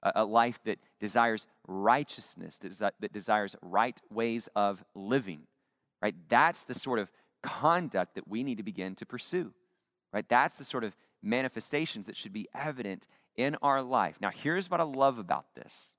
A, 0.03 0.13
a 0.17 0.25
life 0.25 0.61
that 0.65 0.79
desires 1.01 1.47
righteousness, 1.67 2.59
that, 2.59 2.95
that 3.01 3.13
desires 3.13 3.57
right 3.63 3.99
ways 4.11 4.49
of 4.55 4.85
living, 4.95 5.43
right? 6.03 6.15
That's 6.29 6.65
the 6.65 6.75
sort 6.75 6.99
of 6.99 7.11
conduct 7.43 8.15
that 8.17 8.29
we 8.29 8.43
need 8.43 8.59
to 8.59 8.63
begin 8.63 8.95
to 8.97 9.07
pursue, 9.07 9.55
right? 10.13 10.29
That's 10.29 10.59
the 10.59 10.65
sort 10.65 10.85
of 10.85 10.95
manifestations 11.23 12.07
that 12.07 12.17
should 12.17 12.33
be 12.35 12.47
evident 12.55 13.07
in 13.37 13.57
our 13.63 13.83
life. 13.83 14.17
Now, 14.21 14.31
here's 14.31 14.71
what 14.71 14.81
I 14.81 14.85
love 14.85 15.19
about 15.19 15.47
this 15.55 15.95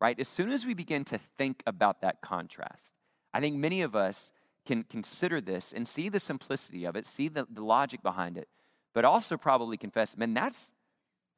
right? 0.00 0.18
As 0.18 0.28
soon 0.28 0.50
as 0.50 0.64
we 0.64 0.74
begin 0.74 1.04
to 1.06 1.18
think 1.38 1.62
about 1.66 2.00
that 2.00 2.20
contrast, 2.20 2.94
I 3.32 3.40
think 3.40 3.56
many 3.56 3.82
of 3.82 3.94
us 3.94 4.32
can 4.66 4.82
consider 4.84 5.40
this 5.40 5.72
and 5.72 5.86
see 5.86 6.08
the 6.08 6.18
simplicity 6.18 6.84
of 6.84 6.96
it, 6.96 7.06
see 7.06 7.28
the, 7.28 7.46
the 7.50 7.62
logic 7.62 8.02
behind 8.02 8.36
it, 8.36 8.48
but 8.94 9.04
also 9.04 9.36
probably 9.36 9.76
confess, 9.76 10.16
man, 10.16 10.34
that's, 10.34 10.72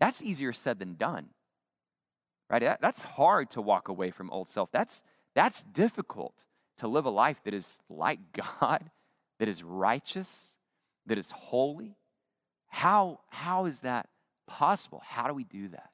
that's 0.01 0.23
easier 0.23 0.53
said 0.53 0.79
than 0.79 0.95
done. 0.95 1.29
Right? 2.51 2.63
That, 2.63 2.81
that's 2.81 3.03
hard 3.03 3.51
to 3.51 3.63
walk 3.63 3.89
away 3.89 4.11
from 4.11 4.31
old 4.31 4.49
self. 4.49 4.71
That's, 4.73 5.03
that's 5.35 5.63
difficult 5.63 6.45
to 6.79 6.89
live 6.89 7.07
a 7.07 7.11
life 7.11 7.43
that 7.45 7.55
is 7.55 7.79
like 7.89 8.19
God, 8.61 8.91
that 9.39 9.49
is 9.49 9.63
righteous, 9.63 10.57
that 11.07 11.19
is 11.19 11.31
holy. 11.31 11.97
How, 12.69 13.21
how 13.29 13.67
is 13.67 13.81
that 13.81 14.09
possible? 14.47 15.03
How 15.05 15.29
do 15.29 15.35
we 15.35 15.45
do 15.45 15.69
that? 15.69 15.91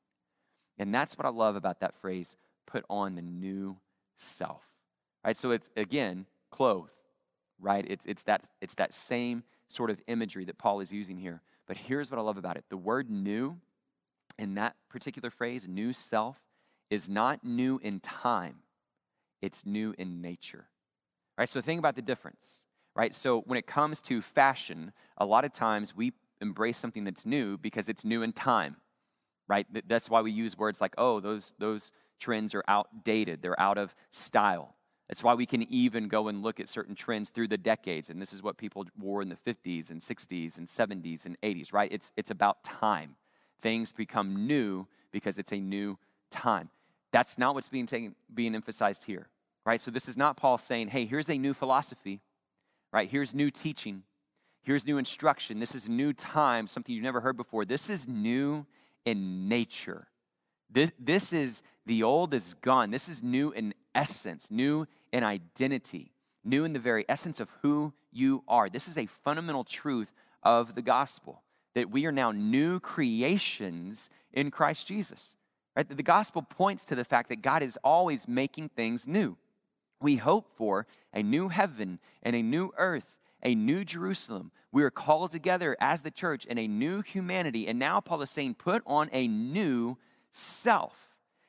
And 0.78 0.94
that's 0.94 1.18
what 1.18 1.26
I 1.26 1.30
love 1.30 1.56
about 1.56 1.80
that 1.80 1.94
phrase, 2.00 2.36
put 2.68 2.84
on 2.88 3.16
the 3.16 3.22
new 3.22 3.78
self. 4.18 4.62
Right? 5.24 5.36
So 5.36 5.50
it's 5.50 5.70
again, 5.76 6.26
clothed, 6.50 6.92
right? 7.60 7.84
It's 7.88 8.06
it's 8.06 8.22
that 8.22 8.42
it's 8.60 8.74
that 8.74 8.94
same 8.94 9.42
sort 9.66 9.90
of 9.90 10.00
imagery 10.06 10.44
that 10.44 10.58
Paul 10.58 10.80
is 10.80 10.92
using 10.92 11.18
here. 11.18 11.42
But 11.66 11.76
here's 11.76 12.10
what 12.10 12.18
I 12.18 12.22
love 12.22 12.38
about 12.38 12.56
it. 12.56 12.64
The 12.70 12.76
word 12.76 13.10
new 13.10 13.58
in 14.38 14.54
that 14.54 14.76
particular 14.88 15.30
phrase, 15.30 15.68
new 15.68 15.92
self, 15.92 16.38
is 16.90 17.08
not 17.08 17.44
new 17.44 17.80
in 17.82 18.00
time. 18.00 18.56
It's 19.42 19.66
new 19.66 19.94
in 19.98 20.20
nature. 20.20 20.66
Right? 21.36 21.48
So 21.48 21.60
think 21.60 21.78
about 21.78 21.96
the 21.96 22.02
difference. 22.02 22.64
Right? 22.96 23.14
So 23.14 23.42
when 23.42 23.58
it 23.58 23.66
comes 23.66 24.00
to 24.02 24.22
fashion, 24.22 24.92
a 25.16 25.26
lot 25.26 25.44
of 25.44 25.52
times 25.52 25.94
we 25.94 26.12
embrace 26.40 26.78
something 26.78 27.04
that's 27.04 27.26
new 27.26 27.58
because 27.58 27.88
it's 27.88 28.04
new 28.04 28.22
in 28.22 28.32
time. 28.32 28.76
Right? 29.48 29.66
That's 29.88 30.10
why 30.10 30.20
we 30.20 30.30
use 30.30 30.56
words 30.56 30.80
like, 30.80 30.94
oh, 30.98 31.20
those 31.20 31.54
those 31.58 31.92
trends 32.18 32.54
are 32.54 32.64
outdated, 32.68 33.42
they're 33.42 33.60
out 33.60 33.78
of 33.78 33.94
style. 34.10 34.74
That's 35.08 35.24
why 35.24 35.34
we 35.34 35.46
can 35.46 35.62
even 35.72 36.08
go 36.08 36.28
and 36.28 36.42
look 36.42 36.60
at 36.60 36.68
certain 36.68 36.94
trends 36.94 37.30
through 37.30 37.48
the 37.48 37.56
decades. 37.56 38.10
And 38.10 38.20
this 38.20 38.34
is 38.34 38.42
what 38.42 38.58
people 38.58 38.84
wore 38.98 39.22
in 39.22 39.30
the 39.30 39.36
50s 39.36 39.90
and 39.90 40.02
60s 40.02 40.58
and 40.58 40.66
70s 40.66 41.24
and 41.24 41.40
80s, 41.40 41.72
right? 41.72 41.90
It's, 41.90 42.12
it's 42.16 42.30
about 42.30 42.62
time. 42.62 43.16
Things 43.60 43.90
become 43.90 44.46
new 44.46 44.86
because 45.10 45.38
it's 45.38 45.52
a 45.52 45.58
new 45.58 45.98
time. 46.30 46.68
That's 47.10 47.38
not 47.38 47.54
what's 47.54 47.70
being, 47.70 47.86
taken, 47.86 48.14
being 48.32 48.54
emphasized 48.54 49.04
here, 49.04 49.28
right? 49.64 49.80
So 49.80 49.90
this 49.90 50.08
is 50.08 50.16
not 50.16 50.36
Paul 50.36 50.58
saying, 50.58 50.88
hey, 50.88 51.06
here's 51.06 51.30
a 51.30 51.38
new 51.38 51.54
philosophy, 51.54 52.20
right? 52.92 53.08
Here's 53.08 53.34
new 53.34 53.48
teaching. 53.48 54.02
Here's 54.62 54.86
new 54.86 54.98
instruction. 54.98 55.58
This 55.58 55.74
is 55.74 55.88
new 55.88 56.12
time, 56.12 56.66
something 56.66 56.94
you've 56.94 57.02
never 57.02 57.22
heard 57.22 57.38
before. 57.38 57.64
This 57.64 57.88
is 57.88 58.06
new 58.06 58.66
in 59.06 59.48
nature. 59.48 60.08
This, 60.70 60.92
this 60.98 61.32
is 61.32 61.62
the 61.88 62.02
old 62.02 62.34
is 62.34 62.54
gone. 62.60 62.90
This 62.90 63.08
is 63.08 63.22
new 63.22 63.50
in 63.50 63.74
essence, 63.94 64.50
new 64.50 64.86
in 65.10 65.24
identity, 65.24 66.12
new 66.44 66.64
in 66.64 66.74
the 66.74 66.78
very 66.78 67.04
essence 67.08 67.40
of 67.40 67.48
who 67.62 67.94
you 68.12 68.44
are. 68.46 68.68
This 68.68 68.88
is 68.88 68.98
a 68.98 69.06
fundamental 69.06 69.64
truth 69.64 70.12
of 70.42 70.74
the 70.74 70.82
gospel 70.82 71.42
that 71.74 71.90
we 71.90 72.04
are 72.04 72.12
now 72.12 72.30
new 72.30 72.78
creations 72.78 74.10
in 74.34 74.50
Christ 74.50 74.86
Jesus. 74.86 75.34
Right? 75.74 75.88
The 75.88 76.02
gospel 76.02 76.42
points 76.42 76.84
to 76.84 76.94
the 76.94 77.04
fact 77.06 77.30
that 77.30 77.40
God 77.40 77.62
is 77.62 77.78
always 77.82 78.28
making 78.28 78.68
things 78.68 79.08
new. 79.08 79.38
We 80.00 80.16
hope 80.16 80.50
for 80.56 80.86
a 81.14 81.22
new 81.22 81.48
heaven 81.48 82.00
and 82.22 82.36
a 82.36 82.42
new 82.42 82.70
earth, 82.76 83.18
a 83.42 83.54
new 83.54 83.82
Jerusalem. 83.84 84.50
We 84.72 84.82
are 84.82 84.90
called 84.90 85.30
together 85.30 85.74
as 85.80 86.02
the 86.02 86.10
church 86.10 86.44
in 86.44 86.58
a 86.58 86.68
new 86.68 87.00
humanity. 87.00 87.66
And 87.66 87.78
now 87.78 88.00
Paul 88.00 88.20
is 88.20 88.30
saying, 88.30 88.56
put 88.56 88.82
on 88.86 89.08
a 89.10 89.26
new 89.26 89.96
self. 90.30 91.07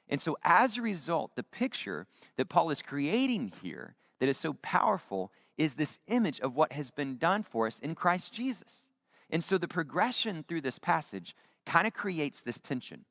And 0.09 0.19
so, 0.19 0.37
as 0.43 0.77
a 0.77 0.81
result, 0.81 1.35
the 1.35 1.43
picture 1.43 2.07
that 2.37 2.49
Paul 2.49 2.71
is 2.71 2.81
creating 2.81 3.53
here 3.61 3.95
that 4.19 4.27
is 4.27 4.37
so 4.37 4.53
powerful 4.61 5.31
is 5.57 5.75
this 5.75 5.99
image 6.07 6.39
of 6.39 6.55
what 6.55 6.73
has 6.73 6.89
been 6.89 7.17
done 7.17 7.43
for 7.43 7.67
us 7.67 7.79
in 7.79 7.93
Christ 7.95 8.33
Jesus. 8.33 8.89
And 9.29 9.43
so, 9.43 9.57
the 9.57 9.67
progression 9.67 10.43
through 10.47 10.61
this 10.61 10.79
passage 10.79 11.35
kind 11.65 11.85
of 11.85 11.93
creates 11.93 12.41
this 12.41 12.59
tension, 12.59 13.05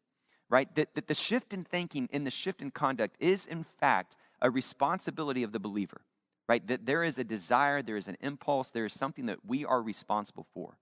right? 0.50 0.74
That, 0.74 0.94
that 0.96 1.06
the 1.06 1.14
shift 1.14 1.54
in 1.54 1.62
thinking 1.62 2.08
and 2.12 2.26
the 2.26 2.32
shift 2.32 2.60
in 2.60 2.72
conduct 2.72 3.16
is, 3.20 3.46
in 3.46 3.62
fact, 3.62 4.16
a 4.42 4.50
responsibility 4.50 5.44
of 5.44 5.52
the 5.52 5.60
believer, 5.60 6.00
right? 6.48 6.66
That 6.66 6.86
there 6.86 7.04
is 7.04 7.18
a 7.18 7.24
desire, 7.24 7.80
there 7.80 7.96
is 7.96 8.08
an 8.08 8.16
impulse, 8.20 8.70
there 8.70 8.84
is 8.84 8.92
something 8.92 9.26
that 9.26 9.44
we 9.46 9.64
are 9.64 9.80
responsible 9.80 10.46
for. 10.52 10.78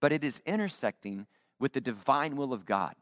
But 0.00 0.12
it 0.12 0.22
is 0.22 0.42
intersecting 0.46 1.26
with 1.58 1.72
the 1.72 1.80
divine 1.80 2.36
will 2.36 2.52
of 2.52 2.66
God 2.66 2.94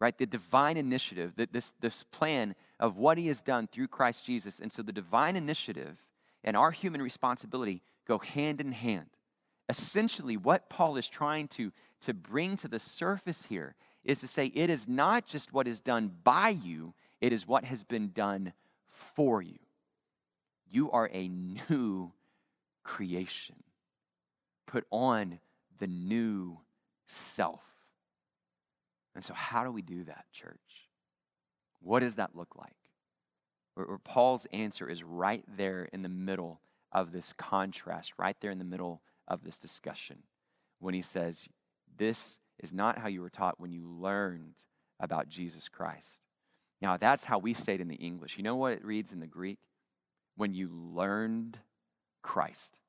right? 0.00 0.16
The 0.16 0.26
divine 0.26 0.76
initiative, 0.78 1.34
this, 1.52 1.74
this 1.80 2.02
plan 2.04 2.54
of 2.80 2.96
what 2.96 3.18
he 3.18 3.26
has 3.26 3.42
done 3.42 3.68
through 3.68 3.88
Christ 3.88 4.24
Jesus. 4.24 4.58
And 4.58 4.72
so 4.72 4.82
the 4.82 4.92
divine 4.92 5.36
initiative 5.36 6.02
and 6.42 6.56
our 6.56 6.70
human 6.70 7.02
responsibility 7.02 7.82
go 8.08 8.18
hand 8.18 8.60
in 8.60 8.72
hand. 8.72 9.10
Essentially, 9.68 10.36
what 10.36 10.70
Paul 10.70 10.96
is 10.96 11.06
trying 11.06 11.48
to, 11.48 11.70
to 12.00 12.14
bring 12.14 12.56
to 12.56 12.66
the 12.66 12.78
surface 12.78 13.46
here 13.46 13.76
is 14.02 14.20
to 14.20 14.26
say 14.26 14.46
it 14.46 14.70
is 14.70 14.88
not 14.88 15.26
just 15.26 15.52
what 15.52 15.68
is 15.68 15.80
done 15.80 16.10
by 16.24 16.48
you, 16.48 16.94
it 17.20 17.32
is 17.32 17.46
what 17.46 17.64
has 17.64 17.84
been 17.84 18.10
done 18.10 18.54
for 18.88 19.42
you. 19.42 19.58
You 20.70 20.90
are 20.90 21.10
a 21.12 21.28
new 21.28 22.12
creation. 22.82 23.56
Put 24.66 24.86
on 24.90 25.40
the 25.78 25.86
new 25.86 26.58
self. 27.06 27.69
And 29.14 29.24
so, 29.24 29.34
how 29.34 29.64
do 29.64 29.70
we 29.70 29.82
do 29.82 30.04
that, 30.04 30.26
church? 30.32 30.88
What 31.80 32.00
does 32.00 32.16
that 32.16 32.36
look 32.36 32.56
like? 32.56 32.76
Where, 33.74 33.98
Paul's 33.98 34.46
answer 34.52 34.88
is 34.88 35.02
right 35.02 35.44
there 35.56 35.88
in 35.92 36.02
the 36.02 36.08
middle 36.08 36.60
of 36.92 37.12
this 37.12 37.32
contrast, 37.32 38.14
right 38.18 38.36
there 38.40 38.50
in 38.50 38.58
the 38.58 38.64
middle 38.64 39.02
of 39.26 39.44
this 39.44 39.58
discussion, 39.58 40.24
when 40.78 40.94
he 40.94 41.02
says, 41.02 41.48
This 41.96 42.38
is 42.58 42.72
not 42.72 42.98
how 42.98 43.08
you 43.08 43.20
were 43.20 43.30
taught 43.30 43.60
when 43.60 43.72
you 43.72 43.88
learned 43.88 44.54
about 45.00 45.28
Jesus 45.28 45.68
Christ. 45.68 46.20
Now, 46.80 46.96
that's 46.96 47.24
how 47.24 47.38
we 47.38 47.54
say 47.54 47.74
it 47.74 47.80
in 47.80 47.88
the 47.88 47.96
English. 47.96 48.36
You 48.36 48.42
know 48.42 48.56
what 48.56 48.72
it 48.72 48.84
reads 48.84 49.12
in 49.12 49.20
the 49.20 49.26
Greek? 49.26 49.58
When 50.36 50.54
you 50.54 50.70
learned 50.72 51.58
Christ, 52.22 52.80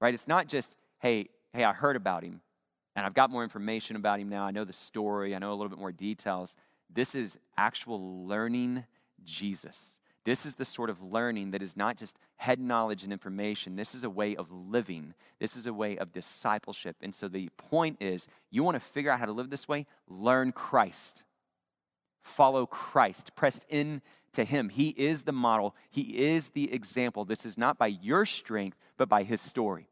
right? 0.00 0.12
It's 0.12 0.28
not 0.28 0.48
just, 0.48 0.76
hey, 1.00 1.28
hey, 1.52 1.64
I 1.64 1.72
heard 1.72 1.96
about 1.96 2.22
him, 2.22 2.40
and 2.94 3.06
I've 3.06 3.14
got 3.14 3.30
more 3.30 3.42
information 3.42 3.96
about 3.96 4.20
him 4.20 4.28
now. 4.28 4.44
I 4.44 4.50
know 4.50 4.64
the 4.64 4.72
story, 4.72 5.34
I 5.34 5.38
know 5.38 5.52
a 5.52 5.54
little 5.54 5.68
bit 5.68 5.78
more 5.78 5.92
details. 5.92 6.56
This 6.92 7.14
is 7.14 7.38
actual 7.56 8.26
learning 8.26 8.84
Jesus. 9.24 10.00
This 10.24 10.46
is 10.46 10.54
the 10.54 10.64
sort 10.64 10.88
of 10.88 11.02
learning 11.02 11.50
that 11.50 11.62
is 11.62 11.76
not 11.76 11.96
just 11.96 12.16
head 12.36 12.60
knowledge 12.60 13.02
and 13.02 13.12
information. 13.12 13.74
This 13.74 13.94
is 13.94 14.04
a 14.04 14.10
way 14.10 14.36
of 14.36 14.52
living. 14.52 15.14
This 15.40 15.56
is 15.56 15.66
a 15.66 15.72
way 15.72 15.96
of 15.96 16.12
discipleship. 16.12 16.96
And 17.00 17.14
so 17.14 17.26
the 17.26 17.48
point 17.56 17.96
is 18.00 18.28
you 18.50 18.62
want 18.62 18.76
to 18.76 18.80
figure 18.80 19.10
out 19.10 19.18
how 19.18 19.26
to 19.26 19.32
live 19.32 19.50
this 19.50 19.66
way? 19.66 19.86
Learn 20.08 20.52
Christ. 20.52 21.24
Follow 22.20 22.66
Christ. 22.66 23.34
Press 23.34 23.66
in 23.68 24.00
to 24.32 24.44
him. 24.44 24.68
He 24.68 24.90
is 24.90 25.22
the 25.22 25.32
model, 25.32 25.74
he 25.90 26.02
is 26.18 26.50
the 26.50 26.72
example. 26.72 27.24
This 27.24 27.44
is 27.44 27.58
not 27.58 27.78
by 27.78 27.88
your 27.88 28.24
strength, 28.24 28.78
but 28.96 29.08
by 29.08 29.24
his 29.24 29.40
story. 29.40 29.88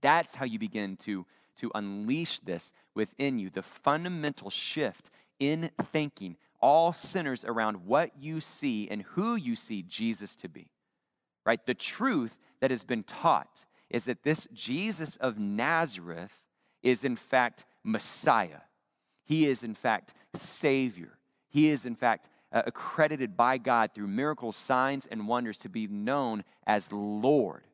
That's 0.00 0.36
how 0.36 0.44
you 0.44 0.58
begin 0.58 0.96
to 0.98 1.26
to 1.56 1.70
unleash 1.74 2.40
this 2.40 2.72
within 2.94 3.38
you. 3.38 3.50
The 3.50 3.62
fundamental 3.62 4.50
shift 4.50 5.10
in 5.38 5.70
thinking 5.92 6.36
all 6.60 6.92
centers 6.92 7.44
around 7.44 7.86
what 7.86 8.10
you 8.18 8.40
see 8.40 8.88
and 8.88 9.02
who 9.02 9.36
you 9.36 9.54
see 9.54 9.82
Jesus 9.82 10.36
to 10.36 10.48
be. 10.48 10.68
Right? 11.44 11.64
The 11.64 11.74
truth 11.74 12.38
that 12.60 12.70
has 12.70 12.84
been 12.84 13.02
taught 13.02 13.66
is 13.90 14.04
that 14.04 14.22
this 14.22 14.48
Jesus 14.52 15.16
of 15.16 15.38
Nazareth 15.38 16.40
is 16.82 17.04
in 17.04 17.16
fact 17.16 17.64
Messiah. 17.84 18.62
He 19.24 19.46
is 19.46 19.62
in 19.62 19.74
fact 19.74 20.14
Savior. 20.34 21.18
He 21.48 21.68
is 21.68 21.86
in 21.86 21.94
fact 21.94 22.28
uh, 22.52 22.62
accredited 22.66 23.36
by 23.36 23.58
God 23.58 23.90
through 23.94 24.06
miracles, 24.06 24.56
signs, 24.56 25.06
and 25.06 25.28
wonders 25.28 25.58
to 25.58 25.68
be 25.68 25.86
known 25.86 26.44
as 26.66 26.92
Lord. 26.92 27.65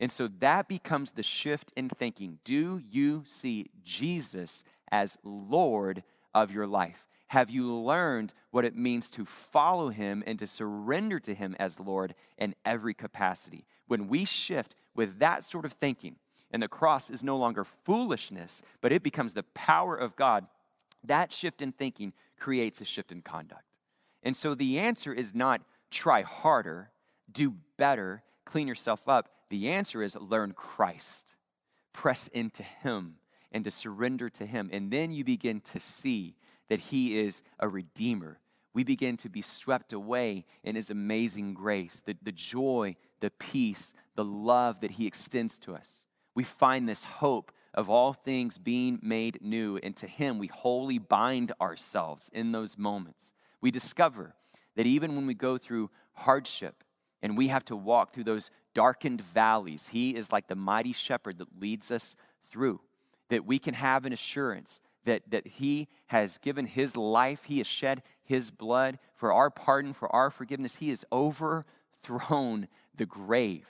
And 0.00 0.10
so 0.10 0.28
that 0.40 0.66
becomes 0.66 1.12
the 1.12 1.22
shift 1.22 1.72
in 1.76 1.90
thinking. 1.90 2.38
Do 2.42 2.80
you 2.90 3.22
see 3.26 3.66
Jesus 3.84 4.64
as 4.90 5.18
Lord 5.22 6.02
of 6.34 6.50
your 6.50 6.66
life? 6.66 7.06
Have 7.28 7.50
you 7.50 7.72
learned 7.72 8.34
what 8.50 8.64
it 8.64 8.74
means 8.74 9.08
to 9.10 9.24
follow 9.24 9.90
him 9.90 10.24
and 10.26 10.38
to 10.40 10.46
surrender 10.46 11.20
to 11.20 11.34
him 11.34 11.54
as 11.60 11.78
Lord 11.78 12.14
in 12.38 12.56
every 12.64 12.94
capacity? 12.94 13.66
When 13.86 14.08
we 14.08 14.24
shift 14.24 14.74
with 14.96 15.20
that 15.20 15.44
sort 15.44 15.64
of 15.64 15.72
thinking, 15.74 16.16
and 16.50 16.62
the 16.62 16.66
cross 16.66 17.10
is 17.10 17.22
no 17.22 17.36
longer 17.36 17.64
foolishness, 17.64 18.62
but 18.80 18.90
it 18.90 19.04
becomes 19.04 19.34
the 19.34 19.44
power 19.54 19.94
of 19.94 20.16
God, 20.16 20.46
that 21.04 21.30
shift 21.30 21.62
in 21.62 21.72
thinking 21.72 22.12
creates 22.38 22.80
a 22.80 22.84
shift 22.84 23.12
in 23.12 23.22
conduct. 23.22 23.76
And 24.22 24.36
so 24.36 24.54
the 24.54 24.78
answer 24.78 25.12
is 25.12 25.34
not 25.34 25.60
try 25.90 26.22
harder, 26.22 26.90
do 27.30 27.54
better, 27.76 28.22
clean 28.44 28.66
yourself 28.66 29.08
up. 29.08 29.28
The 29.50 29.68
answer 29.68 30.02
is 30.02 30.16
learn 30.16 30.52
Christ, 30.52 31.34
press 31.92 32.28
into 32.28 32.62
Him, 32.62 33.16
and 33.52 33.64
to 33.64 33.70
surrender 33.70 34.30
to 34.30 34.46
Him. 34.46 34.70
And 34.72 34.90
then 34.90 35.10
you 35.10 35.24
begin 35.24 35.60
to 35.60 35.78
see 35.78 36.36
that 36.68 36.78
He 36.80 37.18
is 37.18 37.42
a 37.58 37.68
redeemer. 37.68 38.38
We 38.72 38.84
begin 38.84 39.16
to 39.18 39.28
be 39.28 39.42
swept 39.42 39.92
away 39.92 40.46
in 40.62 40.76
His 40.76 40.88
amazing 40.88 41.54
grace, 41.54 42.00
the, 42.04 42.16
the 42.22 42.32
joy, 42.32 42.96
the 43.18 43.30
peace, 43.30 43.92
the 44.14 44.24
love 44.24 44.80
that 44.80 44.92
He 44.92 45.06
extends 45.06 45.58
to 45.60 45.74
us. 45.74 46.06
We 46.34 46.44
find 46.44 46.88
this 46.88 47.04
hope 47.04 47.50
of 47.74 47.90
all 47.90 48.12
things 48.12 48.56
being 48.56 49.00
made 49.02 49.42
new, 49.42 49.78
and 49.82 49.96
to 49.96 50.06
Him 50.06 50.38
we 50.38 50.46
wholly 50.46 50.98
bind 50.98 51.52
ourselves 51.60 52.30
in 52.32 52.52
those 52.52 52.78
moments. 52.78 53.32
We 53.60 53.72
discover 53.72 54.34
that 54.76 54.86
even 54.86 55.16
when 55.16 55.26
we 55.26 55.34
go 55.34 55.58
through 55.58 55.90
hardship 56.12 56.84
and 57.22 57.36
we 57.36 57.48
have 57.48 57.64
to 57.66 57.76
walk 57.76 58.12
through 58.12 58.24
those 58.24 58.50
darkened 58.74 59.20
valleys. 59.20 59.88
He 59.88 60.14
is 60.14 60.32
like 60.32 60.48
the 60.48 60.54
mighty 60.54 60.92
shepherd 60.92 61.38
that 61.38 61.60
leads 61.60 61.90
us 61.90 62.16
through. 62.50 62.80
That 63.28 63.46
we 63.46 63.58
can 63.58 63.74
have 63.74 64.04
an 64.04 64.12
assurance 64.12 64.80
that, 65.04 65.22
that 65.30 65.46
He 65.46 65.88
has 66.06 66.38
given 66.38 66.66
His 66.66 66.96
life, 66.96 67.44
He 67.44 67.58
has 67.58 67.66
shed 67.66 68.02
His 68.22 68.50
blood 68.50 68.98
for 69.14 69.32
our 69.32 69.50
pardon, 69.50 69.92
for 69.92 70.14
our 70.14 70.30
forgiveness. 70.30 70.76
He 70.76 70.90
has 70.90 71.04
overthrown 71.12 72.68
the 72.94 73.06
grave. 73.06 73.66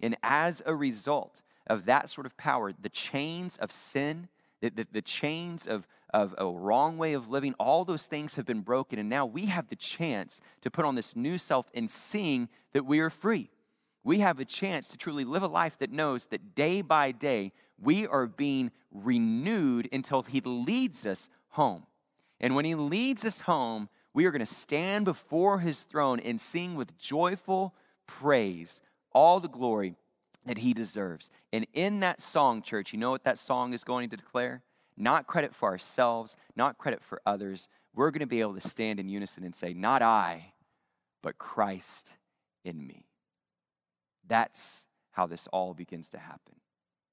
And 0.00 0.16
as 0.22 0.62
a 0.66 0.74
result 0.74 1.42
of 1.66 1.86
that 1.86 2.08
sort 2.08 2.26
of 2.26 2.36
power, 2.36 2.72
the 2.72 2.88
chains 2.88 3.56
of 3.58 3.72
sin, 3.72 4.28
the, 4.60 4.70
the, 4.70 4.86
the 4.92 5.02
chains 5.02 5.66
of, 5.66 5.86
of 6.14 6.34
a 6.38 6.46
wrong 6.46 6.96
way 6.96 7.12
of 7.14 7.28
living, 7.28 7.54
all 7.58 7.84
those 7.84 8.06
things 8.06 8.36
have 8.36 8.46
been 8.46 8.60
broken. 8.60 8.98
And 8.98 9.08
now 9.08 9.26
we 9.26 9.46
have 9.46 9.68
the 9.68 9.76
chance 9.76 10.40
to 10.60 10.70
put 10.70 10.84
on 10.84 10.94
this 10.94 11.16
new 11.16 11.38
self 11.38 11.68
and 11.74 11.90
seeing 11.90 12.48
that 12.72 12.86
we 12.86 13.00
are 13.00 13.10
free 13.10 13.50
we 14.04 14.20
have 14.20 14.38
a 14.38 14.44
chance 14.44 14.88
to 14.88 14.96
truly 14.96 15.24
live 15.24 15.42
a 15.42 15.48
life 15.48 15.78
that 15.78 15.92
knows 15.92 16.26
that 16.26 16.54
day 16.54 16.80
by 16.82 17.12
day 17.12 17.52
we 17.80 18.06
are 18.06 18.26
being 18.26 18.70
renewed 18.90 19.88
until 19.92 20.22
He 20.22 20.40
leads 20.40 21.06
us 21.06 21.28
home. 21.50 21.84
And 22.40 22.54
when 22.54 22.64
He 22.64 22.74
leads 22.74 23.24
us 23.24 23.42
home, 23.42 23.88
we 24.14 24.24
are 24.26 24.30
going 24.30 24.40
to 24.40 24.46
stand 24.46 25.04
before 25.04 25.60
His 25.60 25.84
throne 25.84 26.20
and 26.20 26.40
sing 26.40 26.74
with 26.74 26.98
joyful 26.98 27.74
praise 28.06 28.80
all 29.12 29.40
the 29.40 29.48
glory 29.48 29.94
that 30.46 30.58
He 30.58 30.72
deserves. 30.72 31.30
And 31.52 31.66
in 31.72 32.00
that 32.00 32.20
song, 32.20 32.62
church, 32.62 32.92
you 32.92 32.98
know 32.98 33.10
what 33.10 33.24
that 33.24 33.38
song 33.38 33.72
is 33.72 33.84
going 33.84 34.10
to 34.10 34.16
declare? 34.16 34.62
Not 34.96 35.26
credit 35.26 35.54
for 35.54 35.68
ourselves, 35.68 36.36
not 36.56 36.78
credit 36.78 37.02
for 37.02 37.20
others. 37.24 37.68
We're 37.94 38.10
going 38.10 38.20
to 38.20 38.26
be 38.26 38.40
able 38.40 38.54
to 38.54 38.68
stand 38.68 38.98
in 38.98 39.08
unison 39.08 39.44
and 39.44 39.54
say, 39.54 39.74
Not 39.74 40.02
I, 40.02 40.52
but 41.22 41.38
Christ 41.38 42.14
in 42.64 42.86
me. 42.86 43.07
That's 44.28 44.86
how 45.12 45.26
this 45.26 45.48
all 45.48 45.74
begins 45.74 46.08
to 46.10 46.18
happen. 46.18 46.56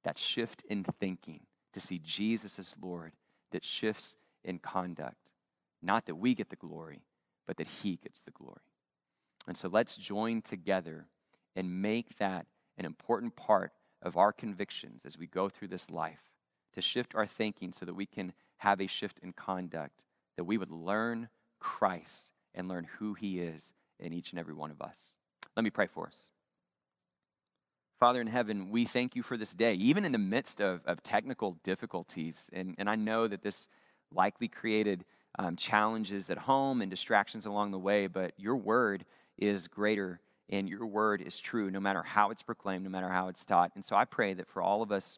That 0.03 0.19
shift 0.19 0.63
in 0.69 0.83
thinking 0.83 1.41
to 1.73 1.79
see 1.79 1.99
Jesus 2.03 2.59
as 2.59 2.75
Lord, 2.79 3.13
that 3.51 3.65
shifts 3.65 4.17
in 4.43 4.59
conduct. 4.59 5.31
Not 5.81 6.05
that 6.05 6.15
we 6.15 6.35
get 6.35 6.49
the 6.49 6.55
glory, 6.55 7.01
but 7.47 7.57
that 7.57 7.67
He 7.81 7.97
gets 7.97 8.21
the 8.21 8.31
glory. 8.31 8.61
And 9.47 9.57
so 9.57 9.67
let's 9.67 9.97
join 9.97 10.41
together 10.41 11.07
and 11.55 11.81
make 11.81 12.17
that 12.17 12.45
an 12.77 12.85
important 12.85 13.35
part 13.35 13.71
of 14.01 14.17
our 14.17 14.33
convictions 14.33 15.05
as 15.05 15.17
we 15.17 15.27
go 15.27 15.49
through 15.49 15.69
this 15.69 15.89
life 15.89 16.31
to 16.73 16.81
shift 16.81 17.15
our 17.15 17.25
thinking 17.25 17.71
so 17.71 17.85
that 17.85 17.93
we 17.93 18.05
can 18.05 18.33
have 18.57 18.81
a 18.81 18.87
shift 18.87 19.19
in 19.23 19.33
conduct, 19.33 20.03
that 20.35 20.43
we 20.43 20.57
would 20.57 20.71
learn 20.71 21.29
Christ 21.59 22.33
and 22.53 22.67
learn 22.67 22.87
who 22.99 23.13
He 23.13 23.39
is 23.39 23.73
in 23.99 24.13
each 24.13 24.31
and 24.31 24.39
every 24.39 24.53
one 24.53 24.71
of 24.71 24.81
us. 24.81 25.15
Let 25.55 25.63
me 25.63 25.69
pray 25.69 25.87
for 25.87 26.05
us. 26.07 26.29
Father 27.99 28.19
in 28.19 28.27
heaven, 28.27 28.69
we 28.69 28.83
thank 28.83 29.15
you 29.15 29.23
for 29.23 29.37
this 29.37 29.53
day, 29.53 29.73
even 29.75 30.03
in 30.03 30.11
the 30.11 30.17
midst 30.17 30.59
of, 30.59 30.81
of 30.85 31.01
technical 31.01 31.57
difficulties. 31.63 32.49
And, 32.51 32.75
and 32.77 32.89
I 32.89 32.95
know 32.95 33.27
that 33.27 33.41
this 33.41 33.69
likely 34.11 34.49
created 34.49 35.05
um, 35.39 35.55
challenges 35.55 36.29
at 36.29 36.39
home 36.39 36.81
and 36.81 36.91
distractions 36.91 37.45
along 37.45 37.71
the 37.71 37.79
way, 37.79 38.07
but 38.07 38.33
your 38.37 38.57
word 38.57 39.05
is 39.37 39.69
greater 39.69 40.19
and 40.49 40.67
your 40.69 40.85
word 40.85 41.21
is 41.21 41.39
true 41.39 41.71
no 41.71 41.79
matter 41.79 42.03
how 42.03 42.31
it's 42.31 42.43
proclaimed, 42.43 42.83
no 42.83 42.89
matter 42.89 43.09
how 43.09 43.29
it's 43.29 43.45
taught. 43.45 43.71
And 43.75 43.83
so 43.83 43.95
I 43.95 44.03
pray 44.03 44.33
that 44.33 44.47
for 44.47 44.61
all 44.61 44.81
of 44.81 44.91
us 44.91 45.17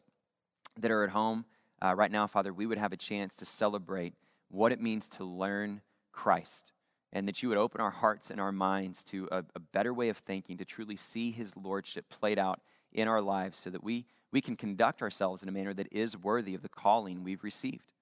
that 0.78 0.90
are 0.92 1.02
at 1.02 1.10
home 1.10 1.46
uh, 1.82 1.94
right 1.96 2.10
now, 2.10 2.28
Father, 2.28 2.52
we 2.52 2.66
would 2.66 2.78
have 2.78 2.92
a 2.92 2.96
chance 2.96 3.34
to 3.36 3.44
celebrate 3.44 4.14
what 4.50 4.72
it 4.72 4.80
means 4.80 5.08
to 5.10 5.24
learn 5.24 5.82
Christ 6.12 6.72
and 7.12 7.26
that 7.26 7.42
you 7.42 7.48
would 7.48 7.58
open 7.58 7.80
our 7.80 7.90
hearts 7.90 8.30
and 8.30 8.40
our 8.40 8.52
minds 8.52 9.02
to 9.04 9.28
a, 9.32 9.44
a, 9.54 9.60
better 9.60 9.94
way 9.94 10.08
of 10.08 10.18
thinking, 10.18 10.58
to 10.58 10.64
truly 10.64 10.96
see 10.96 11.30
his 11.30 11.56
lordship 11.56 12.08
played 12.08 12.38
out 12.38 12.60
in 12.92 13.08
our 13.08 13.20
lives 13.20 13.58
so 13.58 13.70
that 13.70 13.82
we, 13.82 14.04
we 14.30 14.40
can 14.40 14.56
conduct 14.56 15.00
ourselves 15.00 15.42
in 15.42 15.48
a 15.48 15.52
manner 15.52 15.72
that 15.74 15.88
is 15.90 16.16
worthy 16.16 16.54
of 16.54 16.62
the 16.62 16.68
calling 16.68 17.24
we've 17.24 17.44
received. 17.44 17.92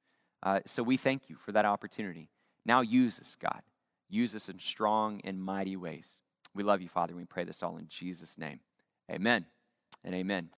Uh, 0.43 0.61
so 0.67 0.83
we 0.83 0.97
thank 0.97 1.29
you 1.29 1.37
for 1.37 1.53
that 1.53 1.65
opportunity. 1.65 2.29
Now 2.65 2.81
use 2.81 3.21
us, 3.21 3.37
God. 3.41 3.63
Use 4.09 4.35
us 4.35 4.49
in 4.49 4.59
strong 4.59 5.21
and 5.25 5.41
mighty 5.41 5.77
ways. 5.77 6.21
We 6.55 6.63
love 6.63 6.81
you, 6.81 6.89
Father. 6.89 7.15
We 7.15 7.25
pray 7.25 7.45
this 7.45 7.63
all 7.63 7.77
in 7.77 7.87
Jesus' 7.89 8.39
name. 8.39 8.61
Amen 9.11 9.47
and 10.05 10.15
amen. 10.15 10.51